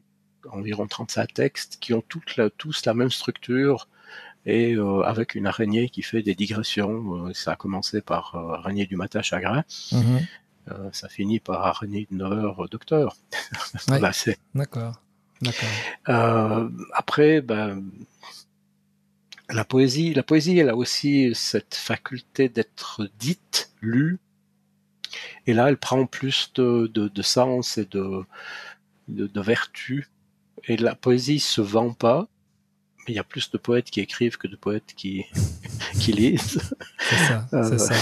environ 0.51 0.87
35 0.87 1.33
textes 1.33 1.77
qui 1.79 1.93
ont 1.93 2.03
toutes 2.05 2.35
la, 2.35 2.49
tous 2.49 2.85
la 2.85 2.93
même 2.93 3.11
structure 3.11 3.87
et 4.45 4.73
euh, 4.73 5.01
avec 5.01 5.35
une 5.35 5.47
araignée 5.47 5.89
qui 5.89 6.01
fait 6.01 6.21
des 6.21 6.35
digressions. 6.35 7.27
Euh, 7.27 7.33
ça 7.33 7.53
a 7.53 7.55
commencé 7.55 8.01
par 8.01 8.35
euh, 8.35 8.53
araignée 8.55 8.85
du 8.85 8.95
matin 8.95 9.21
chagrin. 9.21 9.63
Mmh. 9.91 10.17
Euh, 10.71 10.89
ça 10.91 11.09
finit 11.09 11.39
par 11.39 11.65
araignée 11.65 12.07
de 12.09 12.17
9 12.17 12.31
heures 12.33 12.69
docteur. 12.69 13.17
Ouais. 13.89 13.99
D'accord. 14.55 15.01
D'accord. 15.41 15.69
Euh, 16.09 16.69
après, 16.93 17.41
ben, 17.41 17.83
la 19.49 19.65
poésie, 19.65 20.13
la 20.13 20.23
poésie, 20.23 20.57
elle 20.57 20.69
a 20.69 20.75
aussi 20.75 21.31
cette 21.33 21.75
faculté 21.75 22.49
d'être 22.49 23.09
dite, 23.19 23.71
lue, 23.81 24.19
et 25.45 25.53
là, 25.53 25.69
elle 25.69 25.77
prend 25.77 26.05
plus 26.05 26.51
de, 26.55 26.89
de, 26.93 27.07
de 27.07 27.21
sens 27.21 27.77
et 27.77 27.85
de, 27.85 28.23
de, 29.07 29.27
de, 29.27 29.41
vertu. 29.41 30.07
Et 30.65 30.77
la 30.77 30.95
poésie 30.95 31.39
se 31.39 31.61
vend 31.61 31.93
pas, 31.93 32.27
il 33.07 33.15
y 33.15 33.19
a 33.19 33.23
plus 33.23 33.51
de 33.51 33.57
poètes 33.57 33.89
qui 33.89 33.99
écrivent 33.99 34.37
que 34.37 34.47
de 34.47 34.55
poètes 34.55 34.93
qui, 34.95 35.25
qui 35.99 36.13
lisent. 36.13 36.59
C'est 36.99 37.15
ça, 37.15 37.47
c'est 37.51 37.79
ça. 37.79 37.95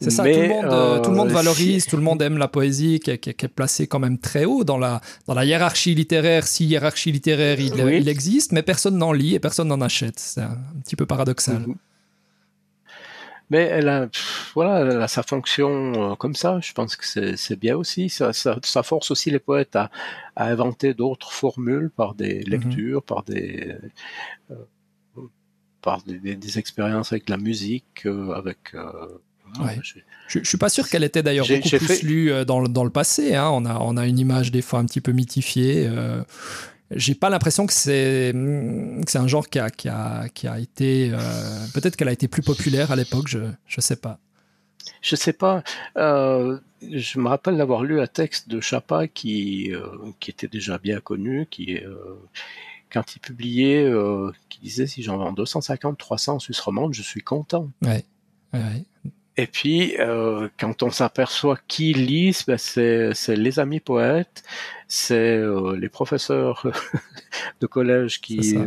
C'est 0.00 0.10
ça. 0.10 0.22
tout, 0.24 0.28
le 0.30 0.48
monde, 0.48 0.64
euh, 0.72 1.00
tout 1.00 1.10
le 1.10 1.16
monde 1.16 1.30
valorise, 1.30 1.86
tout 1.86 1.96
le 1.96 2.02
monde 2.02 2.22
aime 2.22 2.38
la 2.38 2.48
poésie, 2.48 3.00
qui, 3.00 3.16
qui, 3.18 3.34
qui, 3.34 3.46
est 3.46 3.48
placée 3.48 3.86
quand 3.86 3.98
même 3.98 4.18
très 4.18 4.44
haut 4.44 4.64
dans 4.64 4.78
la, 4.78 5.00
dans 5.26 5.34
la 5.34 5.44
hiérarchie 5.44 5.94
littéraire. 5.94 6.46
Si 6.46 6.66
hiérarchie 6.66 7.12
littéraire 7.12 7.58
il, 7.60 7.72
oui. 7.82 7.98
il 7.98 8.08
existe, 8.08 8.52
mais 8.52 8.62
personne 8.62 8.96
n'en 8.96 9.12
lit 9.12 9.34
et 9.34 9.40
personne 9.40 9.68
n'en 9.68 9.80
achète. 9.80 10.18
C'est 10.18 10.42
un 10.42 10.58
petit 10.84 10.96
peu 10.96 11.06
paradoxal. 11.06 11.60
Mm 11.60 11.72
-hmm 11.72 11.89
mais 13.50 13.62
elle 13.64 13.88
a, 13.88 14.08
voilà, 14.54 14.80
elle 14.80 15.02
a 15.02 15.08
sa 15.08 15.22
fonction 15.22 16.12
euh, 16.12 16.14
comme 16.14 16.34
ça. 16.34 16.60
Je 16.62 16.72
pense 16.72 16.96
que 16.96 17.04
c'est 17.36 17.56
bien 17.58 17.76
aussi. 17.76 18.08
Ça, 18.08 18.32
ça, 18.32 18.58
ça, 18.62 18.82
force 18.82 19.10
aussi 19.10 19.30
les 19.30 19.40
poètes 19.40 19.76
à, 19.76 19.90
à 20.36 20.46
inventer 20.46 20.94
d'autres 20.94 21.32
formules 21.32 21.90
par 21.90 22.14
des 22.14 22.40
lectures, 22.44 23.00
mm 23.00 23.02
-hmm. 23.02 23.14
par 23.14 23.22
des 23.24 23.74
euh, 24.50 24.54
par 25.82 26.02
des, 26.02 26.18
des, 26.18 26.36
des, 26.36 26.58
expériences 26.58 27.12
avec 27.12 27.28
la 27.28 27.36
musique, 27.38 28.06
euh, 28.06 28.32
avec. 28.40 28.74
Ouais. 29.60 29.78
Je, 30.28 30.38
je 30.44 30.48
suis 30.48 30.58
pas 30.58 30.68
sûr 30.68 30.88
qu'elle 30.88 31.02
était 31.02 31.24
d'ailleurs 31.24 31.48
beaucoup 31.48 31.68
plus 31.68 31.78
fait... 31.78 32.06
lue 32.06 32.44
dans, 32.46 32.62
dans 32.62 32.84
le 32.84 32.90
passé. 32.90 33.34
Hein. 33.34 33.50
On, 33.52 33.64
a, 33.66 33.74
on 33.80 33.96
a 33.96 34.06
une 34.06 34.20
image 34.26 34.52
des 34.52 34.62
fois 34.62 34.78
un 34.78 34.86
petit 34.86 35.00
peu 35.00 35.12
mythifiée. 35.12 35.88
Euh, 35.88 36.22
j'ai 36.90 37.14
pas 37.14 37.30
l'impression 37.30 37.66
que 37.66 37.72
c'est 37.72 38.32
c'est 39.06 39.18
un 39.18 39.26
genre 39.28 39.48
qui 39.48 39.58
a 39.58 39.70
qui 39.70 39.88
a 39.88 40.28
qui 40.28 40.48
a 40.48 40.58
été 40.58 41.10
euh, 41.12 41.18
peut-être 41.72 41.96
qu'elle 41.96 42.08
a 42.08 42.12
été 42.12 42.28
plus 42.28 42.42
populaire 42.42 42.90
à 42.90 42.96
l'époque 42.96 43.28
je 43.28 43.38
je 43.66 43.80
sais 43.80 43.96
pas. 43.96 44.18
Je 45.02 45.14
sais 45.14 45.32
pas. 45.32 45.62
Euh, 45.96 46.58
je 46.90 47.18
me 47.18 47.28
rappelle 47.28 47.56
d'avoir 47.56 47.84
lu 47.84 48.00
un 48.00 48.06
texte 48.06 48.48
de 48.48 48.60
Chapa 48.60 49.06
qui 49.08 49.72
euh, 49.72 49.86
qui 50.18 50.30
était 50.30 50.48
déjà 50.48 50.78
bien 50.78 51.00
connu 51.00 51.46
qui 51.50 51.78
quand 52.90 53.14
il 53.14 53.20
publiait 53.20 53.90
qui 54.48 54.60
disait 54.60 54.86
si 54.86 55.02
j'en 55.02 55.16
vends 55.16 55.32
250 55.32 55.96
300 55.96 56.34
en 56.34 56.38
Suisse 56.40 56.60
romande 56.60 56.92
je 56.92 57.02
suis 57.02 57.22
content. 57.22 57.70
Ouais, 57.82 58.04
ouais. 58.52 58.84
Et 59.40 59.46
puis, 59.46 59.96
euh, 59.98 60.50
quand 60.58 60.82
on 60.82 60.90
s'aperçoit 60.90 61.56
qui 61.66 61.94
lisent, 61.94 62.44
ben 62.46 62.58
c'est 62.58 63.14
les 63.28 63.58
amis 63.58 63.80
poètes, 63.80 64.42
c'est 64.86 65.14
euh, 65.38 65.74
les 65.78 65.88
professeurs 65.88 66.66
de 67.62 67.66
collège 67.66 68.20
qui, 68.20 68.58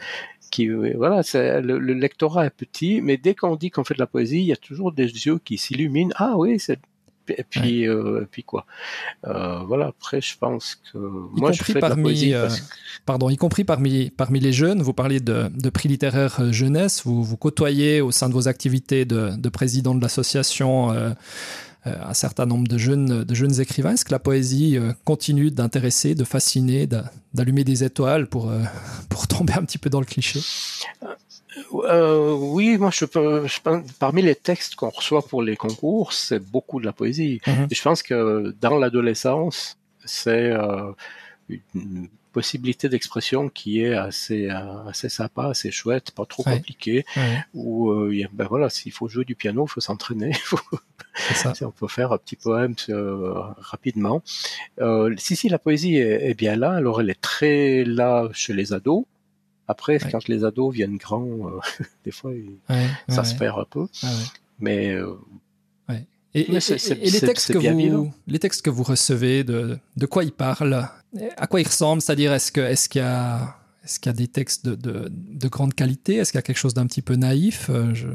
qui, 0.50 0.70
voilà, 0.94 1.22
c'est 1.22 1.60
le, 1.60 1.78
le, 1.78 1.92
lectorat 1.92 2.46
est 2.46 2.56
petit, 2.56 3.02
mais 3.02 3.18
dès 3.18 3.34
qu'on 3.34 3.54
dit 3.56 3.70
qu'on 3.70 3.84
fait 3.84 3.92
de 3.92 3.98
la 3.98 4.06
poésie, 4.06 4.38
il 4.38 4.46
y 4.46 4.52
a 4.52 4.56
toujours 4.56 4.92
des 4.92 5.26
yeux 5.26 5.38
qui 5.38 5.58
s'illuminent. 5.58 6.14
Ah 6.16 6.38
oui, 6.38 6.58
c'est 6.58 6.80
et 7.28 7.44
puis, 7.44 7.88
ouais. 7.88 7.94
euh, 7.94 8.22
et 8.22 8.26
puis 8.26 8.42
quoi 8.42 8.66
euh, 9.26 9.60
Voilà. 9.66 9.86
Après, 9.86 10.20
je 10.20 10.36
pense 10.38 10.76
que 10.76 10.98
y 10.98 11.40
moi, 11.40 11.52
je 11.52 11.62
fais 11.62 11.78
parmi, 11.78 11.94
de 11.94 11.98
la 11.98 12.02
poésie. 12.02 12.34
Euh, 12.34 12.42
parce 12.42 12.60
que... 12.60 12.74
Pardon, 13.06 13.30
y 13.30 13.36
compris 13.36 13.64
parmi 13.64 14.10
parmi 14.10 14.40
les 14.40 14.52
jeunes. 14.52 14.82
Vous 14.82 14.92
parliez 14.92 15.20
de, 15.20 15.48
de 15.48 15.70
prix 15.70 15.88
littéraire 15.88 16.52
jeunesse. 16.52 17.02
Vous 17.04 17.22
vous 17.22 17.36
côtoyez 17.36 18.00
au 18.00 18.10
sein 18.10 18.28
de 18.28 18.34
vos 18.34 18.48
activités 18.48 19.04
de, 19.04 19.30
de 19.36 19.48
président 19.48 19.94
de 19.94 20.02
l'association. 20.02 20.92
Euh, 20.92 21.10
un 21.86 22.14
certain 22.14 22.46
nombre 22.46 22.66
de 22.66 22.78
jeunes, 22.78 23.24
de 23.24 23.34
jeunes 23.34 23.60
écrivains. 23.60 23.92
Est-ce 23.92 24.06
que 24.06 24.12
la 24.12 24.18
poésie 24.18 24.78
continue 25.04 25.50
d'intéresser, 25.50 26.14
de 26.14 26.24
fasciner, 26.24 26.88
d'allumer 27.34 27.62
des 27.62 27.84
étoiles 27.84 28.26
pour, 28.26 28.50
pour 29.10 29.28
tomber 29.28 29.52
un 29.52 29.64
petit 29.64 29.76
peu 29.76 29.90
dans 29.90 30.00
le 30.00 30.06
cliché? 30.06 30.40
Euh, 31.84 32.32
oui, 32.32 32.76
moi, 32.78 32.90
je 32.92 33.04
peux, 33.04 33.46
je 33.46 33.60
pense, 33.60 33.90
parmi 33.98 34.22
les 34.22 34.34
textes 34.34 34.74
qu'on 34.74 34.90
reçoit 34.90 35.22
pour 35.22 35.42
les 35.42 35.56
concours, 35.56 36.12
c'est 36.12 36.38
beaucoup 36.38 36.80
de 36.80 36.86
la 36.86 36.92
poésie. 36.92 37.40
Et 37.46 37.74
je 37.74 37.82
pense 37.82 38.02
que 38.02 38.54
dans 38.60 38.78
l'adolescence, 38.78 39.78
c'est 40.04 40.50
euh, 40.50 40.92
une 41.48 42.08
possibilité 42.34 42.88
d'expression 42.88 43.48
qui 43.48 43.80
est 43.80 43.94
assez, 43.94 44.50
assez 44.50 45.08
sympa, 45.08 45.44
assez 45.46 45.70
chouette, 45.70 46.10
pas 46.10 46.26
trop 46.26 46.42
ouais. 46.46 46.56
compliquée. 46.56 47.06
Ouais. 47.16 47.38
Où, 47.54 47.90
euh, 47.90 48.26
ben 48.32 48.46
voilà, 48.46 48.68
s'il 48.68 48.92
faut 48.92 49.08
jouer 49.08 49.24
du 49.24 49.36
piano, 49.36 49.64
il 49.66 49.70
faut 49.70 49.80
s'entraîner. 49.80 50.32
on 51.62 51.70
peut 51.70 51.88
faire 51.88 52.12
un 52.12 52.18
petit 52.18 52.36
poème 52.36 52.74
euh, 52.88 53.32
rapidement. 53.58 54.22
Euh, 54.80 55.14
si, 55.16 55.36
si, 55.36 55.48
la 55.48 55.60
poésie 55.60 55.96
est, 55.96 56.30
est 56.30 56.34
bien 56.34 56.56
là, 56.56 56.72
alors 56.72 57.00
elle 57.00 57.08
est 57.08 57.20
très 57.20 57.84
là 57.84 58.28
chez 58.32 58.52
les 58.52 58.72
ados. 58.72 59.04
Après, 59.66 60.02
ouais. 60.02 60.10
quand 60.10 60.28
les 60.28 60.44
ados 60.44 60.74
viennent 60.74 60.96
grands, 60.96 61.26
euh, 61.26 61.60
des 62.04 62.10
fois, 62.10 62.32
ils, 62.34 62.58
ouais, 62.68 62.86
ça 63.08 63.22
ouais, 63.22 63.28
se 63.28 63.34
perd 63.34 63.58
un 63.58 63.66
peu. 63.68 63.86
Mais, 64.60 64.92
euh, 64.92 65.16
et, 66.34 66.46
mais 66.48 66.58
et, 66.58 67.06
et, 67.06 67.10
les, 67.10 67.20
textes 67.20 67.52
que 67.52 67.58
vous, 67.58 68.12
les 68.26 68.38
textes 68.40 68.62
que 68.62 68.70
vous 68.70 68.82
recevez, 68.82 69.44
de, 69.44 69.78
de 69.96 70.06
quoi 70.06 70.24
ils 70.24 70.32
parlent? 70.32 70.88
À 71.36 71.46
quoi 71.46 71.60
ils 71.60 71.66
ressemblent? 71.66 72.02
C'est-à-dire, 72.02 72.32
est-ce 72.32 72.50
qu'il 72.50 72.62
est 72.64 72.88
qu 72.88 72.98
y, 72.98 73.02
a, 73.02 73.56
est 73.84 74.00
qu 74.00 74.08
y 74.08 74.10
a 74.10 74.12
des 74.12 74.26
textes 74.26 74.66
de, 74.66 74.74
de, 74.74 75.08
de 75.10 75.48
grande 75.48 75.74
qualité? 75.74 76.16
Est-ce 76.16 76.32
qu'il 76.32 76.38
y 76.38 76.40
a 76.40 76.42
quelque 76.42 76.58
chose 76.58 76.74
d'un 76.74 76.86
petit 76.86 77.02
peu 77.02 77.14
naïf? 77.14 77.70
Euh, 77.70 77.94
Je... 77.94 78.08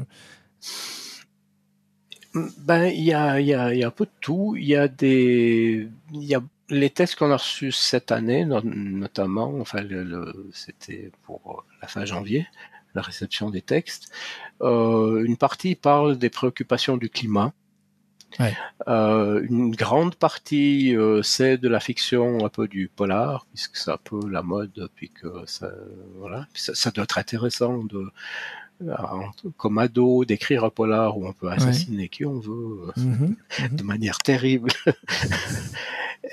Ben, 2.34 2.84
il 2.88 3.02
y 3.04 3.14
a, 3.14 3.40
y, 3.40 3.54
a, 3.54 3.74
y 3.74 3.82
a 3.82 3.86
un 3.86 3.90
peu 3.90 4.04
de 4.04 4.10
tout. 4.20 4.54
Il 4.54 4.66
y 4.66 4.76
a 4.76 4.86
des... 4.86 5.88
Y 6.12 6.34
a 6.34 6.42
les 6.70 6.90
textes 6.90 7.16
qu'on 7.16 7.30
a 7.30 7.36
reçus 7.36 7.72
cette 7.72 8.12
année, 8.12 8.44
notamment, 8.44 9.54
enfin, 9.60 9.82
c'était 10.52 11.10
pour 11.24 11.64
la 11.82 11.88
fin 11.88 12.04
janvier, 12.04 12.46
la 12.94 13.02
réception 13.02 13.50
des 13.50 13.62
textes. 13.62 14.12
Euh, 14.62 15.24
une 15.24 15.36
partie 15.36 15.74
parle 15.74 16.16
des 16.18 16.30
préoccupations 16.30 16.96
du 16.96 17.10
climat. 17.10 17.52
Ouais. 18.38 18.56
Euh, 18.86 19.44
une 19.48 19.74
grande 19.74 20.14
partie, 20.14 20.96
euh, 20.96 21.20
c'est 21.22 21.58
de 21.58 21.68
la 21.68 21.80
fiction, 21.80 22.44
un 22.44 22.48
peu 22.48 22.68
du 22.68 22.88
polar, 22.88 23.46
puisque 23.52 23.76
c'est 23.76 23.90
un 23.90 23.98
peu 24.02 24.20
la 24.28 24.42
mode, 24.42 24.88
puis 24.94 25.10
que 25.10 25.44
ça, 25.46 25.70
voilà, 26.16 26.46
ça, 26.54 26.74
ça 26.76 26.92
doit 26.92 27.04
être 27.04 27.18
intéressant 27.18 27.82
de, 27.82 28.08
comme 29.56 29.78
ado 29.78 30.24
d'écrire 30.24 30.64
un 30.64 30.70
polar 30.70 31.18
où 31.18 31.26
on 31.26 31.32
peut 31.32 31.50
assassiner 31.50 32.04
ouais. 32.04 32.08
qui 32.08 32.24
on 32.24 32.38
veut 32.38 32.92
mm 32.96 33.14
-hmm. 33.14 33.74
de 33.78 33.82
manière 33.82 34.18
terrible. 34.18 34.70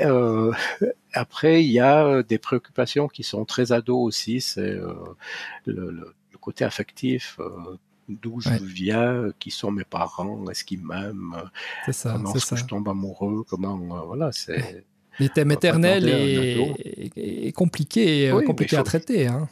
Euh, 0.01 0.51
après, 1.13 1.63
il 1.63 1.71
y 1.71 1.79
a 1.79 2.21
des 2.21 2.37
préoccupations 2.37 3.07
qui 3.07 3.23
sont 3.23 3.45
très 3.45 3.71
ados 3.71 4.05
aussi, 4.05 4.41
c'est 4.41 4.61
euh, 4.61 4.93
le, 5.65 5.73
le, 5.73 6.15
le, 6.31 6.37
côté 6.39 6.65
affectif. 6.65 7.37
Euh, 7.39 7.77
D'où 8.09 8.39
je 8.39 8.51
viens, 8.63 9.31
qui 9.37 9.51
sont 9.51 9.69
mes 9.69 9.83
parents, 9.83 10.49
est-ce 10.49 10.63
qu'ils 10.63 10.81
m'aiment, 10.81 11.35
comment 12.03 12.33
est-ce 12.33 12.45
que 12.51 12.55
je 12.55 12.63
tombe 12.63 12.87
amoureux, 12.87 13.43
comment, 13.49 13.77
voilà, 14.05 14.31
c'est. 14.31 14.85
Les 15.19 15.27
thèmes 15.27 15.51
éternels 15.51 16.07
et, 16.07 17.47
et, 17.47 17.51
compliqués, 17.51 18.31
oui, 18.31 18.45
faut... 18.45 18.75
à 18.77 18.83
traiter. 18.83 19.27
Hein. 19.27 19.49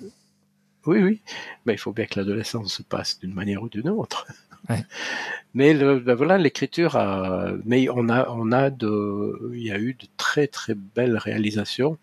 Oui, 0.85 1.01
oui, 1.01 1.21
mais 1.65 1.73
il 1.73 1.79
faut 1.79 1.93
bien 1.93 2.05
que 2.05 2.19
l'adolescence 2.19 2.73
se 2.75 2.83
passe 2.83 3.19
d'une 3.19 3.33
manière 3.33 3.63
ou 3.63 3.69
d'une 3.69 3.89
autre. 3.89 4.27
Ouais. 4.67 4.83
Mais 5.53 5.75
le, 5.75 5.99
ben 5.99 6.15
voilà, 6.15 6.39
l'écriture 6.39 6.95
a, 6.95 7.51
mais 7.65 7.87
on 7.87 8.09
a, 8.09 8.27
on 8.31 8.51
a 8.51 8.71
de, 8.71 9.51
il 9.53 9.61
y 9.61 9.69
a 9.69 9.77
eu 9.77 9.93
de 9.93 10.07
très 10.17 10.47
très 10.47 10.73
belles 10.73 11.17
réalisations. 11.17 11.99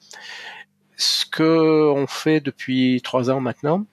Ce 0.97 1.27
que 1.27 1.91
on 1.91 2.07
fait 2.07 2.41
depuis 2.41 3.01
trois 3.03 3.31
ans 3.31 3.41
maintenant, 3.41 3.85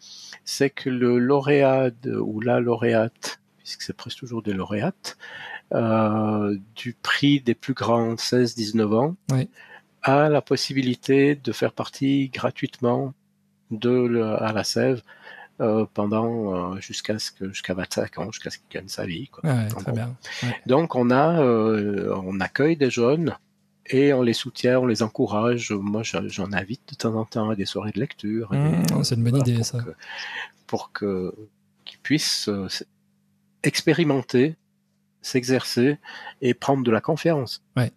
c'est 0.45 0.69
que 0.69 0.91
le 0.91 1.17
lauréat 1.17 1.89
de, 1.89 2.15
ou 2.15 2.41
la 2.41 2.59
lauréate, 2.59 3.39
puisque 3.57 3.81
c'est 3.81 3.97
presque 3.97 4.19
toujours 4.19 4.43
des 4.43 4.53
lauréates, 4.53 5.17
euh, 5.73 6.55
du 6.75 6.93
prix 6.93 7.41
des 7.41 7.55
plus 7.55 7.73
grands 7.73 8.15
16-19 8.15 8.95
ans, 8.95 9.15
a 10.01 10.29
la 10.29 10.41
possibilité 10.41 11.35
de 11.35 11.51
faire 11.51 11.73
partie 11.73 12.29
gratuitement 12.29 13.13
de 13.71 13.89
le, 13.89 14.23
à 14.41 14.51
la 14.51 14.63
Sève 14.63 15.01
euh, 15.61 15.85
pendant 15.93 16.75
euh, 16.75 16.79
jusqu'à 16.79 17.19
ce 17.19 17.31
que 17.31 17.49
jusqu'à 17.49 17.73
25 17.73 18.17
ans, 18.19 18.31
jusqu'à 18.31 18.49
ce 18.49 18.59
qu'il 18.59 18.69
gagne 18.71 18.87
sa 18.87 19.05
vie. 19.05 19.27
Quoi. 19.27 19.49
Ouais, 19.49 19.67
très 19.67 19.91
bien. 19.91 20.15
Ouais. 20.41 20.55
Donc 20.65 20.95
on 20.95 21.11
a, 21.11 21.41
euh, 21.41 22.15
on 22.23 22.39
accueille 22.39 22.77
des 22.77 22.89
jeunes 22.89 23.35
et 23.87 24.13
on 24.13 24.21
les 24.21 24.33
soutient, 24.33 24.79
on 24.79 24.85
les 24.85 25.03
encourage. 25.03 25.71
Moi, 25.71 26.03
j'en 26.03 26.53
invite 26.53 26.81
de 26.89 26.95
temps 26.95 27.15
en 27.15 27.25
temps 27.25 27.49
à 27.49 27.55
des 27.55 27.65
soirées 27.65 27.91
de 27.91 27.99
lecture. 27.99 28.53
Mmh, 28.53 29.03
c'est 29.03 29.15
une 29.15 29.23
bonne 29.23 29.31
voilà, 29.31 29.49
idée 29.49 29.55
pour 29.55 29.65
ça. 29.65 29.79
Que, 29.79 29.91
pour 30.65 30.91
que 30.93 31.35
qu'ils 31.83 31.99
puissent 31.99 32.49
expérimenter, 33.63 34.55
s'exercer 35.21 35.97
et 36.41 36.53
prendre 36.53 36.83
de 36.83 36.91
la 36.91 37.01
confiance. 37.01 37.61
Ouais. 37.75 37.91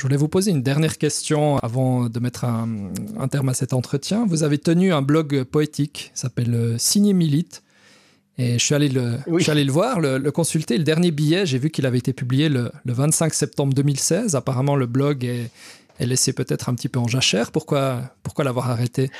Je 0.00 0.06
voulais 0.06 0.16
vous 0.16 0.28
poser 0.28 0.50
une 0.50 0.62
dernière 0.62 0.96
question 0.96 1.58
avant 1.58 2.08
de 2.08 2.20
mettre 2.20 2.46
un, 2.46 2.90
un 3.18 3.28
terme 3.28 3.50
à 3.50 3.52
cet 3.52 3.74
entretien. 3.74 4.24
Vous 4.26 4.44
avez 4.44 4.56
tenu 4.56 4.94
un 4.94 5.02
blog 5.02 5.42
poétique, 5.42 6.10
s'appelle 6.14 6.54
euh, 6.54 6.78
Signé 6.78 7.12
Milite. 7.12 7.62
Et 8.38 8.54
je 8.54 8.64
suis 8.64 8.74
allé 8.74 8.88
le, 8.88 9.18
oui. 9.26 9.40
je 9.40 9.42
suis 9.42 9.52
allé 9.52 9.62
le 9.62 9.70
voir, 9.70 10.00
le, 10.00 10.16
le 10.16 10.32
consulter. 10.32 10.78
Le 10.78 10.84
dernier 10.84 11.10
billet, 11.10 11.44
j'ai 11.44 11.58
vu 11.58 11.68
qu'il 11.68 11.84
avait 11.84 11.98
été 11.98 12.14
publié 12.14 12.48
le, 12.48 12.72
le, 12.82 12.92
25 12.94 13.34
septembre 13.34 13.74
2016. 13.74 14.36
Apparemment, 14.36 14.74
le 14.74 14.86
blog 14.86 15.22
est, 15.22 15.50
est 15.98 16.06
laissé 16.06 16.32
peut-être 16.32 16.70
un 16.70 16.74
petit 16.74 16.88
peu 16.88 16.98
en 16.98 17.06
jachère. 17.06 17.52
Pourquoi, 17.52 18.00
pourquoi 18.22 18.46
l'avoir 18.46 18.70
arrêté? 18.70 19.10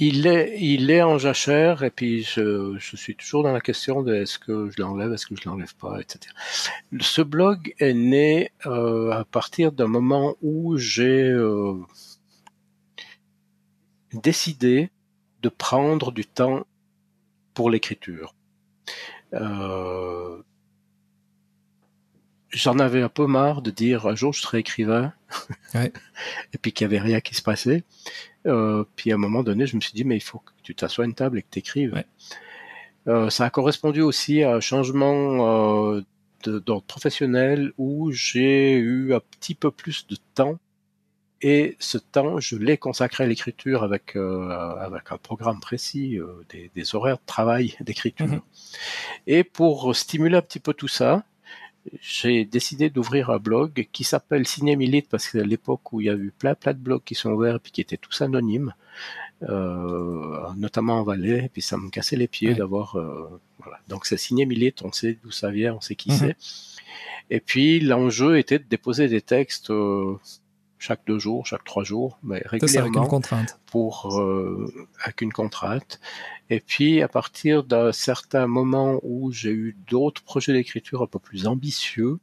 Il 0.00 0.28
est, 0.28 0.56
il 0.60 0.92
est 0.92 1.02
en 1.02 1.18
jachère 1.18 1.82
et 1.82 1.90
puis 1.90 2.22
je, 2.22 2.76
je 2.78 2.96
suis 2.96 3.16
toujours 3.16 3.42
dans 3.42 3.52
la 3.52 3.60
question 3.60 4.02
de 4.02 4.14
est-ce 4.14 4.38
que 4.38 4.70
je 4.70 4.80
l'enlève, 4.80 5.12
est-ce 5.12 5.26
que 5.26 5.34
je 5.34 5.48
l'enlève 5.48 5.74
pas, 5.74 6.00
etc. 6.00 6.32
Ce 7.00 7.20
blog 7.20 7.74
est 7.80 7.94
né 7.94 8.52
euh, 8.66 9.10
à 9.10 9.24
partir 9.24 9.72
d'un 9.72 9.88
moment 9.88 10.36
où 10.40 10.76
j'ai 10.76 11.28
euh, 11.30 11.74
décidé 14.12 14.90
de 15.42 15.48
prendre 15.48 16.12
du 16.12 16.24
temps 16.24 16.64
pour 17.54 17.68
l'écriture. 17.68 18.36
Euh, 19.34 20.40
J'en 22.58 22.80
avais 22.80 23.02
un 23.02 23.08
peu 23.08 23.26
marre 23.26 23.62
de 23.62 23.70
dire 23.70 24.06
un 24.08 24.16
jour 24.16 24.32
je 24.32 24.42
serai 24.42 24.58
écrivain 24.58 25.12
Ouais. 25.74 25.92
et 26.52 26.58
puis 26.58 26.72
qu'il 26.72 26.84
y 26.84 26.86
avait 26.86 26.98
rien 26.98 27.20
qui 27.20 27.36
se 27.36 27.42
passait. 27.42 27.84
Euh, 28.46 28.84
puis 28.96 29.12
à 29.12 29.14
un 29.14 29.18
moment 29.18 29.44
donné, 29.44 29.66
je 29.66 29.76
me 29.76 29.80
suis 29.80 29.92
dit 29.92 30.04
mais 30.04 30.16
il 30.16 30.22
faut 30.22 30.40
que 30.40 30.50
tu 30.64 30.74
t'assoies 30.74 31.04
à 31.04 31.06
une 31.06 31.14
table 31.14 31.38
et 31.38 31.42
que 31.42 31.48
tu 31.52 31.60
écrives. 31.60 31.94
Ouais. 31.94 32.06
Euh, 33.06 33.30
ça 33.30 33.44
a 33.44 33.50
correspondu 33.50 34.00
aussi 34.00 34.42
à 34.42 34.54
un 34.54 34.60
changement 34.60 35.94
euh, 35.94 36.02
d'ordre 36.44 36.82
professionnel 36.82 37.72
où 37.78 38.10
j'ai 38.10 38.76
eu 38.76 39.14
un 39.14 39.20
petit 39.20 39.54
peu 39.54 39.70
plus 39.70 40.08
de 40.08 40.16
temps 40.34 40.58
et 41.40 41.76
ce 41.78 41.98
temps, 41.98 42.40
je 42.40 42.56
l'ai 42.56 42.76
consacré 42.76 43.22
à 43.22 43.26
l'écriture 43.28 43.84
avec 43.84 44.16
euh, 44.16 44.48
avec 44.48 45.12
un 45.12 45.18
programme 45.18 45.60
précis, 45.60 46.18
des, 46.48 46.72
des 46.74 46.94
horaires 46.96 47.18
de 47.18 47.26
travail 47.26 47.76
d'écriture. 47.80 48.26
Mhm. 48.26 48.40
Et 49.28 49.44
pour 49.44 49.94
stimuler 49.94 50.36
un 50.36 50.42
petit 50.42 50.58
peu 50.58 50.74
tout 50.74 50.88
ça, 50.88 51.22
j'ai 52.00 52.44
décidé 52.44 52.90
d'ouvrir 52.90 53.30
un 53.30 53.38
blog 53.38 53.88
qui 53.92 54.04
s'appelle 54.04 54.46
Ciné 54.46 54.76
Milite 54.76 55.08
parce 55.08 55.24
que 55.26 55.32
c'est 55.32 55.40
à 55.40 55.46
l'époque 55.46 55.92
où 55.92 56.00
il 56.00 56.06
y 56.06 56.10
a 56.10 56.14
eu 56.14 56.32
plein 56.38 56.54
plein 56.54 56.72
de 56.72 56.78
blogs 56.78 57.02
qui 57.04 57.14
sont 57.14 57.30
ouverts 57.30 57.56
et 57.56 57.58
puis 57.58 57.72
qui 57.72 57.80
étaient 57.80 57.96
tous 57.96 58.20
anonymes, 58.22 58.74
euh, 59.42 60.38
notamment 60.56 61.00
en 61.00 61.02
Valais, 61.04 61.44
et 61.44 61.48
puis 61.48 61.62
ça 61.62 61.76
me 61.76 61.90
cassait 61.90 62.16
les 62.16 62.28
pieds 62.28 62.48
Ouais. 62.50 62.54
d'avoir 62.54 62.96
euh, 62.96 63.40
voilà. 63.58 63.78
Donc 63.88 64.06
c'est 64.06 64.16
Ciné 64.16 64.46
Milite, 64.46 64.82
on 64.82 64.92
sait 64.92 65.18
d'où 65.22 65.30
ça 65.30 65.50
vient, 65.50 65.74
on 65.74 65.80
sait 65.80 65.94
qui 65.94 66.10
Mhm. 66.10 66.16
c'est. 66.18 66.36
Et 67.30 67.40
puis 67.40 67.80
l'enjeu 67.80 68.38
était 68.38 68.58
de 68.58 68.64
déposer 68.68 69.08
des 69.08 69.20
textes 69.20 69.70
euh, 69.70 70.16
chaque 70.78 71.00
deux 71.06 71.18
jours, 71.18 71.46
chaque 71.46 71.64
trois 71.64 71.84
jours, 71.84 72.18
mais 72.22 72.42
C'est 72.42 72.48
ça 72.48 72.54
avec 72.54 72.64
une 72.64 72.80
régulièrement 72.82 73.08
contrainte. 73.08 73.60
pour 73.66 74.18
euh, 74.20 74.72
avec 75.02 75.20
une 75.20 75.32
contrainte. 75.32 76.00
Et 76.50 76.60
puis 76.60 77.02
à 77.02 77.08
partir 77.08 77.64
d'un 77.64 77.92
certain 77.92 78.46
moment 78.46 79.00
où 79.02 79.32
j'ai 79.32 79.50
eu 79.50 79.76
d'autres 79.88 80.22
projets 80.22 80.52
d'écriture 80.52 81.02
un 81.02 81.06
peu 81.06 81.18
plus 81.18 81.46
ambitieux, 81.46 82.18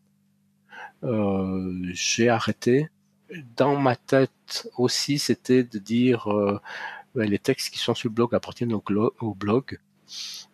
euh, 1.03 1.81
j'ai 1.93 2.29
arrêté. 2.29 2.89
Dans 3.57 3.75
ma 3.75 3.95
tête 3.95 4.69
aussi, 4.77 5.17
c'était 5.19 5.63
de 5.63 5.79
dire 5.79 6.31
euh, 6.31 6.59
ouais, 7.15 7.27
les 7.27 7.39
textes 7.39 7.73
qui 7.73 7.79
sont 7.79 7.95
sur 7.95 8.09
le 8.09 8.13
blog 8.13 8.33
appartiennent 8.35 8.73
au, 8.73 9.33
blog, 9.33 9.79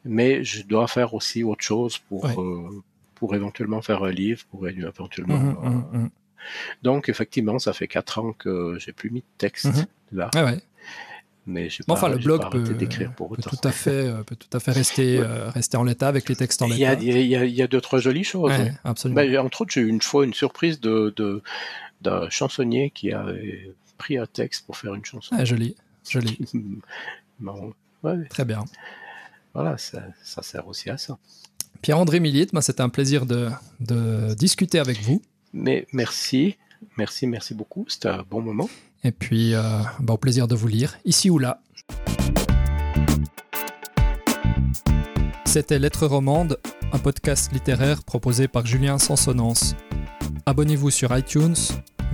mais 0.06 0.44
je 0.44 0.64
dois 0.66 0.88
faire 0.88 1.14
aussi 1.14 1.44
autre 1.44 1.64
chose 1.64 1.98
pour 1.98 2.24
Ouais. 2.26 2.36
euh, 2.38 2.82
pour 3.16 3.36
éventuellement 3.36 3.84
faire 3.84 4.04
un 4.04 4.10
livre, 4.12 4.44
pour 4.50 4.68
éventuellement. 4.68 5.38
Mhm, 5.38 5.58
euh, 5.64 5.70
mhm, 5.70 5.86
mhm. 5.94 6.10
Donc 6.84 7.10
effectivement, 7.10 7.60
ça 7.60 7.74
fait 7.74 7.88
quatre 7.88 8.20
ans 8.20 8.34
que 8.34 8.78
j'ai 8.80 8.94
plus 8.94 9.10
mis 9.12 9.20
de 9.22 9.26
texte 9.38 9.66
Mhm. 9.66 9.86
là 10.14 10.30
Ouais, 10.36 10.44
ouais. 10.44 10.60
mais 11.48 11.68
Bon, 11.88 11.94
pas, 11.94 11.94
enfin, 11.94 12.10
le 12.10 12.18
blog 12.18 12.42
peut, 12.52 12.64
pour 13.16 13.30
peut 13.30 13.36
autant. 13.40 13.50
tout 13.50 13.68
à 13.68 13.72
fait, 13.72 13.90
euh, 13.92 14.24
peut 14.24 14.36
tout 14.36 14.56
à 14.56 14.60
fait 14.60 14.72
rester, 14.72 15.20
Ouais. 15.20 15.26
euh, 15.28 15.50
rester 15.50 15.78
en 15.78 15.84
l'état 15.84 16.08
avec 16.08 16.30
les 16.30 16.36
textes 16.36 16.62
en 16.62 16.68
l'état. 16.68 16.94
il 17.02 17.28
y 17.28 17.36
a- 17.36 17.46
y 17.46 17.52
y 17.62 17.68
deux 17.68 17.82
trois 17.82 18.00
jolies 18.00 18.24
choses. 18.24 18.52
Ouais, 18.52 18.74
absolument. 18.84 19.22
Ben, 19.22 19.38
entre 19.40 19.62
autres, 19.62 19.72
j'ai 19.74 19.82
eu 19.82 19.88
une 19.88 20.02
fois 20.02 20.26
une 20.26 20.34
surprise 20.34 20.80
de 20.80 21.14
d'un 22.02 22.30
chansonnier 22.32 22.90
qui 22.90 23.12
avait 23.12 23.72
pris 24.00 24.18
un 24.18 24.26
texte 24.26 24.66
pour 24.66 24.76
faire 24.76 24.96
une 24.96 25.06
chanson. 25.06 25.36
Ouais, 25.36 25.46
joli, 25.46 25.76
joli. 26.10 26.38
Bon, 27.40 27.74
ouais, 28.04 28.26
Très 28.30 28.46
bien. 28.46 28.66
voilà, 29.54 29.78
ça, 29.78 30.04
ça 30.24 30.42
sert 30.44 30.68
aussi 30.68 30.90
à 30.90 30.98
ça. 30.98 31.18
Pierre-André 31.82 32.20
Milite, 32.20 32.54
moi, 32.54 32.62
c'était 32.62 32.82
un 32.82 32.90
plaisir 32.90 33.26
de, 33.26 33.50
de 33.80 34.34
discuter 34.36 34.78
avec 34.80 35.02
vous. 35.02 35.22
Mais 35.54 35.88
merci, 35.94 36.58
merci, 36.98 37.28
merci 37.28 37.54
beaucoup. 37.54 37.86
C'était 37.88 38.10
un 38.10 38.26
bon 38.30 38.42
moment. 38.42 38.70
Et 39.04 39.12
puis, 39.12 39.54
euh, 39.54 39.62
bah, 40.00 40.14
au 40.14 40.18
plaisir 40.18 40.48
de 40.48 40.56
vous 40.56 40.68
lire, 40.68 40.98
ici 41.06 41.30
ou 41.30 41.38
là. 41.40 41.62
C'était 45.46 45.80
Lettres 45.80 46.08
Romande, 46.08 46.58
un 46.94 47.00
podcast 47.00 47.52
littéraire 47.52 48.04
proposé 48.04 48.48
par 48.48 48.66
Julien 48.66 48.98
Sansonance. 48.98 49.76
Abonnez-vous 50.46 50.92
sur 50.92 51.18
iTunes, 51.18 51.56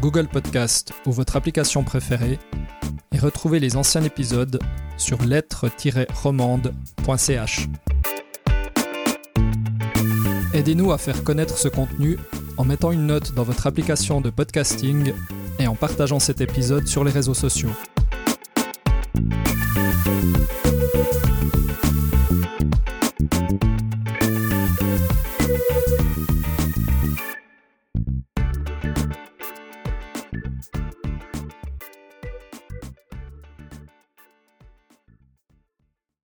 Google 0.02 0.28
Podcast 0.28 0.92
ou 1.06 1.12
votre 1.12 1.36
application 1.36 1.84
préférée 1.84 2.40
et 3.12 3.20
retrouvez 3.20 3.60
les 3.60 3.76
anciens 3.76 4.04
épisodes 4.04 4.60
sur 4.98 5.22
lettres-romande.ch. 5.24 7.68
Aidez-nous 10.54 10.92
à 10.92 10.98
faire 10.98 11.24
connaître 11.24 11.58
ce 11.58 11.68
contenu 11.68 12.18
en 12.58 12.66
mettant 12.66 12.92
une 12.92 13.06
note 13.06 13.34
dans 13.34 13.44
votre 13.44 13.68
application 13.68 14.22
de 14.22 14.30
podcasting 14.30 15.14
et 15.60 15.68
en 15.68 15.76
partageant 15.76 16.20
cet 16.20 16.42
épisode 16.42 16.88
sur 16.88 17.04
les 17.04 17.12
réseaux 17.12 17.34
sociaux. 17.34 17.70